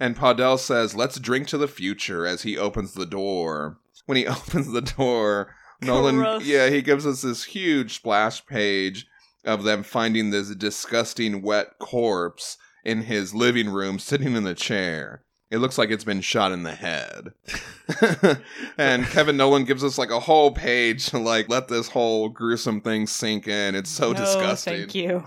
and 0.00 0.16
Podell 0.16 0.58
says, 0.58 0.96
Let's 0.96 1.20
drink 1.20 1.46
to 1.48 1.58
the 1.58 1.68
future 1.68 2.26
as 2.26 2.42
he 2.42 2.58
opens 2.58 2.94
the 2.94 3.06
door. 3.06 3.78
When 4.06 4.16
he 4.16 4.26
opens 4.26 4.72
the 4.72 4.80
door, 4.82 5.54
Nowlan, 5.82 6.16
Gross. 6.16 6.44
yeah, 6.44 6.68
he 6.68 6.82
gives 6.82 7.06
us 7.06 7.22
this 7.22 7.44
huge 7.44 7.94
splash 7.94 8.44
page 8.46 9.06
of 9.44 9.62
them 9.62 9.82
finding 9.82 10.30
this 10.30 10.54
disgusting 10.54 11.42
wet 11.42 11.78
corpse 11.78 12.56
in 12.84 13.02
his 13.02 13.34
living 13.34 13.68
room 13.68 13.98
sitting 13.98 14.34
in 14.34 14.42
the 14.44 14.54
chair. 14.54 15.22
It 15.50 15.58
looks 15.58 15.78
like 15.78 15.90
it's 15.90 16.04
been 16.04 16.20
shot 16.20 16.52
in 16.52 16.62
the 16.62 16.74
head. 16.74 17.32
and 18.78 19.04
Kevin 19.06 19.36
Nowlan 19.36 19.64
gives 19.64 19.82
us 19.82 19.98
like 19.98 20.10
a 20.10 20.20
whole 20.20 20.52
page 20.52 21.06
to 21.06 21.18
like 21.18 21.48
let 21.48 21.66
this 21.68 21.88
whole 21.88 22.28
gruesome 22.28 22.80
thing 22.80 23.06
sink 23.06 23.48
in. 23.48 23.74
It's 23.74 23.90
so 23.90 24.12
No, 24.12 24.18
disgusting. 24.20 24.74
Thank 24.74 24.94
you. 24.94 25.24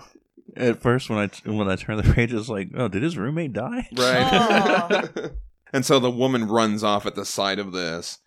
At 0.56 0.80
first, 0.80 1.10
when 1.10 1.18
I 1.18 1.50
when 1.50 1.68
I 1.68 1.76
turned 1.76 1.98
the 2.00 2.14
page, 2.14 2.32
it 2.32 2.36
was 2.36 2.50
like, 2.50 2.68
oh, 2.76 2.88
did 2.88 3.02
his 3.02 3.16
roommate 3.18 3.52
die? 3.52 3.88
Right. 3.96 5.08
and 5.72 5.84
so 5.84 5.98
the 5.98 6.10
woman 6.10 6.46
runs 6.48 6.84
off 6.84 7.06
at 7.06 7.14
the 7.14 7.24
sight 7.24 7.58
of 7.58 7.72
this. 7.72 8.18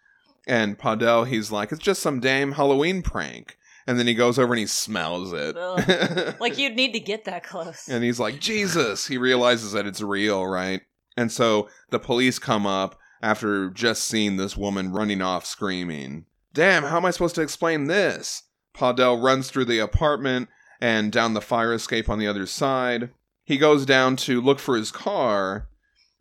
And 0.46 0.78
Podell, 0.78 1.28
he's 1.28 1.52
like, 1.52 1.72
it's 1.72 1.82
just 1.82 2.02
some 2.02 2.20
damn 2.20 2.54
Halloween 2.54 3.02
prank. 3.02 3.58
And 3.86 3.98
then 3.98 4.08
he 4.08 4.14
goes 4.14 4.38
over 4.38 4.54
and 4.54 4.60
he 4.60 4.66
smells 4.68 5.32
it. 5.34 5.56
Ugh. 5.58 6.36
Like 6.40 6.58
you'd 6.58 6.76
need 6.76 6.94
to 6.94 7.00
get 7.00 7.26
that 7.26 7.44
close. 7.44 7.88
and 7.88 8.04
he's 8.04 8.20
like, 8.20 8.40
Jesus. 8.40 9.08
He 9.08 9.18
realizes 9.18 9.72
that 9.74 9.86
it's 9.86 10.02
real, 10.02 10.46
right? 10.46 10.82
And 11.16 11.32
so 11.32 11.70
the 11.90 12.00
police 12.00 12.38
come 12.40 12.66
up 12.68 13.00
after 13.22 13.70
just 13.70 14.04
seeing 14.04 14.38
this 14.38 14.56
woman 14.58 14.92
running 14.92 15.22
off 15.22 15.46
screaming. 15.46 16.26
Damn, 16.54 16.84
how 16.84 16.98
am 16.98 17.06
I 17.06 17.12
supposed 17.12 17.36
to 17.36 17.42
explain 17.42 17.86
this? 17.88 18.44
Podell 18.76 19.22
runs 19.24 19.50
through 19.50 19.66
the 19.66 19.80
apartment 19.80 20.50
and 20.80 21.12
down 21.12 21.34
the 21.34 21.42
fire 21.42 21.74
escape 21.74 22.10
on 22.10 22.20
the 22.20 22.28
other 22.28 22.46
side. 22.46 23.10
He 23.44 23.58
goes 23.58 23.86
down 23.86 24.16
to 24.18 24.42
look 24.42 24.60
for 24.60 24.76
his 24.76 24.92
car, 24.92 25.68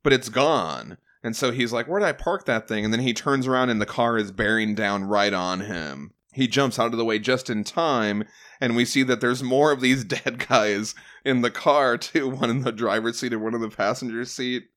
but 0.03 0.13
it's 0.13 0.29
gone. 0.29 0.99
And 1.23 1.35
so 1.35 1.51
he's 1.51 1.73
like, 1.73 1.87
Where'd 1.87 2.05
I 2.05 2.13
park 2.13 2.45
that 2.45 2.69
thing? 2.69 2.85
And 2.85 2.95
then 2.95 3.01
he 3.01 3.13
turns 3.13 3.47
around 3.47 3.71
and 3.71 3.81
the 3.81 3.87
car 3.87 4.17
is 4.17 4.31
bearing 4.31 4.75
down 4.75 5.05
right 5.05 5.33
on 5.33 5.61
him. 5.61 6.13
He 6.33 6.47
jumps 6.47 6.79
out 6.79 6.93
of 6.93 6.99
the 6.99 7.05
way 7.05 7.19
just 7.19 7.49
in 7.49 7.65
time, 7.65 8.25
and 8.61 8.77
we 8.77 8.85
see 8.85 9.03
that 9.05 9.23
there's 9.23 9.43
more 9.43 9.73
of 9.73 9.81
these 9.81 10.05
dead 10.05 10.47
guys 10.47 10.95
in 11.25 11.41
the 11.41 11.51
car, 11.51 11.97
too. 11.97 12.29
One 12.29 12.51
in 12.51 12.61
the 12.61 12.73
driver's 12.73 13.19
seat 13.19 13.33
and 13.33 13.43
one 13.43 13.55
in 13.55 13.63
the 13.63 13.71
passenger 13.71 14.25
seat. 14.27 14.69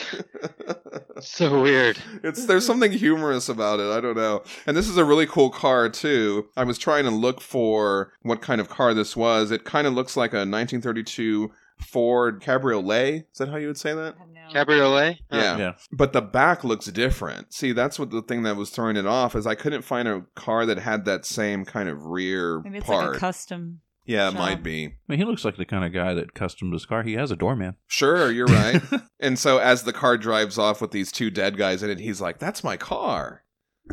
So 1.20 1.62
weird. 1.62 1.98
It's 2.22 2.44
there's 2.46 2.66
something 2.66 2.92
humorous 2.92 3.48
about 3.48 3.80
it. 3.80 3.90
I 3.90 4.00
don't 4.00 4.16
know. 4.16 4.42
And 4.66 4.76
this 4.76 4.88
is 4.88 4.98
a 4.98 5.04
really 5.04 5.26
cool 5.26 5.50
car 5.50 5.88
too. 5.88 6.48
I 6.56 6.64
was 6.64 6.78
trying 6.78 7.04
to 7.04 7.10
look 7.10 7.40
for 7.40 8.12
what 8.22 8.42
kind 8.42 8.60
of 8.60 8.68
car 8.68 8.92
this 8.92 9.16
was. 9.16 9.50
It 9.50 9.64
kind 9.64 9.86
of 9.86 9.94
looks 9.94 10.16
like 10.16 10.32
a 10.32 10.44
1932 10.44 11.50
Ford 11.78 12.42
Cabriolet. 12.42 13.26
Is 13.32 13.38
that 13.38 13.48
how 13.48 13.56
you 13.56 13.68
would 13.68 13.78
say 13.78 13.94
that? 13.94 14.16
Cabriolet? 14.52 15.18
Huh. 15.30 15.38
Yeah. 15.38 15.56
Yeah. 15.56 15.72
But 15.90 16.12
the 16.12 16.22
back 16.22 16.64
looks 16.64 16.86
different. 16.86 17.52
See, 17.52 17.72
that's 17.72 17.98
what 17.98 18.10
the 18.10 18.22
thing 18.22 18.42
that 18.44 18.56
was 18.56 18.70
throwing 18.70 18.96
it 18.96 19.06
off 19.06 19.34
is 19.34 19.46
I 19.46 19.54
couldn't 19.54 19.82
find 19.82 20.06
a 20.06 20.24
car 20.34 20.66
that 20.66 20.78
had 20.78 21.04
that 21.06 21.24
same 21.24 21.64
kind 21.64 21.88
of 21.88 22.04
rear 22.06 22.60
Maybe 22.60 22.78
it's 22.78 22.86
part. 22.86 23.06
like 23.08 23.16
a 23.16 23.18
custom. 23.18 23.80
Yeah, 24.06 24.28
it 24.28 24.32
job. 24.32 24.38
might 24.40 24.62
be. 24.62 24.86
I 24.86 24.92
mean, 25.08 25.18
he 25.18 25.24
looks 25.24 25.44
like 25.44 25.56
the 25.56 25.64
kind 25.66 25.84
of 25.84 25.92
guy 25.92 26.14
that 26.14 26.34
customed 26.34 26.72
his 26.72 26.86
car. 26.86 27.02
He 27.02 27.14
has 27.14 27.30
a 27.30 27.36
doorman. 27.36 27.76
Sure, 27.86 28.30
you're 28.30 28.46
right. 28.46 28.80
and 29.20 29.38
so 29.38 29.58
as 29.58 29.82
the 29.82 29.92
car 29.92 30.16
drives 30.16 30.58
off 30.58 30.80
with 30.80 30.90
these 30.92 31.12
two 31.12 31.30
dead 31.30 31.56
guys 31.56 31.82
in 31.82 31.90
it, 31.90 32.00
he's 32.00 32.20
like, 32.20 32.38
"That's 32.38 32.64
my 32.64 32.76
car." 32.76 33.42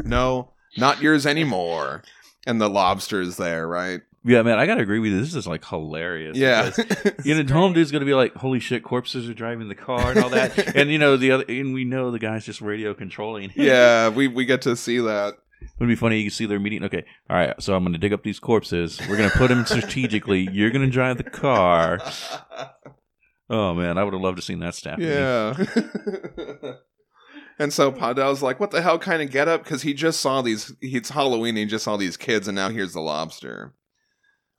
No, 0.04 0.54
not 0.78 1.02
yours 1.02 1.26
anymore. 1.26 2.04
And 2.46 2.60
the 2.60 2.70
lobster's 2.70 3.38
there, 3.38 3.68
right? 3.68 4.02
Yeah, 4.26 4.42
man, 4.42 4.58
I 4.58 4.66
gotta 4.66 4.82
agree 4.82 5.00
with 5.00 5.12
you. 5.12 5.20
This 5.20 5.36
is 5.36 5.48
like 5.48 5.66
hilarious. 5.66 6.38
Yeah. 6.38 6.72
because, 6.76 7.12
You 7.26 7.42
know, 7.44 7.54
home 7.54 7.74
dude's 7.74 7.92
gonna 7.92 8.06
be 8.06 8.14
like, 8.14 8.34
"Holy 8.36 8.60
shit, 8.60 8.84
corpses 8.84 9.30
are 9.30 9.34
driving 9.34 9.68
the 9.68 9.76
car 9.76 10.12
and 10.12 10.24
all 10.24 10.30
that," 10.30 10.58
and 10.76 10.90
you 10.90 10.98
know 10.98 11.18
the 11.18 11.32
other, 11.32 11.46
and 11.50 11.74
we 11.74 11.84
know 11.84 12.10
the 12.12 12.20
guy's 12.20 12.46
just 12.46 12.62
radio 12.62 12.94
controlling. 12.94 13.52
yeah, 13.56 14.10
we 14.10 14.28
we 14.28 14.46
get 14.46 14.62
to 14.64 14.76
see 14.76 15.00
that. 15.00 15.36
Would 15.80 15.88
be 15.88 15.96
funny. 15.96 16.18
You 16.20 16.24
can 16.26 16.32
see 16.32 16.46
their 16.46 16.60
meeting. 16.60 16.84
Okay, 16.84 17.04
all 17.30 17.36
right. 17.38 17.54
So 17.62 17.76
I'm 17.76 17.84
gonna 17.84 17.98
dig 17.98 18.14
up 18.14 18.24
these 18.24 18.40
corpses. 18.40 19.00
We're 19.10 19.18
gonna 19.18 19.30
put 19.30 19.50
them 19.50 19.66
strategically. 19.66 20.48
You're 20.52 20.72
gonna 20.72 20.90
drive 20.90 21.18
the 21.18 21.24
car. 21.24 22.00
Oh 23.50 23.74
man, 23.74 23.98
I 23.98 24.04
would 24.04 24.14
have 24.14 24.22
loved 24.24 24.38
to 24.38 24.42
seen 24.42 24.60
that 24.60 24.74
staff. 24.74 24.98
Yeah. 25.00 25.54
and 27.60 27.72
so 27.74 27.92
Podell's 27.92 28.42
like, 28.42 28.60
"What 28.60 28.72
the 28.72 28.82
hell 28.82 28.98
kind 28.98 29.22
of 29.22 29.30
get 29.32 29.48
up?" 29.50 29.64
Because 29.64 29.82
he 29.82 29.94
just 29.94 30.22
saw 30.22 30.42
these. 30.42 30.74
It's 30.82 31.10
Halloween. 31.10 31.50
And 31.50 31.58
he 31.60 31.66
just 31.66 31.84
saw 31.84 31.98
these 31.98 32.18
kids, 32.18 32.48
and 32.48 32.56
now 32.56 32.70
here's 32.70 32.94
the 32.94 33.02
lobster. 33.02 33.76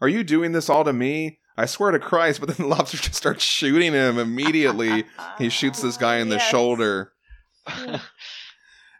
Are 0.01 0.09
you 0.09 0.23
doing 0.23 0.53
this 0.53 0.69
all 0.69 0.85
to 0.85 0.93
me? 0.93 1.39
I 1.57 1.67
swear 1.67 1.91
to 1.93 1.99
Christ! 1.99 2.41
But 2.41 2.51
then 2.51 2.69
the 2.69 2.75
lobster 2.75 2.99
just 2.99 3.15
starts 3.15 3.43
shooting 3.43 3.95
him 3.95 4.19
immediately. 4.19 5.07
he 5.39 5.49
shoots 5.49 5.81
this 5.81 5.97
guy 5.97 6.17
in 6.19 6.29
the 6.29 6.37
Yes. 6.37 6.49
shoulder, 6.51 7.13
and 7.67 8.01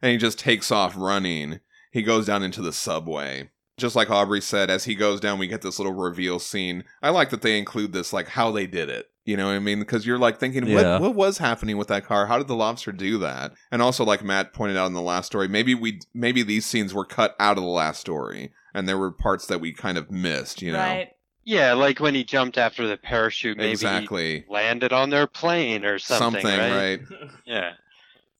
he 0.03 0.17
just 0.17 0.39
takes 0.39 0.73
off 0.73 0.95
running. 0.97 1.61
He 1.95 2.03
goes 2.03 2.27
down 2.27 2.43
into 2.43 2.61
the 2.61 2.73
subway. 2.73 3.51
Just 3.77 3.95
like 3.95 4.11
Aubrey 4.11 4.41
said, 4.41 4.69
as 4.69 4.83
he 4.85 4.97
goes 4.97 5.21
down, 5.21 5.39
we 5.39 5.47
get 5.47 5.63
this 5.63 5.79
little 5.79 5.95
reveal 5.95 6.41
scene. 6.41 6.83
I 7.03 7.11
like 7.11 7.31
that 7.31 7.43
they 7.43 7.57
include 7.57 7.93
this, 7.93 8.13
like 8.13 8.27
how 8.29 8.51
they 8.51 8.67
did 8.67 8.89
it. 8.89 9.07
You 9.25 9.37
know 9.37 9.47
what 9.47 9.53
I 9.55 9.59
mean? 9.61 9.79
Because 9.79 10.05
you're 10.05 10.19
like 10.19 10.39
thinking, 10.41 10.67
Yeah. 10.67 10.95
what 10.95 11.03
what 11.03 11.15
was 11.15 11.39
happening 11.39 11.77
with 11.77 11.87
that 11.89 12.05
car? 12.05 12.27
How 12.27 12.37
did 12.37 12.49
the 12.49 12.57
lobster 12.57 12.91
do 12.91 13.17
that? 13.19 13.53
And 13.71 13.81
also, 13.81 14.05
like 14.05 14.25
Matt 14.25 14.53
pointed 14.53 14.77
out 14.77 14.87
in 14.87 14.93
the 14.93 15.01
last 15.01 15.27
story, 15.27 15.47
maybe 15.47 15.73
we 15.77 16.01
maybe 16.13 16.43
these 16.43 16.67
scenes 16.67 16.93
were 16.93 17.05
cut 17.05 17.37
out 17.39 17.59
of 17.59 17.63
the 17.63 17.71
last 17.71 18.01
story, 18.01 18.53
and 18.75 18.89
there 18.89 18.99
were 18.99 19.13
parts 19.13 19.47
that 19.47 19.61
we 19.61 19.73
kind 19.73 19.97
of 19.97 20.11
missed. 20.11 20.63
You 20.63 20.73
know, 20.73 20.79
Right. 20.79 21.11
Yeah, 21.47 21.75
like 21.75 22.01
when 22.01 22.15
he 22.15 22.25
jumped 22.25 22.57
after 22.59 22.87
the 22.89 22.97
parachute, 22.97 23.57
maybe 23.59 23.71
exactly 23.73 24.41
he 24.41 24.45
landed 24.53 24.93
on 24.93 25.11
their 25.11 25.27
plane 25.27 25.85
or 25.85 25.99
something, 25.99 26.45
right? 26.45 27.01
Yeah. 27.45 27.73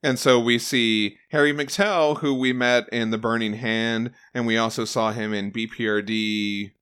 And 0.05 0.19
so 0.19 0.39
we 0.39 0.59
see 0.59 1.17
Harry 1.31 1.55
McTell, 1.55 2.19
who 2.19 2.35
we 2.35 2.53
met 2.53 2.87
in 2.91 3.11
The 3.11 3.17
Burning 3.17 3.55
Hand, 3.55 4.11
and 4.35 4.47
we 4.47 4.59
also 4.59 4.85
saw 4.85 5.13
him 5.13 5.33
in 5.33 5.51
BPRD. 5.51 6.73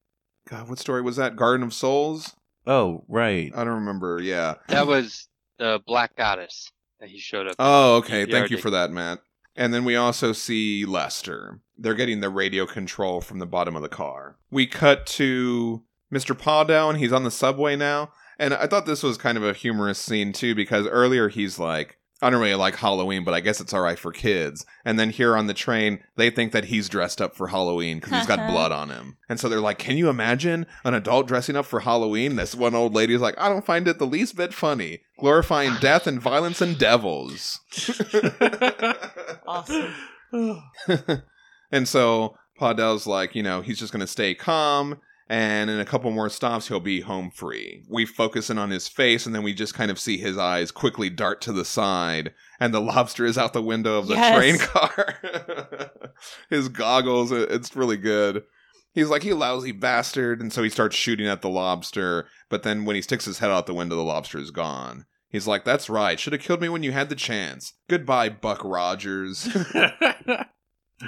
God, 0.49 0.69
what 0.69 0.81
story 0.81 1.03
was 1.03 1.17
that? 1.17 1.37
Garden 1.37 1.65
of 1.65 1.73
Souls? 1.73 2.35
Oh 2.67 3.05
right. 3.09 3.53
I 3.55 3.63
don't 3.63 3.75
remember. 3.75 4.21
Yeah. 4.21 4.57
That 4.67 4.89
was 4.89 5.29
the 5.59 5.81
Black 5.87 6.17
Goddess 6.17 6.73
that 6.99 7.11
he 7.11 7.19
showed 7.19 7.47
up. 7.47 7.55
Oh, 7.61 7.97
okay. 7.99 8.27
Thank 8.27 8.51
you 8.51 8.59
for 8.59 8.71
that, 8.71 8.91
Matt. 8.91 9.21
And 9.55 9.73
then 9.73 9.85
we 9.85 9.95
also 9.95 10.33
see 10.33 10.85
Lester. 10.85 11.61
They're 11.79 11.95
getting 11.95 12.21
the 12.21 12.31
radio 12.31 12.67
control 12.67 13.21
from 13.21 13.39
the 13.39 13.47
bottom 13.47 13.77
of 13.77 13.83
the 13.83 13.89
car. 13.89 14.37
We 14.51 14.67
cut 14.67 15.07
to 15.07 15.85
Mr. 16.13 16.37
Podell, 16.37 16.91
and 16.91 16.99
he's 16.99 17.13
on 17.13 17.23
the 17.23 17.31
subway 17.31 17.77
now. 17.77 18.11
And 18.39 18.53
I 18.53 18.67
thought 18.67 18.87
this 18.87 19.05
was 19.05 19.17
kind 19.17 19.39
of 19.39 19.45
a 19.45 19.53
humorous 19.53 20.01
scene, 20.01 20.33
too, 20.33 20.57
because 20.57 20.89
earlier 20.89 21.29
he's 21.29 21.59
like, 21.59 21.99
I 22.23 22.31
don't 22.31 22.41
really 22.41 22.55
like 22.55 22.77
Halloween, 22.77 23.25
but 23.25 23.35
I 23.35 23.41
guess 23.41 23.61
it's 23.61 23.73
all 23.73 23.81
right 23.81 23.99
for 23.99 24.13
kids. 24.13 24.65
And 24.85 24.99
then 24.99 25.11
here 25.11 25.37
on 25.37 25.49
the 25.49 25.55
train, 25.55 25.99
they 26.17 26.31
think 26.31 26.53
that 26.53 26.67
he's 26.67 26.89
dressed 26.89 27.21
up 27.21 27.35
for 27.35 27.49
Halloween 27.49 27.99
because 27.99 28.13
he's 28.13 28.27
got 28.27 28.49
blood 28.51 28.71
on 28.71 28.91
him. 28.91 29.17
And 29.29 29.41
so 29.41 29.49
they're 29.49 29.61
like, 29.61 29.79
Can 29.79 29.97
you 29.97 30.09
imagine 30.09 30.67
an 30.85 30.95
adult 30.95 31.27
dressing 31.27 31.57
up 31.57 31.67
for 31.67 31.81
Halloween? 31.81 32.37
This 32.37 32.55
one 32.55 32.77
old 32.77 32.95
lady 32.95 33.15
is 33.15 33.21
like, 33.21 33.35
I 33.39 33.49
don't 33.49 33.67
find 33.67 33.89
it 33.89 33.99
the 33.99 34.07
least 34.07 34.37
bit 34.37 34.55
funny. 34.55 35.01
Glorifying 35.19 35.75
death 35.81 36.07
and 36.07 36.21
violence 36.21 36.61
and 36.61 36.79
devils. 36.79 37.61
Awesome. 39.45 39.93
and 41.73 41.89
so 41.89 42.37
Podell's 42.59 43.07
like, 43.07 43.35
you 43.35 43.43
know, 43.43 43.61
he's 43.61 43.79
just 43.79 43.93
going 43.93 44.01
to 44.01 44.07
stay 44.07 44.35
calm. 44.35 45.01
And 45.33 45.71
in 45.71 45.81
a 45.81 45.87
couple 45.87 46.11
more 46.11 46.29
stops, 46.29 46.69
he'll 46.69 46.79
be 46.79 47.01
home 47.01 47.31
free. 47.31 47.85
We 47.89 48.05
focus 48.05 48.51
in 48.51 48.59
on 48.59 48.69
his 48.69 48.87
face, 48.87 49.25
and 49.25 49.35
then 49.35 49.43
we 49.43 49.55
just 49.55 49.73
kind 49.73 49.91
of 49.91 49.99
see 49.99 50.19
his 50.19 50.37
eyes 50.37 50.71
quickly 50.71 51.09
dart 51.09 51.41
to 51.41 51.55
the 51.55 51.65
side, 51.65 52.35
and 52.61 52.75
the 52.75 52.81
lobster 52.83 53.25
is 53.25 53.39
out 53.39 53.55
the 53.55 53.63
window 53.63 53.99
of 53.99 54.09
the 54.09 54.15
Yes. 54.15 54.37
train 54.37 54.59
car. 54.59 55.91
his 56.51 56.69
goggles 56.69 57.33
it's 57.33 57.75
really 57.75 57.97
good. 57.97 58.45
He's 58.93 59.09
like, 59.09 59.25
you 59.25 59.35
lousy 59.35 59.73
bastard. 59.73 60.43
And 60.43 60.53
so 60.53 60.63
he 60.63 60.69
starts 60.69 60.97
shooting 60.97 61.27
at 61.27 61.41
the 61.41 61.49
lobster, 61.49 62.27
but 62.51 62.63
then 62.63 62.85
when 62.85 62.95
he 62.95 63.01
sticks 63.01 63.25
his 63.25 63.39
head 63.39 63.51
out 63.51 63.65
the 63.65 63.73
window, 63.73 63.97
the 63.97 64.03
lobster 64.03 64.37
is 64.39 64.51
gone. 64.51 65.07
He's 65.31 65.47
like, 65.47 65.65
that's 65.65 65.89
right. 65.89 66.21
Should 66.21 66.35
have 66.35 66.43
killed 66.43 66.61
me 66.61 66.69
when 66.69 66.83
you 66.83 66.93
had 66.93 67.09
the 67.09 67.17
chance. 67.17 67.73
Goodbye, 67.89 68.29
Buck 68.29 68.63
Rogers. 68.63 69.49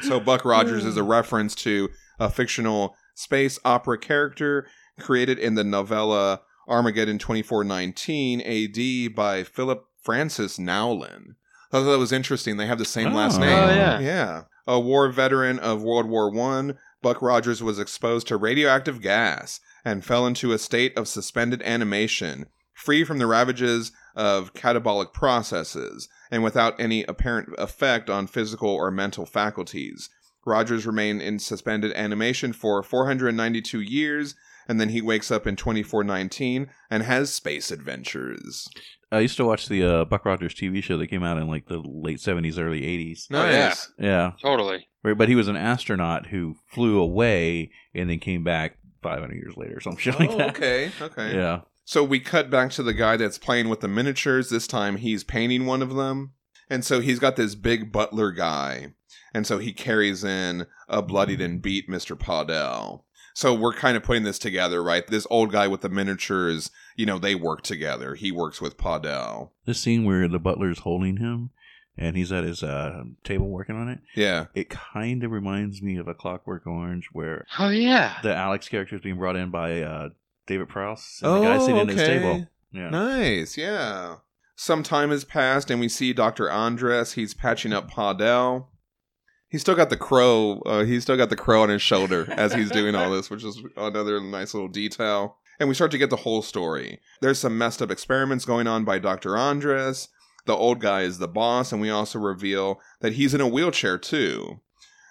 So 0.02 0.20
Buck 0.20 0.44
Rogers 0.44 0.84
is 0.84 0.96
a 0.96 1.00
mm. 1.00 1.08
reference 1.08 1.54
to 1.56 1.88
a 2.18 2.30
fictional 2.30 2.96
space 3.14 3.58
opera 3.64 3.98
character 3.98 4.66
created 5.00 5.38
in 5.38 5.54
the 5.54 5.64
novella 5.64 6.40
Armageddon 6.68 7.18
2419 7.18 8.40
AD 8.40 9.14
by 9.14 9.42
Philip 9.44 9.84
Francis 10.02 10.58
Nowlan. 10.58 11.36
I 11.72 11.78
thought 11.78 11.90
that 11.90 11.98
was 11.98 12.12
interesting. 12.12 12.56
They 12.56 12.66
have 12.66 12.78
the 12.78 12.84
same 12.84 13.12
last 13.12 13.36
Oh. 13.36 13.40
name. 13.40 13.50
Oh, 13.58 13.68
yeah. 13.74 13.98
Yeah. 13.98 14.42
A 14.66 14.78
war 14.80 15.08
veteran 15.10 15.58
of 15.58 15.82
World 15.82 16.06
War 16.08 16.30
One, 16.30 16.78
Buck 17.02 17.20
Rogers 17.20 17.62
was 17.62 17.78
exposed 17.78 18.26
to 18.28 18.36
radioactive 18.36 19.02
gas 19.02 19.60
and 19.84 20.04
fell 20.04 20.26
into 20.26 20.52
a 20.52 20.58
state 20.58 20.96
of 20.96 21.06
suspended 21.08 21.60
animation, 21.62 22.46
free 22.72 23.04
from 23.04 23.18
the 23.18 23.26
ravages 23.26 23.92
of 24.16 24.54
catabolic 24.54 25.12
processes 25.12 26.08
and 26.30 26.42
without 26.42 26.78
any 26.80 27.02
apparent 27.04 27.48
effect 27.58 28.08
on 28.08 28.26
physical 28.26 28.70
or 28.70 28.90
mental 28.90 29.26
faculties. 29.26 30.08
Rogers 30.46 30.86
remained 30.86 31.22
in 31.22 31.38
suspended 31.38 31.92
animation 31.92 32.52
for 32.52 32.82
492 32.82 33.80
years, 33.80 34.34
and 34.68 34.80
then 34.80 34.90
he 34.90 35.00
wakes 35.02 35.30
up 35.30 35.46
in 35.46 35.56
2419 35.56 36.68
and 36.90 37.02
has 37.02 37.32
space 37.32 37.70
adventures. 37.70 38.68
I 39.12 39.20
used 39.20 39.36
to 39.36 39.44
watch 39.44 39.68
the 39.68 39.82
uh, 39.84 40.04
Buck 40.04 40.24
Rogers 40.24 40.54
TV 40.54 40.82
show 40.82 40.96
that 40.98 41.06
came 41.08 41.22
out 41.22 41.38
in 41.38 41.46
like 41.46 41.66
the 41.66 41.78
late 41.84 42.20
seventies, 42.20 42.58
early 42.58 42.84
eighties. 42.84 43.28
Oh, 43.32 43.44
yeah. 43.48 43.74
Yeah, 43.98 44.32
Totally. 44.42 44.88
right. 45.04 45.16
But 45.16 45.28
he 45.28 45.34
was 45.36 45.46
an 45.48 45.56
astronaut 45.56 46.26
who 46.26 46.56
flew 46.66 46.98
away 46.98 47.70
and 47.94 48.10
then 48.10 48.18
came 48.18 48.42
back 48.42 48.78
five 49.02 49.20
hundred 49.20 49.36
years 49.36 49.56
later, 49.56 49.76
or 49.76 49.80
some 49.80 49.96
shit 49.96 50.18
like 50.18 50.30
Oh, 50.30 50.38
that. 50.38 50.50
okay, 50.56 50.90
okay. 51.00 51.34
Yeah. 51.36 51.60
So 51.84 52.02
we 52.02 52.18
cut 52.18 52.50
back 52.50 52.70
to 52.72 52.82
the 52.82 52.94
guy 52.94 53.16
that's 53.16 53.38
playing 53.38 53.68
with 53.68 53.80
the 53.80 53.88
miniatures. 53.88 54.48
This 54.50 54.66
time 54.66 54.96
he's 54.96 55.22
painting 55.22 55.66
one 55.66 55.82
of 55.82 55.94
them. 55.94 56.32
And 56.70 56.84
so 56.84 57.00
he's 57.00 57.18
got 57.18 57.36
this 57.36 57.54
big 57.54 57.92
butler 57.92 58.30
guy. 58.32 58.94
And 59.32 59.46
so 59.46 59.58
he 59.58 59.72
carries 59.72 60.22
in 60.24 60.66
a 60.88 61.02
bloodied 61.02 61.40
and 61.40 61.60
beat 61.60 61.88
Mr. 61.88 62.16
Podell. 62.18 63.02
So 63.36 63.52
we're 63.52 63.74
kind 63.74 63.96
of 63.96 64.04
putting 64.04 64.22
this 64.22 64.38
together, 64.38 64.80
right? 64.82 65.04
This 65.06 65.26
old 65.28 65.50
guy 65.50 65.66
with 65.66 65.80
the 65.80 65.88
miniatures, 65.88 66.70
you 66.94 67.04
know, 67.04 67.18
they 67.18 67.34
work 67.34 67.62
together. 67.62 68.14
He 68.14 68.30
works 68.30 68.60
with 68.60 68.76
Podell. 68.76 69.50
This 69.66 69.80
scene 69.80 70.04
where 70.04 70.28
the 70.28 70.38
butler's 70.38 70.80
holding 70.80 71.16
him 71.16 71.50
and 71.98 72.16
he's 72.16 72.30
at 72.30 72.44
his 72.44 72.62
uh, 72.62 73.02
table 73.24 73.48
working 73.48 73.74
on 73.74 73.88
it. 73.88 73.98
Yeah. 74.14 74.46
It 74.54 74.70
kind 74.70 75.24
of 75.24 75.32
reminds 75.32 75.82
me 75.82 75.96
of 75.96 76.06
a 76.06 76.14
Clockwork 76.14 76.64
Orange 76.66 77.08
where 77.12 77.44
Oh 77.58 77.70
yeah. 77.70 78.18
the 78.22 78.34
Alex 78.34 78.68
character 78.68 78.94
is 78.94 79.02
being 79.02 79.16
brought 79.18 79.36
in 79.36 79.50
by 79.50 79.82
uh, 79.82 80.10
David 80.46 80.68
Prowse 80.68 81.20
and 81.22 81.34
the 81.34 81.40
guy 81.40 81.58
sitting 81.58 81.78
at 81.78 81.88
his 81.88 81.96
table. 81.96 82.46
Yeah. 82.72 82.90
Nice, 82.90 83.56
yeah. 83.56 84.16
Some 84.56 84.82
time 84.82 85.10
has 85.10 85.24
passed, 85.24 85.70
and 85.70 85.80
we 85.80 85.88
see 85.88 86.12
Dr. 86.12 86.50
Andres. 86.50 87.14
He's 87.14 87.34
patching 87.34 87.72
up 87.72 87.90
Podell. 87.90 88.66
He's 89.48 89.60
still 89.60 89.74
got 89.74 89.90
the 89.90 89.96
crow. 89.96 90.62
Uh, 90.64 90.84
he's 90.84 91.02
still 91.02 91.16
got 91.16 91.30
the 91.30 91.36
crow 91.36 91.62
on 91.62 91.68
his 91.68 91.82
shoulder 91.82 92.26
as 92.36 92.54
he's 92.54 92.70
doing 92.70 92.94
all 92.94 93.10
this, 93.10 93.30
which 93.30 93.44
is 93.44 93.60
another 93.76 94.20
nice 94.20 94.54
little 94.54 94.68
detail. 94.68 95.38
And 95.58 95.68
we 95.68 95.74
start 95.74 95.90
to 95.92 95.98
get 95.98 96.10
the 96.10 96.16
whole 96.16 96.42
story. 96.42 97.00
There's 97.20 97.38
some 97.38 97.56
messed 97.56 97.80
up 97.80 97.90
experiments 97.90 98.44
going 98.44 98.66
on 98.66 98.84
by 98.84 98.98
Dr. 98.98 99.36
Andres. 99.36 100.08
The 100.46 100.54
old 100.54 100.80
guy 100.80 101.02
is 101.02 101.18
the 101.18 101.28
boss, 101.28 101.72
and 101.72 101.80
we 101.80 101.90
also 101.90 102.18
reveal 102.18 102.80
that 103.00 103.14
he's 103.14 103.34
in 103.34 103.40
a 103.40 103.48
wheelchair 103.48 103.96
too. 103.96 104.60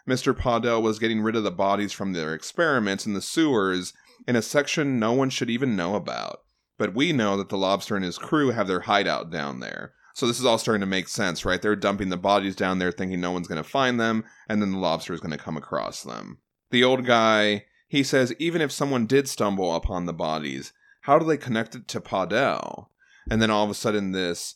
Mr. 0.07 0.33
Podell 0.33 0.81
was 0.81 0.99
getting 0.99 1.21
rid 1.21 1.35
of 1.35 1.43
the 1.43 1.51
bodies 1.51 1.93
from 1.93 2.11
their 2.11 2.33
experiments 2.33 3.05
in 3.05 3.13
the 3.13 3.21
sewers 3.21 3.93
in 4.27 4.35
a 4.35 4.41
section 4.41 4.99
no 4.99 5.13
one 5.13 5.29
should 5.29 5.49
even 5.49 5.75
know 5.75 5.95
about. 5.95 6.42
But 6.83 6.95
we 6.95 7.13
know 7.13 7.37
that 7.37 7.47
the 7.47 7.57
lobster 7.57 7.95
and 7.95 8.03
his 8.03 8.17
crew 8.17 8.51
have 8.51 8.67
their 8.67 8.81
hideout 8.81 9.31
down 9.31 9.61
there. 9.61 9.93
So 10.13 10.27
this 10.27 10.37
is 10.37 10.45
all 10.45 10.57
starting 10.57 10.81
to 10.81 10.85
make 10.85 11.07
sense, 11.07 11.45
right? 11.45 11.61
They're 11.61 11.77
dumping 11.77 12.09
the 12.09 12.17
bodies 12.17 12.57
down 12.57 12.79
there 12.79 12.91
thinking 12.91 13.21
no 13.21 13.31
one's 13.31 13.47
going 13.47 13.63
to 13.63 13.69
find 13.69 13.97
them, 13.97 14.25
and 14.49 14.61
then 14.61 14.73
the 14.73 14.77
lobster 14.79 15.13
is 15.13 15.21
going 15.21 15.31
to 15.31 15.37
come 15.37 15.55
across 15.55 16.03
them. 16.03 16.39
The 16.71 16.83
old 16.83 17.05
guy, 17.05 17.67
he 17.87 18.03
says, 18.03 18.35
even 18.37 18.59
if 18.59 18.69
someone 18.69 19.05
did 19.05 19.29
stumble 19.29 19.73
upon 19.73 20.07
the 20.07 20.11
bodies, 20.11 20.73
how 21.03 21.17
do 21.17 21.25
they 21.25 21.37
connect 21.37 21.73
it 21.73 21.87
to 21.87 22.01
Podell? 22.01 22.87
And 23.31 23.41
then 23.41 23.49
all 23.49 23.63
of 23.63 23.69
a 23.69 23.75
sudden, 23.75 24.11
this 24.11 24.55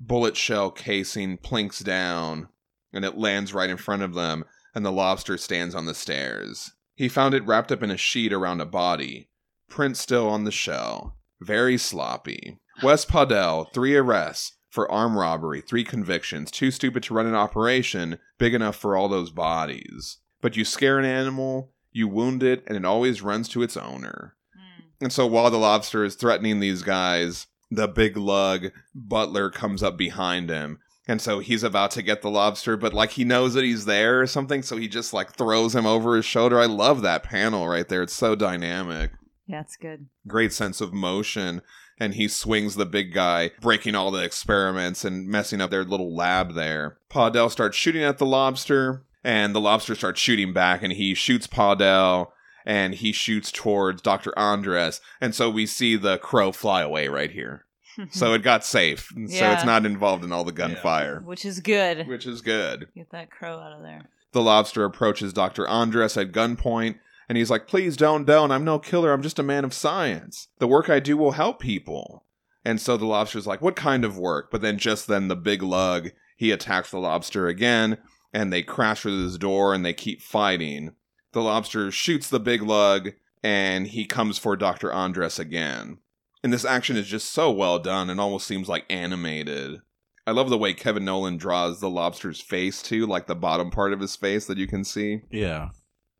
bullet 0.00 0.36
shell 0.36 0.72
casing 0.72 1.36
plinks 1.36 1.78
down, 1.78 2.48
and 2.92 3.04
it 3.04 3.16
lands 3.16 3.54
right 3.54 3.70
in 3.70 3.76
front 3.76 4.02
of 4.02 4.14
them, 4.14 4.44
and 4.74 4.84
the 4.84 4.90
lobster 4.90 5.38
stands 5.38 5.76
on 5.76 5.86
the 5.86 5.94
stairs. 5.94 6.72
He 6.96 7.08
found 7.08 7.34
it 7.34 7.46
wrapped 7.46 7.70
up 7.70 7.84
in 7.84 7.92
a 7.92 7.96
sheet 7.96 8.32
around 8.32 8.60
a 8.60 8.66
body, 8.66 9.30
print 9.68 9.96
still 9.96 10.28
on 10.28 10.42
the 10.42 10.50
shell. 10.50 11.14
Very 11.40 11.78
sloppy. 11.78 12.58
Wes 12.82 13.04
Podell, 13.04 13.72
three 13.72 13.96
arrests 13.96 14.52
for 14.70 14.90
armed 14.90 15.16
robbery, 15.16 15.60
three 15.60 15.84
convictions, 15.84 16.50
too 16.50 16.70
stupid 16.70 17.02
to 17.04 17.14
run 17.14 17.26
an 17.26 17.34
operation 17.34 18.18
big 18.38 18.54
enough 18.54 18.76
for 18.76 18.96
all 18.96 19.08
those 19.08 19.30
bodies. 19.30 20.18
But 20.40 20.56
you 20.56 20.64
scare 20.64 20.98
an 20.98 21.04
animal, 21.04 21.72
you 21.92 22.06
wound 22.06 22.42
it, 22.42 22.62
and 22.66 22.76
it 22.76 22.84
always 22.84 23.22
runs 23.22 23.48
to 23.50 23.62
its 23.62 23.76
owner. 23.76 24.36
Hmm. 24.54 25.04
And 25.04 25.12
so 25.12 25.26
while 25.26 25.50
the 25.50 25.58
lobster 25.58 26.04
is 26.04 26.14
threatening 26.14 26.60
these 26.60 26.82
guys, 26.82 27.46
the 27.70 27.88
big 27.88 28.16
lug 28.16 28.68
butler 28.94 29.50
comes 29.50 29.82
up 29.82 29.96
behind 29.96 30.50
him. 30.50 30.78
And 31.06 31.22
so 31.22 31.38
he's 31.38 31.62
about 31.62 31.90
to 31.92 32.02
get 32.02 32.20
the 32.20 32.30
lobster, 32.30 32.76
but 32.76 32.92
like 32.92 33.12
he 33.12 33.24
knows 33.24 33.54
that 33.54 33.64
he's 33.64 33.86
there 33.86 34.20
or 34.20 34.26
something, 34.26 34.62
so 34.62 34.76
he 34.76 34.88
just 34.88 35.14
like 35.14 35.32
throws 35.32 35.74
him 35.74 35.86
over 35.86 36.14
his 36.14 36.26
shoulder. 36.26 36.60
I 36.60 36.66
love 36.66 37.00
that 37.02 37.22
panel 37.22 37.66
right 37.66 37.88
there. 37.88 38.02
It's 38.02 38.12
so 38.12 38.34
dynamic 38.34 39.12
Yeah, 39.48 39.60
it's 39.62 39.76
good. 39.76 40.06
great 40.26 40.52
sense 40.52 40.80
of 40.80 40.92
motion 40.92 41.62
and 42.00 42.14
he 42.14 42.28
swings 42.28 42.76
the 42.76 42.86
big 42.86 43.12
guy 43.12 43.50
breaking 43.60 43.94
all 43.96 44.10
the 44.12 44.22
experiments 44.22 45.04
and 45.04 45.26
messing 45.26 45.60
up 45.60 45.70
their 45.70 45.84
little 45.84 46.14
lab 46.14 46.54
there 46.54 46.98
Podell 47.10 47.50
starts 47.50 47.76
shooting 47.76 48.02
at 48.04 48.18
the 48.18 48.26
lobster 48.26 49.02
and 49.24 49.54
the 49.54 49.60
lobster 49.60 49.94
starts 49.96 50.20
shooting 50.20 50.52
back 50.52 50.82
and 50.82 50.92
he 50.92 51.14
shoots 51.14 51.46
Podell 51.46 52.28
and 52.66 52.94
he 52.94 53.10
shoots 53.10 53.50
towards 53.50 54.02
Dr. 54.02 54.38
Andres 54.38 55.00
and 55.20 55.34
so 55.34 55.48
we 55.50 55.66
see 55.66 55.96
the 55.96 56.18
crow 56.18 56.52
fly 56.52 56.82
away 56.82 57.08
right 57.08 57.30
here 57.32 57.64
so 58.10 58.32
it 58.34 58.42
got 58.42 58.64
safe 58.64 59.12
Yeah. 59.16 59.38
so 59.38 59.50
it's 59.52 59.64
not 59.64 59.84
involved 59.86 60.22
in 60.24 60.30
all 60.30 60.44
the 60.44 60.52
gunfire 60.52 61.20
Which 61.24 61.44
is 61.44 61.60
good. 61.60 62.06
which 62.06 62.26
is 62.26 62.42
good 62.42 62.88
Get 62.94 63.10
that 63.10 63.30
crow 63.30 63.58
out 63.58 63.72
of 63.72 63.82
there. 63.82 64.02
the 64.32 64.42
lobster 64.42 64.84
approaches 64.84 65.32
Dr. 65.32 65.66
Andres 65.66 66.16
at 66.16 66.30
gunpoint, 66.32 66.98
and 67.28 67.36
he's 67.36 67.50
like, 67.50 67.66
Please 67.66 67.96
don't, 67.96 68.24
don't. 68.24 68.50
I'm 68.50 68.64
no 68.64 68.78
killer. 68.78 69.12
I'm 69.12 69.22
just 69.22 69.38
a 69.38 69.42
man 69.42 69.64
of 69.64 69.74
science. 69.74 70.48
The 70.58 70.68
work 70.68 70.88
I 70.88 71.00
do 71.00 71.16
will 71.16 71.32
help 71.32 71.60
people. 71.60 72.24
And 72.64 72.80
so 72.80 72.96
the 72.96 73.06
lobster's 73.06 73.46
like, 73.46 73.62
What 73.62 73.76
kind 73.76 74.04
of 74.04 74.18
work? 74.18 74.50
But 74.50 74.62
then 74.62 74.78
just 74.78 75.06
then 75.06 75.28
the 75.28 75.36
big 75.36 75.62
lug, 75.62 76.10
he 76.36 76.50
attacks 76.50 76.90
the 76.90 76.98
lobster 76.98 77.48
again, 77.48 77.98
and 78.32 78.52
they 78.52 78.62
crash 78.62 79.02
through 79.02 79.22
this 79.22 79.38
door 79.38 79.74
and 79.74 79.84
they 79.84 79.92
keep 79.92 80.22
fighting. 80.22 80.94
The 81.32 81.42
lobster 81.42 81.90
shoots 81.90 82.28
the 82.28 82.40
big 82.40 82.62
lug, 82.62 83.10
and 83.42 83.86
he 83.86 84.04
comes 84.04 84.38
for 84.38 84.56
Dr. 84.56 84.92
Andres 84.92 85.38
again. 85.38 85.98
And 86.42 86.52
this 86.52 86.64
action 86.64 86.96
is 86.96 87.06
just 87.06 87.32
so 87.32 87.50
well 87.50 87.78
done 87.78 88.08
and 88.08 88.20
almost 88.20 88.46
seems 88.46 88.68
like 88.68 88.86
animated. 88.88 89.80
I 90.26 90.32
love 90.32 90.50
the 90.50 90.58
way 90.58 90.74
Kevin 90.74 91.04
Nowlan 91.04 91.38
draws 91.38 91.80
the 91.80 91.90
lobster's 91.90 92.40
face 92.40 92.82
too, 92.82 93.06
like 93.06 93.26
the 93.26 93.34
bottom 93.34 93.70
part 93.70 93.92
of 93.92 94.00
his 94.00 94.14
face 94.14 94.46
that 94.46 94.58
you 94.58 94.66
can 94.66 94.84
see. 94.84 95.22
Yeah. 95.30 95.70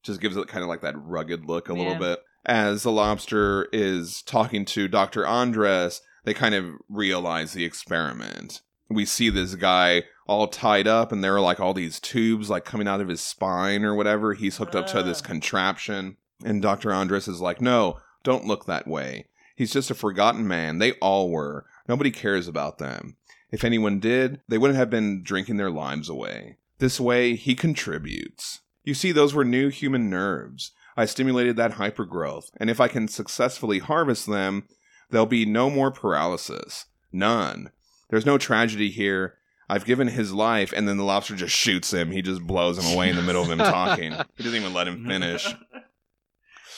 Just 0.09 0.23
gives 0.23 0.37
it 0.39 0.49
kind 0.49 0.63
of 0.63 0.69
like 0.69 0.81
that 0.81 0.97
rugged 0.97 1.45
look 1.45 1.69
a 1.69 1.75
little 1.75 1.95
bit. 1.95 2.21
As 2.47 2.83
the 2.83 2.91
lobster 2.91 3.69
is 3.75 4.23
talking 4.23 4.65
to 4.65 4.89
Dr. 4.89 5.27
Andres, 5.27 6.01
they 6.25 6.33
kind 6.33 6.55
of 6.55 6.65
realize 6.89 7.53
the 7.53 7.67
experiment. 7.67 8.63
We 8.89 9.05
see 9.05 9.29
this 9.29 9.55
guy 9.55 10.05
all 10.27 10.49
tied 10.49 10.87
up, 10.87 11.13
and 11.13 11.23
there 11.23 11.35
are 11.37 11.43
like 11.43 11.61
all 11.61 11.75
these 11.75 12.01
tubes 12.01 12.49
like 12.49 12.65
coming 12.65 12.89
out 12.89 13.03
of 13.03 13.09
his 13.09 13.21
spine 13.21 13.85
or 13.85 13.95
whatever. 13.95 14.33
He's 14.33 14.57
hooked 14.57 14.75
up 14.75 14.87
to 14.89 15.03
this 15.03 15.21
ah. 15.23 15.27
contraption. 15.27 16.17
And 16.43 16.63
Dr. 16.63 16.91
Andres 16.91 17.29
is 17.29 17.43
like, 17.43 17.61
no, 17.61 17.99
don't 18.23 18.47
look 18.47 18.65
that 18.65 18.87
way. 18.87 19.27
He's 19.55 19.73
just 19.73 19.91
a 19.91 19.95
forgotten 19.95 20.49
man. 20.49 20.79
They 20.79 20.93
all 20.93 21.29
were. 21.29 21.67
Nobody 21.87 22.11
cares 22.11 22.49
about 22.49 22.79
them. 22.79 23.19
If 23.51 23.63
anyone 23.63 24.01
did, 24.01 24.41
they 24.49 24.57
wouldn't 24.57 24.79
have 24.79 24.89
been 24.89 25.23
drinking 25.23 25.59
their 25.59 25.71
lives 25.71 26.09
away. 26.09 26.57
This 26.79 26.99
way, 26.99 27.35
he 27.35 27.55
contributes. 27.55 28.61
You 28.89 28.95
see, 28.95 29.13
those 29.13 29.35
were 29.35 29.45
new 29.45 29.69
human 29.69 30.09
nerves. 30.09 30.73
I 30.97 31.05
stimulated 31.05 31.57
that 31.57 31.73
hypergrowth, 31.73 32.47
and 32.57 32.71
if 32.71 32.81
I 32.81 32.89
can 32.89 33.07
successfully 33.07 33.81
harvest 33.81 34.27
them, 34.27 34.67
there'll 35.11 35.27
be 35.27 35.45
no 35.45 35.69
more 35.69 35.91
paralysis. 35.91 36.87
None. 37.13 37.71
There's 38.09 38.25
no 38.25 38.39
tragedy 38.39 38.89
here. 38.89 39.35
I've 39.69 39.85
given 39.85 40.09
his 40.09 40.33
life, 40.33 40.73
and 40.75 40.89
then 40.89 40.97
the 40.97 41.05
lobster 41.05 41.37
just 41.37 41.55
shoots 41.55 41.93
him. 41.93 42.13
He 42.13 42.23
just 42.23 42.41
blows 42.47 42.79
him 42.79 42.95
away 42.95 43.11
in 43.11 43.17
the 43.17 43.23
middle 43.23 43.43
of 43.43 43.51
him 43.51 43.59
talking. 43.59 44.15
He 44.39 44.43
doesn't 44.43 44.59
even 44.59 44.73
let 44.73 44.89
him 44.89 45.07
finish. 45.07 45.55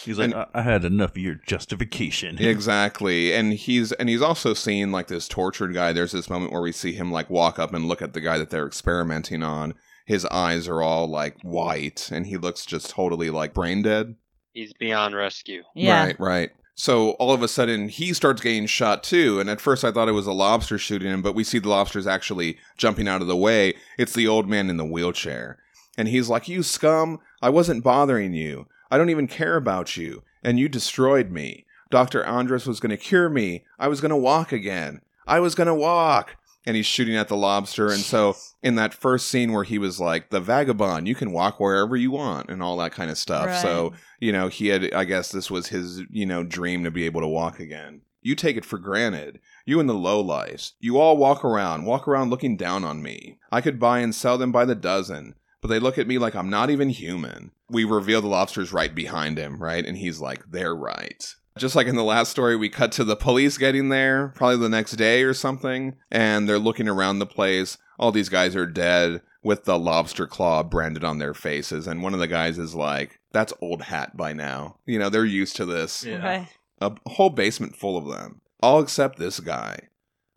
He's 0.04 0.18
like, 0.18 0.32
And- 0.32 0.34
I-, 0.34 0.48
I 0.52 0.62
had 0.62 0.84
enough 0.84 1.12
of 1.12 1.18
your 1.18 1.36
justification. 1.46 2.38
exactly 2.40 3.32
and 3.32 3.52
he's 3.52 3.92
and 3.92 4.08
he's 4.08 4.20
also 4.20 4.52
seen 4.52 4.90
like 4.90 5.06
this 5.06 5.28
tortured 5.28 5.74
guy 5.74 5.92
there's 5.92 6.10
this 6.10 6.28
moment 6.28 6.50
where 6.50 6.62
we 6.62 6.72
see 6.72 6.92
him 6.92 7.12
like 7.12 7.30
walk 7.30 7.60
up 7.60 7.72
and 7.72 7.86
look 7.86 8.02
at 8.02 8.14
the 8.14 8.20
guy 8.20 8.36
that 8.36 8.50
they're 8.50 8.66
experimenting 8.66 9.44
on 9.44 9.74
his 10.10 10.26
eyes 10.26 10.66
are 10.66 10.82
all 10.82 11.06
like 11.06 11.40
white 11.42 12.10
and 12.10 12.26
he 12.26 12.36
looks 12.36 12.66
just 12.66 12.90
totally 12.90 13.30
like 13.30 13.54
brain 13.54 13.80
dead. 13.80 14.16
He's 14.52 14.72
beyond 14.72 15.14
rescue. 15.14 15.62
Yeah. 15.72 16.04
right 16.04 16.18
right. 16.18 16.50
So 16.74 17.10
all 17.12 17.32
of 17.32 17.44
a 17.44 17.48
sudden 17.48 17.88
he 17.88 18.12
starts 18.12 18.42
getting 18.42 18.66
shot 18.66 19.04
too 19.04 19.38
and 19.38 19.48
at 19.48 19.60
first 19.60 19.84
i 19.84 19.92
thought 19.92 20.08
it 20.08 20.12
was 20.12 20.26
a 20.26 20.32
lobster 20.32 20.78
shooting 20.78 21.06
him 21.06 21.22
but 21.22 21.36
we 21.36 21.44
see 21.44 21.60
the 21.60 21.68
lobster's 21.68 22.08
actually 22.08 22.58
jumping 22.76 23.06
out 23.06 23.22
of 23.22 23.28
the 23.28 23.36
way. 23.36 23.74
It's 23.98 24.12
the 24.12 24.26
old 24.26 24.48
man 24.48 24.68
in 24.68 24.78
the 24.78 24.84
wheelchair 24.84 25.58
and 25.96 26.08
he's 26.08 26.28
like 26.28 26.48
you 26.48 26.64
scum 26.64 27.20
i 27.40 27.48
wasn't 27.48 27.84
bothering 27.84 28.34
you. 28.34 28.66
I 28.90 28.98
don't 28.98 29.10
even 29.10 29.28
care 29.28 29.54
about 29.54 29.96
you 29.96 30.24
and 30.42 30.58
you 30.58 30.68
destroyed 30.68 31.30
me. 31.30 31.66
Dr 31.88 32.26
andres 32.26 32.66
was 32.66 32.80
going 32.80 32.90
to 32.90 32.96
cure 32.96 33.28
me. 33.28 33.64
I 33.78 33.86
was 33.86 34.00
going 34.00 34.10
to 34.10 34.16
walk 34.16 34.50
again. 34.50 35.02
I 35.24 35.38
was 35.38 35.54
going 35.54 35.68
to 35.68 35.74
walk 35.74 36.34
and 36.66 36.76
he's 36.76 36.86
shooting 36.86 37.16
at 37.16 37.28
the 37.28 37.36
lobster. 37.36 37.88
And 37.88 38.00
so 38.00 38.36
in 38.62 38.74
that 38.76 38.94
first 38.94 39.28
scene 39.28 39.52
where 39.52 39.64
he 39.64 39.78
was 39.78 40.00
like 40.00 40.30
the 40.30 40.40
vagabond 40.40 41.08
you 41.08 41.14
can 41.14 41.32
walk 41.32 41.58
wherever 41.58 41.96
you 41.96 42.10
want 42.10 42.50
and 42.50 42.62
all 42.62 42.76
that 42.78 42.92
kind 42.92 43.10
of 43.10 43.18
stuff. 43.18 43.60
So 43.62 43.92
you 44.18 44.32
know 44.32 44.48
he 44.48 44.68
had 44.68 44.92
i 44.92 45.04
guess 45.04 45.32
this 45.32 45.50
was 45.50 45.68
his 45.68 46.02
you 46.10 46.26
know 46.26 46.44
dream 46.44 46.84
to 46.84 46.90
be 46.90 47.06
able 47.06 47.20
to 47.20 47.28
walk 47.28 47.60
again. 47.60 48.02
You 48.22 48.34
take 48.34 48.58
it 48.58 48.66
for 48.66 48.78
granted. 48.78 49.40
You 49.64 49.80
and 49.80 49.88
the 49.88 49.94
low 49.94 50.20
lives 50.20 50.74
you 50.80 50.98
all 50.98 51.16
walk 51.16 51.44
around 51.44 51.84
walk 51.84 52.06
around 52.06 52.30
looking 52.30 52.56
down 52.56 52.84
on 52.84 53.02
me. 53.02 53.38
I 53.50 53.60
could 53.60 53.78
buy 53.78 54.00
and 54.00 54.14
sell 54.14 54.38
them 54.38 54.52
by 54.52 54.64
the 54.64 54.74
dozen 54.74 55.34
but 55.60 55.68
they 55.68 55.78
look 55.78 55.98
at 55.98 56.06
me 56.06 56.18
like 56.18 56.34
i'm 56.34 56.50
not 56.50 56.70
even 56.70 56.90
human. 56.90 57.52
We 57.68 57.84
reveal 57.84 58.20
the 58.20 58.28
lobster's 58.28 58.72
right 58.72 58.94
behind 58.94 59.38
him 59.38 59.62
right? 59.62 59.84
And 59.84 59.96
he's 59.96 60.20
like 60.20 60.44
they're 60.50 60.74
right 60.74 61.24
just 61.58 61.76
like 61.76 61.86
in 61.86 61.96
the 61.96 62.04
last 62.04 62.30
story, 62.30 62.56
we 62.56 62.68
cut 62.68 62.92
to 62.92 63.04
the 63.04 63.16
police 63.16 63.58
getting 63.58 63.88
there, 63.88 64.28
probably 64.28 64.56
the 64.58 64.68
next 64.68 64.92
day 64.92 65.22
or 65.22 65.34
something, 65.34 65.96
and 66.10 66.48
they're 66.48 66.58
looking 66.58 66.88
around 66.88 67.18
the 67.18 67.26
place. 67.26 67.78
All 67.98 68.12
these 68.12 68.28
guys 68.28 68.56
are 68.56 68.66
dead 68.66 69.22
with 69.42 69.64
the 69.64 69.78
lobster 69.78 70.26
claw 70.26 70.62
branded 70.62 71.04
on 71.04 71.18
their 71.18 71.34
faces, 71.34 71.86
and 71.86 72.02
one 72.02 72.14
of 72.14 72.20
the 72.20 72.26
guys 72.26 72.58
is 72.58 72.74
like, 72.74 73.18
That's 73.32 73.52
old 73.60 73.82
hat 73.82 74.16
by 74.16 74.32
now. 74.32 74.76
You 74.86 74.98
know, 74.98 75.08
they're 75.08 75.24
used 75.24 75.56
to 75.56 75.64
this. 75.64 76.04
Yeah. 76.04 76.24
Right. 76.24 76.48
A 76.80 76.92
whole 77.06 77.30
basement 77.30 77.76
full 77.76 77.96
of 77.96 78.08
them, 78.08 78.40
all 78.60 78.80
except 78.80 79.18
this 79.18 79.40
guy. 79.40 79.88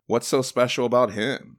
What's 0.06 0.28
so 0.28 0.42
special 0.42 0.84
about 0.84 1.12
him? 1.12 1.58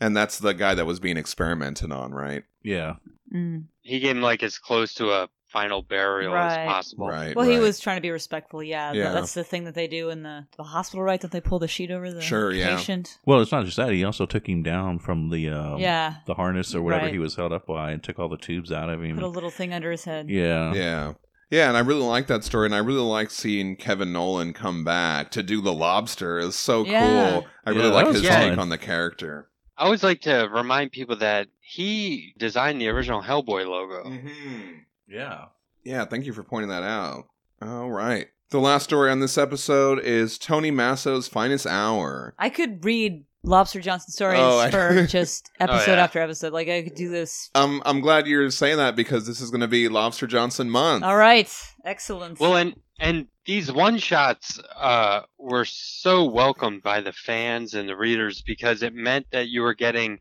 And 0.00 0.16
that's 0.16 0.38
the 0.38 0.52
guy 0.52 0.74
that 0.74 0.86
was 0.86 0.98
being 0.98 1.16
experimented 1.16 1.92
on, 1.92 2.12
right? 2.12 2.42
Yeah. 2.64 2.94
Mm. 3.32 3.66
He 3.82 4.00
came 4.00 4.20
like 4.20 4.42
as 4.42 4.58
close 4.58 4.94
to 4.94 5.10
a 5.10 5.28
final 5.52 5.82
burial 5.82 6.32
Right. 6.32 6.60
as 6.60 6.68
possible. 6.68 7.08
Right. 7.08 7.36
Well, 7.36 7.48
he 7.48 7.58
was 7.58 7.78
trying 7.78 7.96
to 7.98 8.00
be 8.00 8.10
respectful. 8.10 8.62
Yeah, 8.62 8.92
Yeah. 8.92 9.12
that's 9.12 9.34
the 9.34 9.44
thing 9.44 9.64
that 9.64 9.74
they 9.74 9.86
do 9.86 10.08
in 10.10 10.22
the, 10.22 10.46
the 10.56 10.62
hospital, 10.62 11.02
right? 11.04 11.20
That 11.20 11.30
they 11.30 11.40
pull 11.40 11.58
the 11.58 11.68
sheet 11.68 11.90
over 11.90 12.10
the 12.10 12.20
Sure, 12.22 12.50
yeah. 12.52 12.74
patient. 12.76 13.18
Well, 13.26 13.40
it's 13.40 13.52
not 13.52 13.64
just 13.66 13.76
that. 13.76 13.92
He 13.92 14.02
also 14.04 14.24
took 14.26 14.48
him 14.48 14.62
down 14.62 14.98
from 14.98 15.28
the 15.30 15.50
um, 15.50 15.78
yeah, 15.78 16.14
the 16.26 16.34
harness 16.34 16.74
or 16.74 16.82
whatever 16.82 17.04
Right. 17.04 17.12
he 17.12 17.18
was 17.18 17.36
held 17.36 17.52
up 17.52 17.66
by 17.66 17.90
and 17.92 18.02
took 18.02 18.18
all 18.18 18.28
the 18.28 18.36
tubes 18.38 18.72
out 18.72 18.88
of 18.88 19.02
him. 19.02 19.14
put 19.16 19.24
a 19.24 19.28
little 19.28 19.50
thing 19.50 19.72
under 19.74 19.90
his 19.90 20.04
head. 20.04 20.30
yeah. 20.30 20.72
Yeah. 20.72 21.12
Yeah, 21.50 21.68
and 21.68 21.76
I 21.76 21.80
really 21.80 22.00
like 22.00 22.28
that 22.28 22.44
story, 22.44 22.64
and 22.64 22.74
I 22.74 22.78
really 22.78 23.02
like 23.02 23.30
seeing 23.30 23.76
Kevin 23.76 24.10
Nowlan 24.10 24.54
come 24.54 24.84
back 24.84 25.30
to 25.32 25.42
do 25.42 25.60
the 25.60 25.74
lobster. 25.74 26.38
It's 26.38 26.56
so 26.56 26.82
Yeah. 26.86 27.00
cool. 27.32 27.46
I 27.66 27.72
Yeah, 27.72 27.76
really 27.76 27.90
like 27.90 28.06
his 28.06 28.26
fun. 28.26 28.48
take 28.50 28.58
on 28.58 28.70
the 28.70 28.78
character. 28.78 29.50
I 29.76 29.84
always 29.84 30.02
like 30.02 30.22
to 30.22 30.48
remind 30.50 30.92
people 30.92 31.16
that 31.16 31.48
he 31.60 32.32
designed 32.38 32.80
the 32.80 32.88
original 32.88 33.20
Hellboy 33.22 33.66
logo. 33.66 34.08
Mm-hmm. 34.08 34.78
Yeah. 35.12 35.46
Yeah, 35.84 36.04
thank 36.04 36.26
you 36.26 36.32
for 36.32 36.42
pointing 36.42 36.70
that 36.70 36.82
out. 36.82 37.24
All 37.60 37.90
right. 37.90 38.28
The 38.50 38.60
last 38.60 38.84
story 38.84 39.10
on 39.10 39.20
this 39.20 39.38
episode 39.38 39.98
is 40.00 40.38
Tony 40.38 40.70
Masso's 40.70 41.26
finest 41.28 41.66
hour. 41.66 42.34
I 42.38 42.50
could 42.50 42.84
read 42.84 43.24
Lobster 43.42 43.80
Johnson 43.80 44.12
stories 44.12 44.40
Oh, 44.40 44.58
I- 44.58 44.70
for 44.70 45.06
just 45.08 45.50
episode 45.58 45.92
yeah. 45.94 46.02
after 46.04 46.20
episode. 46.20 46.52
Like 46.52 46.68
I 46.68 46.82
could 46.82 46.94
do 46.94 47.08
this. 47.08 47.50
Um, 47.54 47.82
I'm 47.84 48.00
glad 48.00 48.26
you're 48.26 48.50
saying 48.50 48.76
that 48.76 48.94
because 48.94 49.26
this 49.26 49.40
is 49.40 49.50
going 49.50 49.62
to 49.62 49.68
be 49.68 49.88
Lobster 49.88 50.26
Johnson 50.26 50.70
month. 50.70 51.02
All 51.04 51.16
right, 51.16 51.50
excellent. 51.84 52.38
Well, 52.38 52.56
and 52.56 52.74
and 53.00 53.26
these 53.46 53.72
one 53.72 53.98
shots 53.98 54.60
uh, 54.76 55.22
were 55.38 55.64
so 55.64 56.24
welcomed 56.30 56.82
by 56.82 57.00
the 57.00 57.12
fans 57.12 57.74
and 57.74 57.88
the 57.88 57.96
readers 57.96 58.42
because 58.42 58.82
it 58.82 58.94
meant 58.94 59.26
that 59.32 59.48
you 59.48 59.62
were 59.62 59.74
getting 59.74 60.18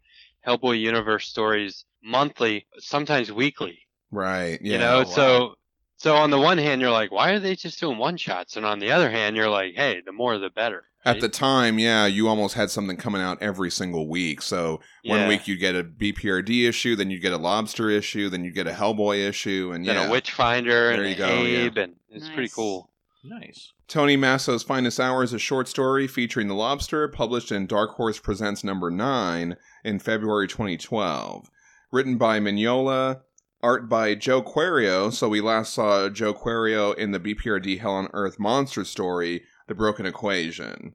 Hellboy 0.47 0.79
universe 0.79 1.27
stories 1.27 1.85
monthly, 2.03 2.65
sometimes 2.79 3.31
weekly. 3.31 3.77
Right. 4.11 4.59
Yeah. 4.61 4.73
you 4.73 4.77
know, 4.77 4.99
oh, 4.99 5.03
so 5.03 5.55
so 5.97 6.15
on 6.15 6.29
the 6.31 6.39
one 6.39 6.57
hand 6.57 6.81
you're 6.81 6.91
like, 6.91 7.11
why 7.11 7.31
are 7.31 7.39
they 7.39 7.55
just 7.55 7.79
doing 7.79 7.97
one 7.97 8.17
shots? 8.17 8.57
And 8.57 8.65
on 8.65 8.79
the 8.79 8.91
other 8.91 9.09
hand, 9.09 9.35
you're 9.35 9.49
like, 9.49 9.75
hey, 9.75 10.01
the 10.05 10.11
more 10.11 10.37
the 10.37 10.49
better. 10.49 10.83
At 11.03 11.19
the 11.19 11.29
time, 11.29 11.79
yeah, 11.79 12.05
you 12.05 12.27
almost 12.27 12.53
had 12.53 12.69
something 12.69 12.95
coming 12.95 13.23
out 13.23 13.41
every 13.41 13.71
single 13.71 14.07
week. 14.07 14.39
So 14.43 14.81
one 15.03 15.21
Yeah. 15.21 15.27
week 15.27 15.47
you 15.47 15.57
get 15.57 15.75
a 15.75 15.83
BPRD 15.83 16.69
issue, 16.69 16.95
then 16.95 17.09
you 17.09 17.17
get 17.19 17.33
a 17.33 17.37
Lobster 17.37 17.89
issue, 17.89 18.29
then 18.29 18.43
you 18.43 18.51
get 18.51 18.67
a 18.67 18.71
Hellboy 18.71 19.27
issue, 19.27 19.71
and 19.73 19.83
then 19.83 19.95
yeah, 19.95 20.07
a 20.07 20.11
Witchfinder 20.11 20.69
There 20.69 20.91
and 20.91 21.03
you 21.05 21.11
an 21.13 21.17
go, 21.17 21.41
yeah. 21.41 21.57
Abe, 21.65 21.77
and 21.77 21.95
it's 22.11 22.29
pretty 22.29 22.49
cool. 22.49 22.91
Nice. 23.23 23.73
Tony 23.87 24.15
Masso's 24.15 24.61
Finest 24.63 24.99
Hour 24.99 25.23
is 25.23 25.33
a 25.33 25.39
short 25.39 25.67
story 25.67 26.07
featuring 26.07 26.47
the 26.47 26.53
lobster, 26.55 27.07
published 27.07 27.51
in 27.51 27.65
Dark 27.67 27.91
Horse 27.95 28.19
Presents 28.19 28.63
number 28.63 28.89
9 28.91 29.57
in 29.83 29.97
February 29.99 30.47
2012. 30.47 31.49
Written 31.91 32.17
by 32.17 32.39
Mignola, 32.39 33.21
art 33.63 33.87
by 33.89 34.15
Joe 34.15 34.41
Querio, 34.41 35.09
so 35.09 35.29
we 35.29 35.41
last 35.41 35.73
saw 35.73 36.09
Joe 36.09 36.33
Querio 36.33 36.91
in 36.93 37.11
the 37.11 37.19
BPRD 37.19 37.79
Hell 37.79 37.91
on 37.93 38.09
Earth 38.13 38.39
monster 38.39 38.83
story, 38.83 39.43
The 39.67 39.75
Broken 39.75 40.05
Equation. 40.05 40.93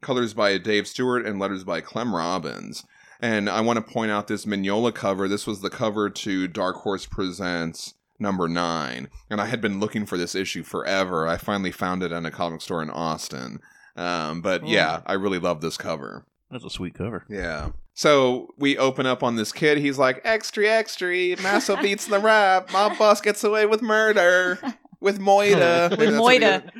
Colors 0.00 0.32
by 0.34 0.58
Dave 0.58 0.86
Stewart 0.86 1.26
and 1.26 1.38
letters 1.38 1.64
by 1.64 1.80
Clem 1.80 2.14
Robins. 2.14 2.84
And 3.20 3.48
I 3.50 3.60
want 3.62 3.84
to 3.84 3.92
point 3.92 4.12
out 4.12 4.28
this 4.28 4.44
Mignola 4.46 4.94
cover. 4.94 5.26
This 5.26 5.46
was 5.46 5.60
the 5.60 5.70
cover 5.70 6.08
to 6.08 6.46
Dark 6.46 6.76
Horse 6.76 7.04
Presents 7.04 7.94
number 8.20 8.46
nine. 8.48 9.08
And 9.28 9.40
I 9.40 9.46
had 9.46 9.60
been 9.60 9.80
looking 9.80 10.06
for 10.06 10.16
this 10.16 10.36
issue 10.36 10.62
forever. 10.62 11.26
I 11.26 11.36
finally 11.36 11.72
found 11.72 12.04
it 12.04 12.12
in 12.12 12.24
a 12.24 12.30
comic 12.30 12.60
store 12.60 12.80
in 12.82 12.90
Austin. 12.90 13.58
Um, 13.96 14.40
but 14.40 14.62
Oh. 14.62 14.66
yeah, 14.66 15.00
I 15.06 15.14
really 15.14 15.40
love 15.40 15.60
this 15.60 15.76
cover. 15.76 16.24
That's 16.48 16.64
a 16.64 16.70
sweet 16.70 16.94
cover. 16.94 17.24
Yeah. 17.28 17.70
So 17.98 18.54
we 18.56 18.78
open 18.78 19.06
up 19.06 19.24
on 19.24 19.34
this 19.34 19.50
kid. 19.50 19.78
He's 19.78 19.98
like, 19.98 20.20
extra, 20.22 20.68
extra. 20.68 21.34
Masso 21.42 21.74
beats 21.82 22.06
the 22.06 22.20
rap. 22.20 22.72
My 22.72 22.96
boss 22.96 23.20
gets 23.20 23.42
away 23.42 23.66
with 23.66 23.82
murder. 23.82 24.56
With 25.00 25.18
Moida. 25.18 25.90
With 25.98 26.10
Moida. 26.10 26.70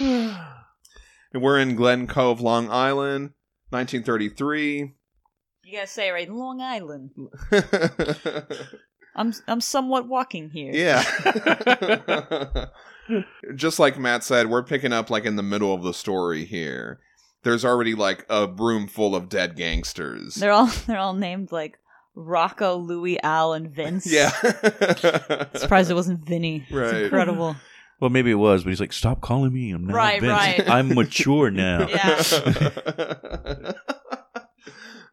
And 0.00 1.42
we're 1.42 1.58
in 1.58 1.74
Glen 1.74 2.06
Cove, 2.06 2.40
Long 2.40 2.70
Island, 2.70 3.32
1933. 3.68 4.94
You 5.64 5.72
gotta 5.76 5.86
say 5.86 6.08
it 6.08 6.12
right, 6.12 6.32
Long 6.32 6.62
Island. 6.62 7.10
I'm 9.14 9.34
I'm 9.46 9.60
somewhat 9.60 10.08
walking 10.08 10.48
here. 10.48 10.72
yeah. 10.72 11.04
Just 13.54 13.78
like 13.78 13.98
Matt 13.98 14.24
said, 14.24 14.48
we're 14.48 14.62
picking 14.62 14.94
up 14.94 15.10
like 15.10 15.26
in 15.26 15.36
the 15.36 15.42
middle 15.42 15.74
of 15.74 15.82
the 15.82 15.92
story 15.92 16.46
here. 16.46 17.00
There's 17.44 17.64
already 17.64 17.94
like 17.94 18.24
a 18.28 18.46
room 18.46 18.86
full 18.86 19.14
of 19.16 19.28
dead 19.28 19.56
gangsters. 19.56 20.36
They're 20.36 20.52
all 20.52 20.66
they're 20.86 20.98
all 20.98 21.14
named 21.14 21.50
like 21.52 21.78
Rocco, 22.14 22.76
Louis, 22.76 23.20
Al, 23.22 23.52
and 23.54 23.70
Vince. 23.70 24.06
yeah. 24.10 24.30
Surprised 25.54 25.90
it 25.90 25.94
wasn't 25.94 26.26
Vinny. 26.26 26.66
Right. 26.70 26.94
It's 26.94 27.04
incredible. 27.04 27.56
Well, 28.00 28.10
maybe 28.10 28.30
it 28.32 28.34
was, 28.34 28.64
but 28.64 28.70
he's 28.70 28.80
like, 28.80 28.92
"Stop 28.92 29.20
calling 29.20 29.52
me. 29.52 29.70
I'm 29.70 29.86
not 29.86 29.94
Right, 29.96 30.20
Vince. 30.20 30.32
right. 30.32 30.68
I'm 30.68 30.88
mature 30.94 31.50
now." 31.50 31.86
Yeah. 31.88 32.22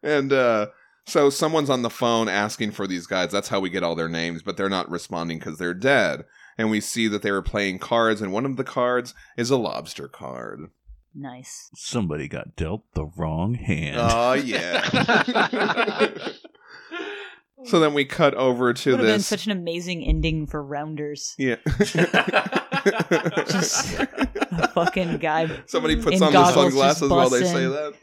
and 0.02 0.32
uh 0.32 0.66
so 1.06 1.30
someone's 1.30 1.70
on 1.70 1.82
the 1.82 1.90
phone 1.90 2.28
asking 2.28 2.70
for 2.72 2.86
these 2.86 3.06
guys. 3.06 3.32
That's 3.32 3.48
how 3.48 3.58
we 3.60 3.70
get 3.70 3.82
all 3.82 3.96
their 3.96 4.08
names, 4.08 4.42
but 4.42 4.56
they're 4.56 4.68
not 4.68 4.88
responding 4.90 5.38
because 5.38 5.58
they're 5.58 5.74
dead. 5.74 6.24
And 6.56 6.70
we 6.70 6.80
see 6.80 7.08
that 7.08 7.22
they 7.22 7.32
were 7.32 7.42
playing 7.42 7.78
cards, 7.78 8.20
and 8.20 8.32
one 8.32 8.44
of 8.44 8.56
the 8.56 8.64
cards 8.64 9.14
is 9.36 9.50
a 9.50 9.56
lobster 9.56 10.06
card. 10.08 10.70
Nice. 11.14 11.70
Somebody 11.74 12.28
got 12.28 12.54
dealt 12.56 12.82
the 12.94 13.04
wrong 13.04 13.54
hand. 13.54 13.96
Oh 13.98 14.32
yeah. 14.34 14.82
so 17.64 17.80
then 17.80 17.94
we 17.94 18.04
cut 18.04 18.34
over 18.34 18.72
to 18.72 18.90
Would 18.92 19.00
have 19.00 19.06
been 19.06 19.16
this. 19.18 19.26
such 19.26 19.46
an 19.46 19.52
amazing 19.52 20.04
ending 20.04 20.46
for 20.46 20.62
Rounders. 20.62 21.34
yeah. 21.38 21.56
Just 23.46 23.98
a 23.98 24.70
fucking 24.74 25.18
guy. 25.18 25.50
Somebody 25.66 25.96
puts 25.96 26.16
in 26.18 26.22
on 26.22 26.32
the 26.32 26.52
sunglasses 26.52 27.10
while 27.10 27.28
they 27.28 27.40
busts 27.40 27.54
say 27.54 27.66
that. 27.66 27.94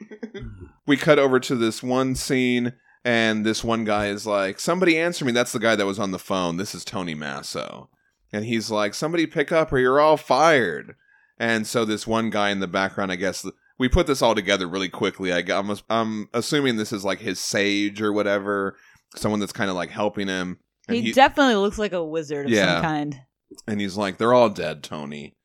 we 0.85 0.97
cut 0.97 1.17
over 1.19 1.39
to 1.39 1.55
this 1.55 1.81
one 1.81 2.13
scene, 2.15 2.73
and 3.05 3.45
this 3.45 3.63
one 3.63 3.85
guy 3.85 4.07
is 4.07 4.27
like, 4.27 4.59
"Somebody 4.59 4.97
answer 4.97 5.23
me." 5.25 5.31
That's 5.31 5.51
the 5.53 5.59
guy 5.59 5.75
that 5.75 5.85
was 5.85 5.97
on 5.99 6.11
the 6.11 6.19
phone. 6.19 6.57
This 6.57 6.75
is 6.75 6.83
Tony 6.85 7.15
Masso, 7.15 7.89
and 8.31 8.45
he's 8.45 8.69
like, 8.69 8.93
"Somebody 8.93 9.25
pick 9.25 9.51
up, 9.51 9.71
or 9.71 9.79
you're 9.79 9.99
all 9.99 10.17
fired." 10.17 10.95
And 11.39 11.67
so 11.67 11.85
this 11.85 12.07
one 12.07 12.29
guy 12.29 12.49
in 12.49 12.59
the 12.59 12.67
background, 12.67 13.11
I 13.11 13.15
guess. 13.15 13.45
We 13.79 13.87
put 13.89 14.07
this 14.07 14.23
all 14.23 14.33
together 14.33 14.67
really 14.67 14.89
quickly. 14.89 15.31
I, 15.31 15.43
I'm, 15.49 15.71
I'm 15.89 16.29
assuming 16.33 16.77
this 16.77 16.91
is 16.91 17.05
like 17.05 17.19
his 17.19 17.39
sage 17.39 18.01
or 18.01 18.11
whatever, 18.11 18.75
someone 19.15 19.39
that's 19.39 19.53
kind 19.53 19.69
of 19.69 19.75
like 19.75 19.91
helping 19.91 20.27
him. 20.27 20.57
And 20.87 20.97
He, 20.97 21.11
definitely 21.11 21.55
looks 21.55 21.77
like 21.77 21.93
a 21.93 22.03
wizard 22.03 22.47
of 22.47 22.51
Yeah. 22.51 22.75
some 22.77 22.81
kind. 22.81 23.21
and 23.67 23.79
he's 23.79 23.95
like, 23.97 24.17
they're 24.17 24.33
all 24.33 24.49
dead, 24.49 24.81
Tony. 24.83 25.35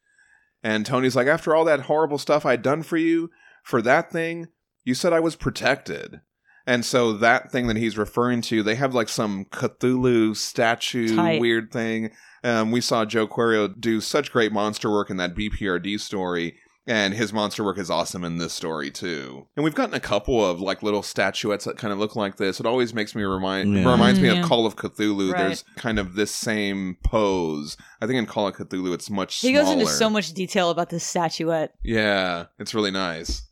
And 0.62 0.86
Tony's 0.86 1.14
like, 1.16 1.26
after 1.26 1.54
all 1.54 1.64
that 1.66 1.80
horrible 1.80 2.16
stuff 2.18 2.46
I'd 2.46 2.62
done 2.62 2.82
for 2.82 2.96
you, 2.96 3.28
for 3.64 3.82
that 3.82 4.10
thing, 4.10 4.46
you 4.84 4.94
said 4.94 5.12
I 5.12 5.20
was 5.20 5.36
protected. 5.36 6.20
And 6.66 6.84
so 6.84 7.12
that 7.14 7.50
thing 7.50 7.66
that 7.66 7.76
he's 7.76 7.98
referring 7.98 8.40
to, 8.42 8.62
they 8.62 8.76
have 8.76 8.94
like 8.94 9.08
some 9.08 9.44
Cthulhu 9.46 10.34
statue 10.36 11.16
Tight. 11.16 11.40
weird 11.40 11.72
thing. 11.72 12.12
Um, 12.44 12.70
we 12.70 12.80
saw 12.80 13.04
Joe 13.04 13.26
Querio 13.26 13.68
do 13.68 14.00
such 14.00 14.32
great 14.32 14.52
monster 14.52 14.90
work 14.90 15.10
in 15.10 15.16
that 15.18 15.34
BPRD 15.34 15.98
story. 16.00 16.56
And 16.84 17.14
his 17.14 17.32
monster 17.32 17.62
work 17.62 17.78
is 17.78 17.90
awesome 17.90 18.24
in 18.24 18.38
this 18.38 18.52
story 18.52 18.90
too. 18.90 19.46
And 19.54 19.62
we've 19.62 19.72
gotten 19.74 19.94
a 19.94 20.00
couple 20.00 20.44
of 20.44 20.60
like 20.60 20.82
little 20.82 21.04
statuettes 21.04 21.64
that 21.64 21.78
kind 21.78 21.92
of 21.92 22.00
look 22.00 22.16
like 22.16 22.38
this. 22.38 22.58
It 22.58 22.66
always 22.66 22.92
makes 22.92 23.14
me 23.14 23.22
remind 23.22 23.72
Yeah. 23.72 23.88
reminds 23.88 24.18
me 24.18 24.26
yeah. 24.32 24.40
of 24.42 24.46
Call 24.48 24.66
of 24.66 24.74
Cthulhu. 24.74 25.32
Right. 25.32 25.38
There's 25.46 25.62
kind 25.76 26.00
of 26.00 26.14
this 26.16 26.32
same 26.32 26.96
pose. 27.04 27.76
I 28.00 28.08
think 28.08 28.18
in 28.18 28.26
Call 28.26 28.48
of 28.48 28.56
Cthulhu 28.56 28.92
it's 28.94 29.08
much 29.10 29.36
He 29.40 29.52
smaller. 29.52 29.64
goes 29.64 29.72
into 29.74 29.86
so 29.86 30.10
much 30.10 30.32
detail 30.32 30.70
about 30.70 30.90
this 30.90 31.04
statuette. 31.04 31.72
Yeah, 31.84 32.46
it's 32.58 32.74
really 32.74 32.90
nice. 32.90 33.42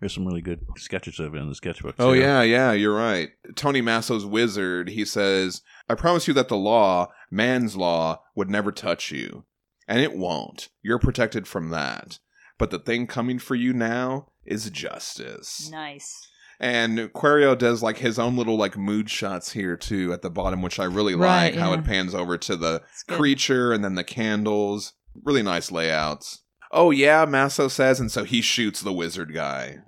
There's 0.00 0.12
some 0.12 0.26
really 0.26 0.42
good 0.42 0.60
sketches 0.76 1.20
of 1.20 1.32
it 1.34 1.38
in 1.38 1.48
the 1.48 1.54
sketchbook. 1.54 1.94
Oh 2.00 2.12
too. 2.12 2.18
yeah, 2.20 2.42
yeah, 2.42 2.72
you're 2.72 2.94
right. 2.96 3.30
Tony 3.54 3.80
Masso's 3.82 4.26
wizard, 4.26 4.88
he 4.88 5.04
says, 5.04 5.62
"I 5.88 5.94
promise 5.94 6.26
you 6.26 6.34
that 6.34 6.48
the 6.48 6.56
law, 6.56 7.06
man's 7.34 7.76
law, 7.76 8.22
would 8.34 8.48
never 8.48 8.72
touch 8.72 9.10
you, 9.10 9.44
and 9.88 10.00
it 10.00 10.16
won't. 10.16 10.68
You're 10.82 10.98
protected 10.98 11.46
from 11.46 11.70
that. 11.70 12.18
But 12.56 12.70
the 12.70 12.78
thing 12.78 13.06
coming 13.06 13.38
for 13.38 13.54
you 13.54 13.72
now 13.72 14.28
is 14.46 14.70
justice." 14.70 15.68
Nice. 15.70 16.28
And 16.60 17.12
Querio 17.12 17.56
does 17.56 17.82
like 17.82 17.98
his 17.98 18.18
own 18.18 18.36
little 18.36 18.56
like 18.56 18.76
mood 18.76 19.10
shots 19.10 19.52
here 19.52 19.76
too 19.76 20.12
at 20.12 20.22
the 20.22 20.30
bottom, 20.30 20.62
which 20.62 20.78
I 20.78 20.84
really 20.84 21.16
Right, 21.16 21.52
like. 21.52 21.56
How 21.56 21.72
it 21.72 21.84
pans 21.84 22.14
over 22.14 22.38
to 22.38 22.54
the 22.54 22.82
creature 23.08 23.72
and 23.72 23.84
then 23.84 23.96
the 23.96 24.04
candles. 24.04 24.92
Really 25.24 25.42
nice 25.42 25.72
layouts. 25.72 26.42
Oh 26.70 26.90
yeah, 26.90 27.24
Masso 27.24 27.68
says, 27.68 28.00
and 28.00 28.10
so 28.10 28.24
he 28.24 28.40
shoots 28.40 28.80
the 28.80 28.92
wizard 28.92 29.34
guy. 29.34 29.78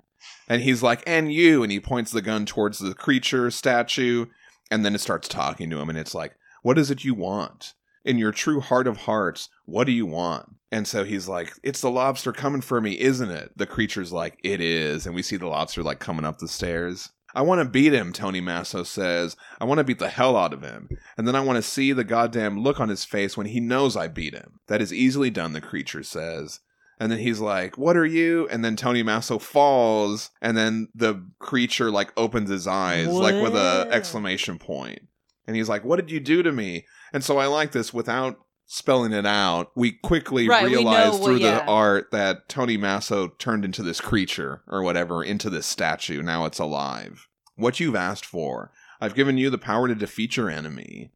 And 0.49 0.61
he's 0.61 0.83
like, 0.83 1.03
and 1.05 1.33
you, 1.33 1.63
and 1.63 1.71
he 1.71 1.79
points 1.79 2.11
the 2.11 2.21
gun 2.21 2.45
towards 2.45 2.79
the 2.79 2.93
creature 2.93 3.51
statue, 3.51 4.27
and 4.71 4.85
then 4.85 4.95
it 4.95 5.01
starts 5.01 5.27
talking 5.27 5.69
to 5.69 5.79
him, 5.79 5.89
and 5.89 5.97
it's 5.97 6.15
like, 6.15 6.35
what 6.67 6.77
is 6.77 6.91
it 6.91 7.05
you 7.05 7.13
want? 7.13 7.75
In 8.03 8.17
your 8.17 8.33
true 8.33 8.59
heart 8.59 8.87
of 8.87 8.97
hearts, 8.97 9.47
what 9.63 9.85
do 9.85 9.93
you 9.93 10.05
want? 10.05 10.49
And 10.69 10.85
so 10.85 11.05
he's 11.05 11.25
like, 11.25 11.53
it's 11.63 11.79
the 11.79 11.89
lobster 11.89 12.33
coming 12.33 12.59
for 12.59 12.81
me, 12.81 12.99
isn't 12.99 13.31
it? 13.31 13.53
The 13.55 13.65
creature's 13.65 14.11
like, 14.11 14.37
it 14.43 14.59
is. 14.59 15.05
And 15.05 15.15
we 15.15 15.21
see 15.21 15.37
the 15.37 15.47
lobster 15.47 15.81
like 15.81 15.99
coming 15.99 16.25
up 16.25 16.39
the 16.39 16.47
stairs. 16.49 17.13
I 17.33 17.41
want 17.43 17.61
to 17.61 17.69
beat 17.69 17.93
him, 17.93 18.11
Tony 18.11 18.41
Masso 18.41 18.83
says. 18.83 19.37
I 19.61 19.63
want 19.63 19.77
to 19.77 19.85
beat 19.85 19.99
the 19.99 20.09
hell 20.09 20.35
out 20.35 20.51
of 20.51 20.61
him. 20.61 20.89
And 21.17 21.25
then 21.25 21.37
I 21.37 21.39
want 21.39 21.55
to 21.55 21.61
see 21.61 21.93
the 21.93 22.03
goddamn 22.03 22.59
look 22.59 22.81
on 22.81 22.89
his 22.89 23.05
face 23.05 23.37
when 23.37 23.47
he 23.47 23.61
knows 23.61 23.95
I 23.95 24.09
beat 24.09 24.33
him. 24.33 24.59
That 24.67 24.81
is 24.81 24.91
easily 24.91 25.29
done, 25.29 25.53
the 25.53 25.61
creature 25.61 26.03
says. 26.03 26.59
And 26.99 27.09
then 27.09 27.19
he's 27.19 27.39
like, 27.39 27.77
What 27.77 27.95
are 27.95 28.05
you? 28.05 28.45
And 28.49 28.65
then 28.65 28.75
Tony 28.75 29.03
Masso 29.03 29.39
falls, 29.39 30.31
and 30.41 30.57
then 30.57 30.89
the 30.93 31.25
creature 31.39 31.91
like 31.91 32.11
opens 32.17 32.49
his 32.49 32.67
eyes, 32.67 33.07
like 33.07 33.41
with 33.41 33.55
a 33.55 33.85
Whoa. 33.85 33.89
exclamation 33.89 34.59
point. 34.59 35.07
And 35.47 35.55
he's 35.55 35.69
like, 35.69 35.83
What 35.83 35.95
did 35.95 36.11
you 36.11 36.19
do 36.19 36.43
to 36.43 36.51
me? 36.51 36.85
And 37.13 37.23
so 37.23 37.37
I 37.37 37.47
like 37.47 37.71
this 37.71 37.93
without 37.93 38.37
spelling 38.65 39.13
it 39.13 39.25
out. 39.25 39.71
We 39.75 39.93
quickly 39.93 40.47
Right, 40.47 40.65
we 40.65 40.71
know 40.71 40.77
realize 40.77 41.19
through 41.19 41.37
yeah. 41.37 41.59
the 41.59 41.65
art 41.65 42.11
that 42.11 42.49
Tony 42.49 42.77
Masso 42.77 43.29
turned 43.29 43.63
into 43.65 43.81
this 43.81 44.01
creature 44.01 44.61
or 44.67 44.83
whatever, 44.83 45.23
into 45.23 45.49
this 45.49 45.65
statue. 45.65 46.21
Now 46.21 46.45
it's 46.45 46.59
alive. 46.59 47.27
What 47.55 47.79
you've 47.79 47.95
asked 47.95 48.25
for. 48.25 48.71
I've 48.99 49.15
given 49.15 49.37
you 49.37 49.49
the 49.49 49.57
power 49.57 49.87
to 49.87 49.95
defeat 49.95 50.37
your 50.37 50.49
enemy. 50.49 51.11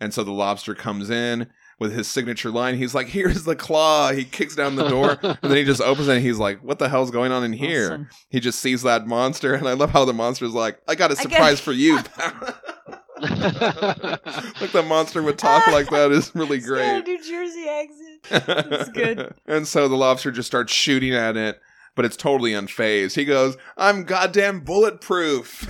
And 0.00 0.14
so 0.14 0.24
the 0.24 0.32
lobster 0.32 0.74
comes 0.74 1.10
in 1.10 1.48
with 1.80 1.92
his 1.92 2.08
signature 2.08 2.50
line. 2.50 2.76
He's 2.76 2.94
like, 2.94 3.08
Here's 3.08 3.44
the 3.44 3.56
claw. 3.56 4.12
He 4.12 4.24
kicks 4.24 4.56
down 4.56 4.76
the 4.76 4.88
door 4.88 5.18
and 5.22 5.38
then 5.42 5.56
he 5.56 5.64
just 5.64 5.82
opens 5.82 6.08
it 6.08 6.16
and 6.16 6.24
he's 6.24 6.38
like, 6.38 6.62
What 6.64 6.78
the 6.78 6.88
hell's 6.88 7.10
going 7.10 7.32
on 7.32 7.44
in 7.44 7.52
here? 7.52 7.86
Awesome. 7.86 8.08
He 8.30 8.40
just 8.40 8.60
sees 8.60 8.82
that 8.82 9.06
monster. 9.06 9.54
And 9.54 9.68
I 9.68 9.74
love 9.74 9.90
how 9.90 10.04
the 10.04 10.14
monster's 10.14 10.54
like, 10.54 10.78
I 10.88 10.94
got 10.94 11.10
a 11.10 11.14
got- 11.14 11.22
surprise 11.22 11.60
for 11.60 11.72
you. 11.72 11.98
like 14.60 14.72
the 14.72 14.84
monster 14.86 15.22
would 15.22 15.38
talk 15.38 15.66
like 15.68 15.90
that 15.90 16.12
is 16.12 16.34
really 16.34 16.56
He's 16.58 16.68
got 16.68 16.74
a 16.74 17.02
great. 17.02 17.06
New 17.06 17.22
Jersey 17.22 17.68
accent. 17.68 18.46
That's 18.46 18.88
good. 18.90 19.34
and 19.46 19.66
so 19.66 19.88
the 19.88 19.96
lobster 19.96 20.30
just 20.30 20.46
starts 20.46 20.72
shooting 20.72 21.14
at 21.14 21.36
it, 21.36 21.60
but 21.94 22.04
it's 22.04 22.16
totally 22.16 22.52
unfazed. 22.52 23.14
He 23.14 23.24
goes, 23.24 23.56
"I'm 23.76 24.04
goddamn 24.04 24.60
bulletproof." 24.60 25.66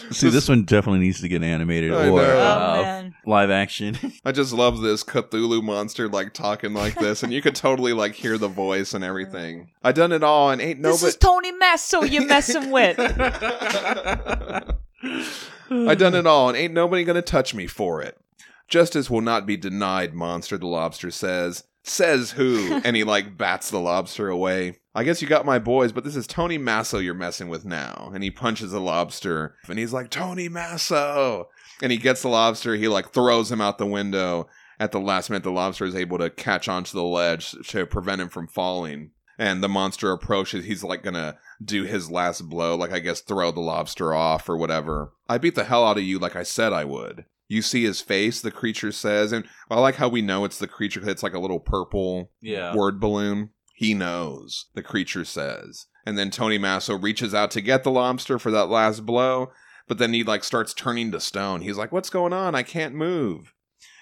See, 0.10 0.28
this 0.30 0.48
one 0.48 0.64
definitely 0.64 1.00
needs 1.00 1.20
to 1.20 1.28
get 1.28 1.42
animated 1.42 1.92
I 1.92 2.06
or 2.06 2.06
know. 2.06 2.18
Oh, 2.18 2.24
uh, 2.24 3.10
live 3.26 3.50
action. 3.50 3.98
I 4.24 4.32
just 4.32 4.52
love 4.52 4.80
this 4.80 5.04
Cthulhu 5.04 5.62
monster 5.62 6.08
like 6.08 6.32
talking 6.32 6.74
like 6.74 6.94
this, 6.96 7.22
and 7.22 7.32
you 7.32 7.40
could 7.42 7.54
totally 7.54 7.92
like 7.92 8.14
hear 8.14 8.38
the 8.38 8.48
voice 8.48 8.94
and 8.94 9.04
everything. 9.04 9.70
I 9.82 9.92
done 9.92 10.12
it 10.12 10.22
all, 10.22 10.50
and 10.50 10.60
ain't 10.60 10.80
nobody. 10.80 11.04
This 11.04 11.14
is 11.14 11.22
nobody. 11.22 11.48
Tony 11.48 11.58
Masso 11.58 12.02
you're 12.02 12.26
messing 12.26 12.70
with. 12.70 12.96
I 15.70 15.94
done 15.94 16.14
it 16.14 16.26
all, 16.26 16.48
and 16.48 16.58
ain't 16.58 16.74
nobody 16.74 17.04
gonna 17.04 17.22
touch 17.22 17.54
me 17.54 17.66
for 17.66 18.02
it. 18.02 18.18
Justice 18.68 19.10
will 19.10 19.20
not 19.20 19.46
be 19.46 19.56
denied, 19.56 20.14
monster. 20.14 20.58
The 20.58 20.66
lobster 20.66 21.10
says. 21.10 21.64
Says 21.84 22.32
who? 22.32 22.80
and 22.84 22.96
he 22.96 23.04
like 23.04 23.36
bats 23.36 23.70
the 23.70 23.78
lobster 23.78 24.28
away. 24.28 24.78
I 24.94 25.04
guess 25.04 25.20
you 25.20 25.28
got 25.28 25.44
my 25.44 25.58
boys, 25.58 25.92
but 25.92 26.02
this 26.02 26.16
is 26.16 26.26
Tony 26.26 26.56
Masso 26.56 26.98
you're 26.98 27.14
messing 27.14 27.48
with 27.48 27.64
now. 27.64 28.10
And 28.14 28.24
he 28.24 28.30
punches 28.30 28.70
the 28.70 28.80
lobster, 28.80 29.56
and 29.68 29.78
he's 29.78 29.92
like, 29.92 30.08
Tony 30.10 30.48
Masso. 30.48 31.48
And 31.82 31.92
he 31.92 31.98
gets 31.98 32.22
the 32.22 32.28
lobster. 32.28 32.74
He 32.74 32.88
like 32.88 33.10
throws 33.10 33.52
him 33.52 33.60
out 33.60 33.78
the 33.78 33.86
window. 33.86 34.48
At 34.80 34.92
the 34.92 35.00
last 35.00 35.30
minute, 35.30 35.42
the 35.42 35.50
lobster 35.50 35.84
is 35.84 35.94
able 35.94 36.18
to 36.18 36.30
catch 36.30 36.68
onto 36.68 36.96
the 36.96 37.04
ledge 37.04 37.54
to 37.68 37.86
prevent 37.86 38.20
him 38.20 38.28
from 38.28 38.48
falling. 38.48 39.10
And 39.38 39.62
the 39.62 39.68
monster 39.68 40.10
approaches. 40.12 40.64
He's 40.64 40.84
like 40.84 41.02
gonna 41.02 41.36
do 41.62 41.84
his 41.84 42.10
last 42.10 42.48
blow, 42.48 42.76
like 42.76 42.92
I 42.92 43.00
guess 43.00 43.20
throw 43.20 43.50
the 43.50 43.60
lobster 43.60 44.14
off 44.14 44.48
or 44.48 44.56
whatever. 44.56 45.12
I 45.28 45.38
beat 45.38 45.56
the 45.56 45.64
hell 45.64 45.84
out 45.84 45.98
of 45.98 46.04
you 46.04 46.18
like 46.18 46.36
I 46.36 46.44
said 46.44 46.72
I 46.72 46.84
would. 46.84 47.24
You 47.48 47.62
see 47.62 47.84
his 47.84 48.00
face, 48.00 48.40
the 48.40 48.50
creature 48.50 48.92
says, 48.92 49.32
and 49.32 49.44
I 49.70 49.78
like 49.78 49.96
how 49.96 50.08
we 50.08 50.22
know 50.22 50.44
it's 50.44 50.58
the 50.58 50.66
creature 50.66 51.08
it's 51.08 51.22
like 51.22 51.34
a 51.34 51.38
little 51.38 51.60
purple 51.60 52.30
yeah. 52.40 52.74
word 52.74 53.00
balloon. 53.00 53.50
He 53.74 53.92
knows, 53.92 54.66
the 54.74 54.82
creature 54.82 55.24
says. 55.24 55.86
And 56.06 56.16
then 56.16 56.30
Tony 56.30 56.58
Masso 56.58 56.96
reaches 56.96 57.34
out 57.34 57.50
to 57.52 57.60
get 57.60 57.82
the 57.82 57.90
lobster 57.90 58.38
for 58.38 58.50
that 58.50 58.68
last 58.68 59.04
blow, 59.04 59.50
but 59.88 59.98
then 59.98 60.12
he 60.12 60.22
like 60.22 60.44
starts 60.44 60.72
turning 60.72 61.10
to 61.12 61.20
stone. 61.20 61.60
He's 61.60 61.76
like, 61.76 61.92
What's 61.92 62.10
going 62.10 62.32
on? 62.32 62.54
I 62.54 62.62
can't 62.62 62.94
move. 62.94 63.52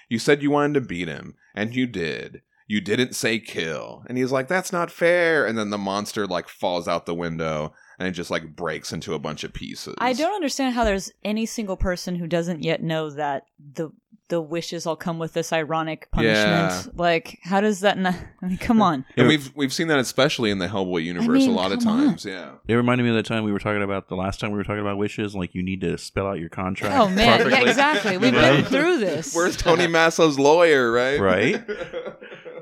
You 0.09 0.19
said 0.19 0.41
you 0.41 0.51
wanted 0.51 0.75
to 0.75 0.81
beat 0.81 1.07
him, 1.07 1.35
and 1.55 1.75
you 1.75 1.87
did. 1.87 2.41
You 2.67 2.81
didn't 2.81 3.15
say 3.15 3.39
kill. 3.39 4.03
And 4.07 4.17
he's 4.17 4.31
like, 4.31 4.47
That's 4.47 4.71
not 4.71 4.91
fair. 4.91 5.45
And 5.45 5.57
then 5.57 5.69
the 5.69 5.77
monster 5.77 6.27
like 6.27 6.47
falls 6.47 6.87
out 6.87 7.05
the 7.05 7.13
window 7.13 7.73
and 8.03 8.09
it 8.09 8.11
just 8.11 8.29
like 8.29 8.53
breaks 8.53 8.91
into 8.91 9.13
a 9.13 9.19
bunch 9.19 9.45
of 9.45 9.53
pieces. 9.53 9.95
I 9.97 10.11
don't 10.11 10.35
understand 10.35 10.75
how 10.75 10.83
there's 10.83 11.09
any 11.23 11.45
single 11.45 11.77
person 11.77 12.15
who 12.15 12.27
doesn't 12.27 12.61
yet 12.61 12.83
know 12.83 13.09
that 13.11 13.45
the 13.73 13.91
the 14.27 14.41
wishes 14.41 14.85
all 14.85 14.95
come 14.95 15.19
with 15.19 15.33
this 15.33 15.53
ironic 15.53 16.09
punishment. 16.11 16.35
Yeah. 16.35 16.83
Like, 16.95 17.39
how 17.43 17.61
does 17.61 17.81
that 17.81 17.97
not? 17.97 18.15
I 18.41 18.47
mean, 18.47 18.57
come 18.57 18.81
on. 18.81 19.05
And 19.15 19.27
we've 19.27 19.55
we've 19.55 19.71
seen 19.71 19.87
that 19.87 19.99
especially 19.99 20.49
in 20.49 20.57
the 20.57 20.67
Hellboy 20.67 21.03
universe 21.03 21.27
mean, 21.27 21.49
a 21.49 21.53
lot 21.53 21.71
of 21.71 21.79
come 21.79 21.99
on. 21.99 22.07
times. 22.07 22.25
Yeah. 22.25 22.53
It 22.67 22.73
reminded 22.73 23.03
me 23.05 23.11
of 23.11 23.15
the 23.15 23.23
time 23.23 23.43
we 23.45 23.53
were 23.53 23.59
talking 23.59 23.83
about 23.83 24.09
the 24.09 24.15
last 24.15 24.41
time 24.41 24.51
we 24.51 24.57
were 24.57 24.63
talking 24.63 24.81
about 24.81 24.97
wishes. 24.97 25.33
Like 25.33 25.55
you 25.55 25.63
need 25.63 25.81
to 25.81 25.97
spell 25.97 26.27
out 26.27 26.39
your 26.39 26.49
contract. 26.49 26.95
Oh 26.97 27.07
man, 27.07 27.49
yeah, 27.49 27.61
exactly. 27.61 28.17
We've 28.17 28.33
been 28.33 28.65
through 28.65 28.97
this. 28.97 29.33
Where's 29.33 29.55
Tony 29.55 29.87
Masso's 29.87 30.37
lawyer, 30.37 30.91
right? 30.91 31.19
Right. 31.21 31.63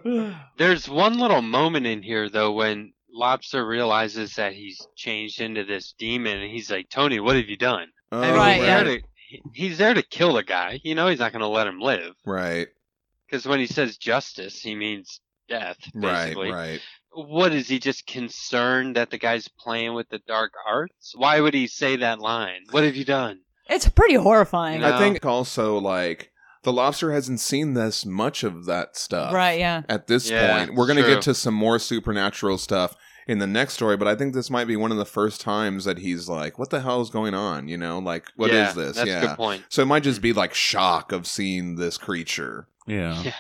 There's 0.58 0.88
one 0.88 1.18
little 1.18 1.42
moment 1.42 1.86
in 1.86 2.04
here 2.04 2.30
though 2.30 2.52
when 2.52 2.94
Lobster 3.14 3.66
realizes 3.66 4.36
that 4.36 4.54
he's 4.54 4.86
changed 4.96 5.42
into 5.42 5.64
this 5.64 5.94
demon, 5.98 6.38
and 6.38 6.52
he's 6.52 6.72
like, 6.72 6.90
"Tony, 6.90 7.20
what 7.20 7.36
have 7.36 7.48
you 7.50 7.58
done?" 7.58 7.88
Oh, 8.12 8.20
I 8.20 8.22
mean, 8.22 8.30
oh, 8.32 8.36
Right, 8.38 8.54
he's, 8.56 8.64
yeah. 8.64 8.84
there 8.84 8.98
to, 8.98 9.02
he's 9.54 9.78
there 9.78 9.94
to 9.94 10.02
kill 10.04 10.34
the 10.34 10.44
guy. 10.44 10.80
You 10.84 10.96
know, 10.96 11.08
he's 11.08 11.20
not 11.20 11.32
going 11.32 11.42
to 11.42 11.48
let 11.48 11.68
him 11.68 11.80
live 11.80 12.14
Right. 12.26 12.68
because 13.26 13.46
when 13.46 13.60
he 13.60 13.68
says 13.68 13.98
justice, 13.98 14.60
he 14.62 14.76
means 14.76 15.22
death. 15.48 15.78
Right. 15.94 16.36
Right. 16.36 16.82
What 17.14 17.52
is 17.54 17.68
he 17.68 17.80
just 17.80 18.08
concerned 18.08 18.96
that 18.96 19.10
the 19.10 19.18
guy's 19.18 19.48
playing 19.60 19.94
with 19.94 20.08
the 20.10 20.20
dark 20.28 20.54
arts? 20.68 21.14
Why 21.16 21.42
would 21.42 21.54
he 21.54 21.68
say 21.68 21.98
that 21.98 22.20
line? 22.20 22.62
What 22.72 22.84
have 22.86 22.96
you 22.96 23.04
done? 23.06 23.42
It's 23.70 23.88
pretty 23.90 24.16
horrifying. 24.16 24.76
You 24.82 24.88
know? 24.88 24.96
I 24.96 25.00
think 25.00 25.26
also 25.26 25.78
like 25.78 26.32
the 26.64 26.74
lobster 26.74 27.12
hasn't 27.12 27.40
seen 27.40 27.74
this 27.74 28.06
much 28.06 28.44
of 28.44 28.66
that 28.66 28.96
stuff. 28.96 29.34
Right? 29.34 29.60
Yeah. 29.60 29.84
At 29.90 30.08
this 30.08 30.30
Yeah, 30.30 30.66
point, 30.66 30.76
we're 30.76 30.88
gonna 30.88 31.02
true. 31.02 31.16
get 31.16 31.24
to 31.24 31.34
some 31.34 31.54
more 31.54 31.80
supernatural 31.80 32.58
stuff 32.58 32.96
in 33.28 33.40
the 33.40 33.48
next 33.48 33.74
story, 33.74 33.98
but 33.98 34.08
I 34.08 34.16
think 34.16 34.34
this 34.34 34.50
might 34.50 34.66
be 34.66 34.76
one 34.76 34.92
of 34.92 34.98
the 34.98 35.06
first 35.06 35.42
times 35.42 35.86
that 35.86 36.00
he's 36.00 36.28
like, 36.28 36.60
"What 36.60 36.70
the 36.70 36.82
hell 36.82 37.02
is 37.02 37.10
going 37.10 37.34
on?" 37.34 37.68
You 37.68 37.78
know, 37.78 38.00
like, 38.00 38.26
what 38.36 38.50
is 38.50 38.56
yeah, 38.56 38.72
this? 38.74 38.96
That's 38.98 39.08
yeah. 39.08 39.24
a 39.24 39.28
good 39.28 39.38
point. 39.38 39.64
So 39.70 39.82
it 39.82 39.86
might 39.86 40.04
just 40.04 40.22
be 40.22 40.34
like 40.34 40.54
shock 40.54 41.12
of 41.12 41.28
seeing 41.28 41.76
this 41.76 41.98
creature. 41.98 42.68
Yeah. 42.88 43.22
Yeah. 43.24 43.34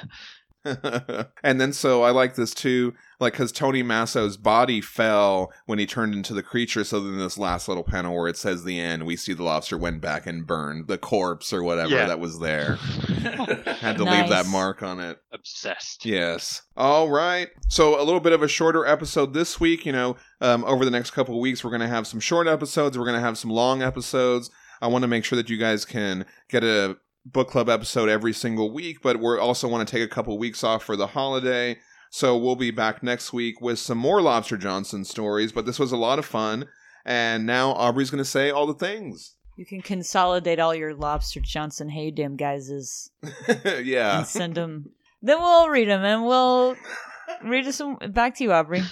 and 1.43 1.59
then 1.59 1.74
so 1.74 2.03
I 2.03 2.12
like 2.12 2.36
this 2.36 2.53
too, 2.53 2.93
like 3.20 3.34
because 3.34 3.51
Tony 3.51 3.82
Masso's 3.84 4.38
body 4.38 4.82
fell 4.82 5.51
when 5.66 5.80
he 5.80 5.86
turned 5.86 6.14
into 6.14 6.34
the 6.34 6.43
creature. 6.43 6.84
So 6.84 6.99
then 6.99 7.18
this 7.18 7.38
last 7.38 7.68
little 7.68 7.84
panel 7.84 8.16
where 8.16 8.28
it 8.28 8.38
says 8.38 8.64
the 8.64 8.80
end, 8.80 9.05
we 9.05 9.16
see 9.16 9.34
the 9.34 9.43
lobster 9.43 9.78
went 9.78 10.01
back 10.01 10.28
and 10.28 10.45
burned 10.45 10.88
the 10.88 10.97
corpse 10.97 11.51
or 11.51 11.64
whatever 11.64 11.91
Yeah. 11.95 12.05
that 12.07 12.20
was 12.20 12.39
there. 12.39 12.76
Had 13.82 13.97
to 13.97 14.05
Nice. 14.05 14.22
leave 14.22 14.30
that 14.30 14.45
mark 14.47 14.84
on 14.84 14.99
it. 14.99 15.20
Obsessed. 15.32 16.05
Yes. 16.05 16.62
All 16.78 17.09
right. 17.09 17.49
So 17.68 17.99
a 17.99 18.03
little 18.03 18.20
bit 18.20 18.34
of 18.34 18.43
a 18.43 18.47
shorter 18.47 18.86
episode 18.86 19.34
this 19.34 19.59
week. 19.59 19.86
You 19.86 19.91
know, 19.93 20.16
um, 20.41 20.64
over 20.66 20.86
the 20.86 20.91
next 20.91 21.12
couple 21.12 21.36
of 21.36 21.41
weeks, 21.41 21.64
we're 21.64 21.72
going 21.72 21.82
to 21.82 21.88
have 21.88 22.07
some 22.07 22.20
short 22.20 22.47
episodes. 22.47 22.97
We're 22.97 23.05
going 23.05 23.16
to 23.18 23.22
have 23.26 23.38
some 23.38 23.51
long 23.51 23.82
episodes. 23.82 24.49
I 24.82 24.88
want 24.88 25.03
to 25.03 25.07
make 25.07 25.26
sure 25.26 25.36
that 25.38 25.49
you 25.49 25.57
guys 25.57 25.86
can 25.86 26.26
get 26.49 26.64
a 26.64 26.97
book 27.26 27.49
club 27.49 27.69
episode 27.69 28.09
every 28.09 28.34
single 28.34 28.72
week, 28.72 29.01
but 29.01 29.19
we 29.19 29.38
also 29.38 29.67
want 29.67 29.88
to 29.88 29.91
take 29.91 30.03
a 30.03 30.13
couple 30.13 30.38
weeks 30.38 30.63
off 30.63 30.84
for 30.84 30.95
the 30.95 31.07
holiday. 31.07 31.78
So 32.09 32.38
we'll 32.38 32.55
be 32.57 32.72
back 32.72 33.01
next 33.03 33.32
week 33.32 33.61
with 33.61 33.80
some 33.80 33.97
more 33.97 34.22
Lobster 34.22 34.57
Johnson 34.57 35.05
stories. 35.05 35.51
But 35.51 35.65
this 35.65 35.80
was 35.80 35.91
a 35.91 35.97
lot 35.97 36.19
of 36.19 36.26
fun. 36.26 36.67
And 37.05 37.45
now 37.45 37.72
Aubrey's 37.72 38.11
going 38.11 38.24
to 38.24 38.30
say 38.30 38.49
all 38.49 38.67
the 38.67 38.74
things. 38.74 39.36
You 39.55 39.65
can 39.65 39.82
consolidate 39.82 40.59
all 40.59 40.76
your 40.76 40.93
Lobster 40.93 41.39
Johnson 41.39 41.89
Hey 41.89 42.11
Damn 42.11 42.38
Guyses 42.38 43.09
yeah. 43.84 44.19
and 44.19 44.28
send 44.28 44.55
them. 44.55 44.91
Then 45.22 45.39
we'll 45.39 45.69
read 45.69 45.88
them 45.88 46.03
and 46.03 46.26
we'll 46.26 46.76
read 47.43 47.67
us 47.67 47.76
some. 47.76 47.97
Back 48.09 48.36
to 48.36 48.43
you, 48.43 48.51
Aubrey. 48.53 48.84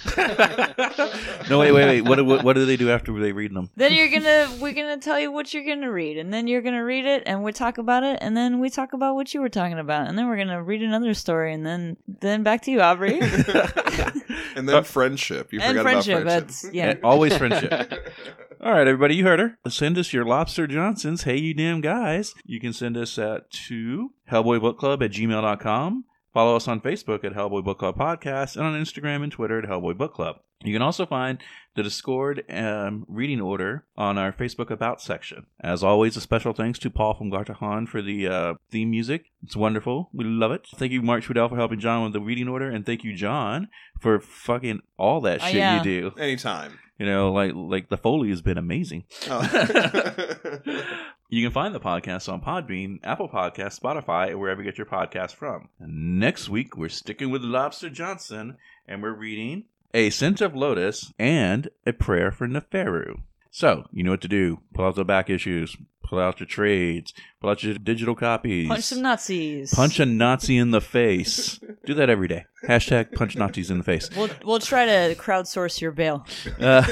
No, 1.48 1.58
wait, 1.58 1.72
wait, 1.72 1.86
wait. 1.86 2.00
What, 2.02 2.16
do- 2.16 2.24
what, 2.24 2.44
what 2.44 2.52
do 2.54 2.64
they 2.64 2.76
do 2.76 2.90
after 2.90 3.18
they 3.18 3.32
read 3.32 3.52
them? 3.52 3.70
then 3.74 3.92
you're 3.92 4.08
gonna 4.08 4.48
we're 4.60 4.72
gonna 4.72 4.98
tell 4.98 5.18
you 5.18 5.32
what 5.32 5.52
you're 5.52 5.64
gonna 5.64 5.90
read, 5.90 6.16
and 6.16 6.32
then 6.32 6.46
you're 6.46 6.62
gonna 6.62 6.84
read 6.84 7.06
it, 7.06 7.24
and 7.26 7.42
we 7.42 7.50
talk 7.52 7.78
about 7.78 8.04
it, 8.04 8.18
and 8.20 8.36
then 8.36 8.60
we 8.60 8.70
talk 8.70 8.92
about 8.92 9.16
what 9.16 9.34
you 9.34 9.40
were 9.40 9.48
talking 9.48 9.78
about, 9.78 10.06
and 10.08 10.16
then 10.16 10.28
we're 10.28 10.36
gonna 10.36 10.62
read 10.62 10.82
another 10.82 11.12
story, 11.12 11.52
and 11.52 11.66
then 11.66 11.96
then 12.06 12.44
back 12.44 12.62
to 12.62 12.70
you, 12.70 12.80
Aubrey. 12.80 13.18
and 14.54 14.68
then 14.68 14.76
uh, 14.76 14.82
friendship. 14.82 15.52
You 15.52 15.60
and 15.60 15.76
forgot 15.76 15.82
friendship. 15.82 16.22
about 16.22 16.30
friendship. 16.32 16.46
That's 16.48 16.72
yeah. 16.72 16.90
And 16.90 17.04
always 17.04 17.36
friendship. 17.36 17.92
All 18.62 18.72
right, 18.72 18.86
everybody, 18.86 19.16
you 19.16 19.24
heard 19.24 19.40
her. 19.40 19.58
Send 19.68 19.96
us 19.96 20.12
your 20.12 20.24
Lobster 20.24 20.66
Johnsons. 20.66 21.22
Hey, 21.22 21.38
you 21.38 21.54
damn 21.54 21.80
guys. 21.80 22.34
You 22.44 22.60
can 22.60 22.74
send 22.74 22.96
us 22.96 23.18
at 23.18 23.50
to 23.68 24.10
hellboybookclub 24.30 25.02
at 25.02 25.10
gmail.com. 25.12 26.04
Follow 26.32 26.54
us 26.56 26.68
on 26.68 26.80
Facebook 26.80 27.24
at 27.24 27.32
Hellboy 27.34 27.64
Book 27.64 27.78
Club 27.80 27.96
Podcast 27.96 28.56
and 28.56 28.64
on 28.64 28.74
Instagram 28.80 29.22
and 29.22 29.32
Twitter 29.32 29.58
at 29.58 29.68
Hellboy 29.68 29.96
Book 29.98 30.14
Club. 30.14 30.36
You 30.62 30.72
can 30.74 30.82
also 30.82 31.06
find 31.06 31.38
the 31.74 31.82
Discord 31.82 32.44
um, 32.50 33.06
reading 33.08 33.40
order 33.40 33.86
on 33.96 34.18
our 34.18 34.30
Facebook 34.30 34.70
About 34.70 35.00
section. 35.00 35.46
As 35.60 35.82
always, 35.82 36.16
a 36.18 36.20
special 36.20 36.52
thanks 36.52 36.78
to 36.80 36.90
Paul 36.90 37.14
from 37.14 37.30
Gartahan 37.30 37.88
for 37.88 38.02
the 38.02 38.28
uh, 38.28 38.54
theme 38.70 38.90
music. 38.90 39.24
It's 39.42 39.56
wonderful. 39.56 40.10
We 40.12 40.24
love 40.24 40.52
it. 40.52 40.66
Thank 40.76 40.92
you, 40.92 41.00
Mark 41.00 41.24
Tweedale, 41.24 41.48
for 41.48 41.56
helping 41.56 41.80
John 41.80 42.04
with 42.04 42.12
the 42.12 42.20
reading 42.20 42.46
order. 42.46 42.68
And 42.70 42.84
thank 42.84 43.04
you, 43.04 43.14
John, 43.16 43.68
for 43.98 44.20
fucking 44.20 44.82
all 44.98 45.22
that 45.22 45.40
Oh, 45.42 45.46
shit 45.46 45.54
yeah. 45.56 45.78
you 45.78 46.10
do. 46.10 46.12
Anytime. 46.20 46.78
You 46.98 47.06
know, 47.06 47.32
like 47.32 47.52
like 47.54 47.88
the 47.88 47.96
Foley 47.96 48.28
has 48.28 48.42
been 48.42 48.58
amazing. 48.58 49.04
Oh. 49.30 49.40
You 51.32 51.44
can 51.44 51.52
find 51.52 51.72
the 51.72 51.78
podcast 51.78 52.28
on 52.28 52.40
Podbean, 52.40 52.98
Apple 53.04 53.28
Podcasts, 53.28 53.78
Spotify, 53.78 54.30
or 54.30 54.38
wherever 54.38 54.62
you 54.62 54.68
get 54.68 54.78
your 54.78 54.86
podcast 54.86 55.36
from. 55.36 55.68
And 55.78 56.18
next 56.18 56.48
week, 56.48 56.76
we're 56.76 56.88
sticking 56.88 57.30
with 57.30 57.42
Lobster 57.42 57.88
Johnson, 57.88 58.56
and 58.88 59.00
we're 59.00 59.14
reading 59.14 59.66
A 59.94 60.10
Scent 60.10 60.40
of 60.40 60.56
Lotus 60.56 61.12
and 61.20 61.68
A 61.86 61.92
Prayer 61.92 62.32
for 62.32 62.48
Neferu. 62.48 63.20
So, 63.52 63.84
you 63.92 64.02
know 64.02 64.10
what 64.10 64.22
to 64.22 64.28
do. 64.28 64.58
Pull 64.74 64.86
out 64.86 64.96
the 64.96 65.04
back 65.04 65.30
issues, 65.30 65.76
pull 66.02 66.18
out 66.18 66.40
your 66.40 66.48
trades, 66.48 67.14
pull 67.40 67.50
out 67.50 67.62
your 67.62 67.74
digital 67.74 68.16
copies. 68.16 68.66
Punch 68.66 68.82
some 68.82 69.02
Nazis. 69.02 69.72
Punch 69.72 70.00
a 70.00 70.06
Nazi 70.06 70.56
in 70.56 70.72
the 70.72 70.80
face. 70.80 71.60
do 71.86 71.94
that 71.94 72.10
every 72.10 72.26
day. 72.26 72.46
Hashtag 72.66 73.14
punch 73.14 73.36
Nazis 73.36 73.70
in 73.70 73.78
the 73.78 73.84
face. 73.84 74.10
We'll 74.16 74.30
we'll 74.44 74.58
try 74.58 74.84
to 74.84 75.14
crowdsource 75.14 75.80
your 75.80 75.92
bail. 75.92 76.26
Uh, 76.58 76.82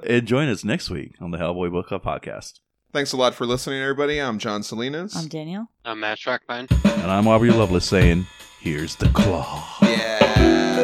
and 0.04 0.26
join 0.26 0.48
us 0.48 0.64
next 0.64 0.90
week 0.90 1.14
on 1.20 1.30
the 1.30 1.38
Hellboy 1.38 1.70
Book 1.70 1.86
Club 1.86 2.02
podcast. 2.02 2.58
Thanks 2.92 3.12
a 3.12 3.16
lot 3.16 3.34
for 3.34 3.46
listening, 3.46 3.80
everybody. 3.80 4.18
I'm 4.20 4.38
John 4.38 4.62
Salinas. 4.62 5.16
I'm 5.16 5.28
Daniel. 5.28 5.66
I'm 5.84 6.00
Matt 6.00 6.18
Trackbine. 6.18 6.70
And 6.84 7.10
I'm 7.10 7.26
Aubrey 7.26 7.50
Lovelace 7.50 7.86
saying, 7.86 8.26
here's 8.60 8.96
the 8.96 9.08
claw. 9.08 9.66
yeah. 9.80 10.18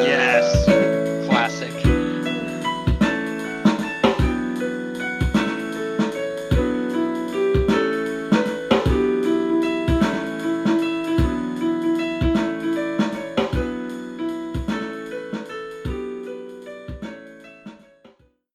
Yes. 0.04 0.77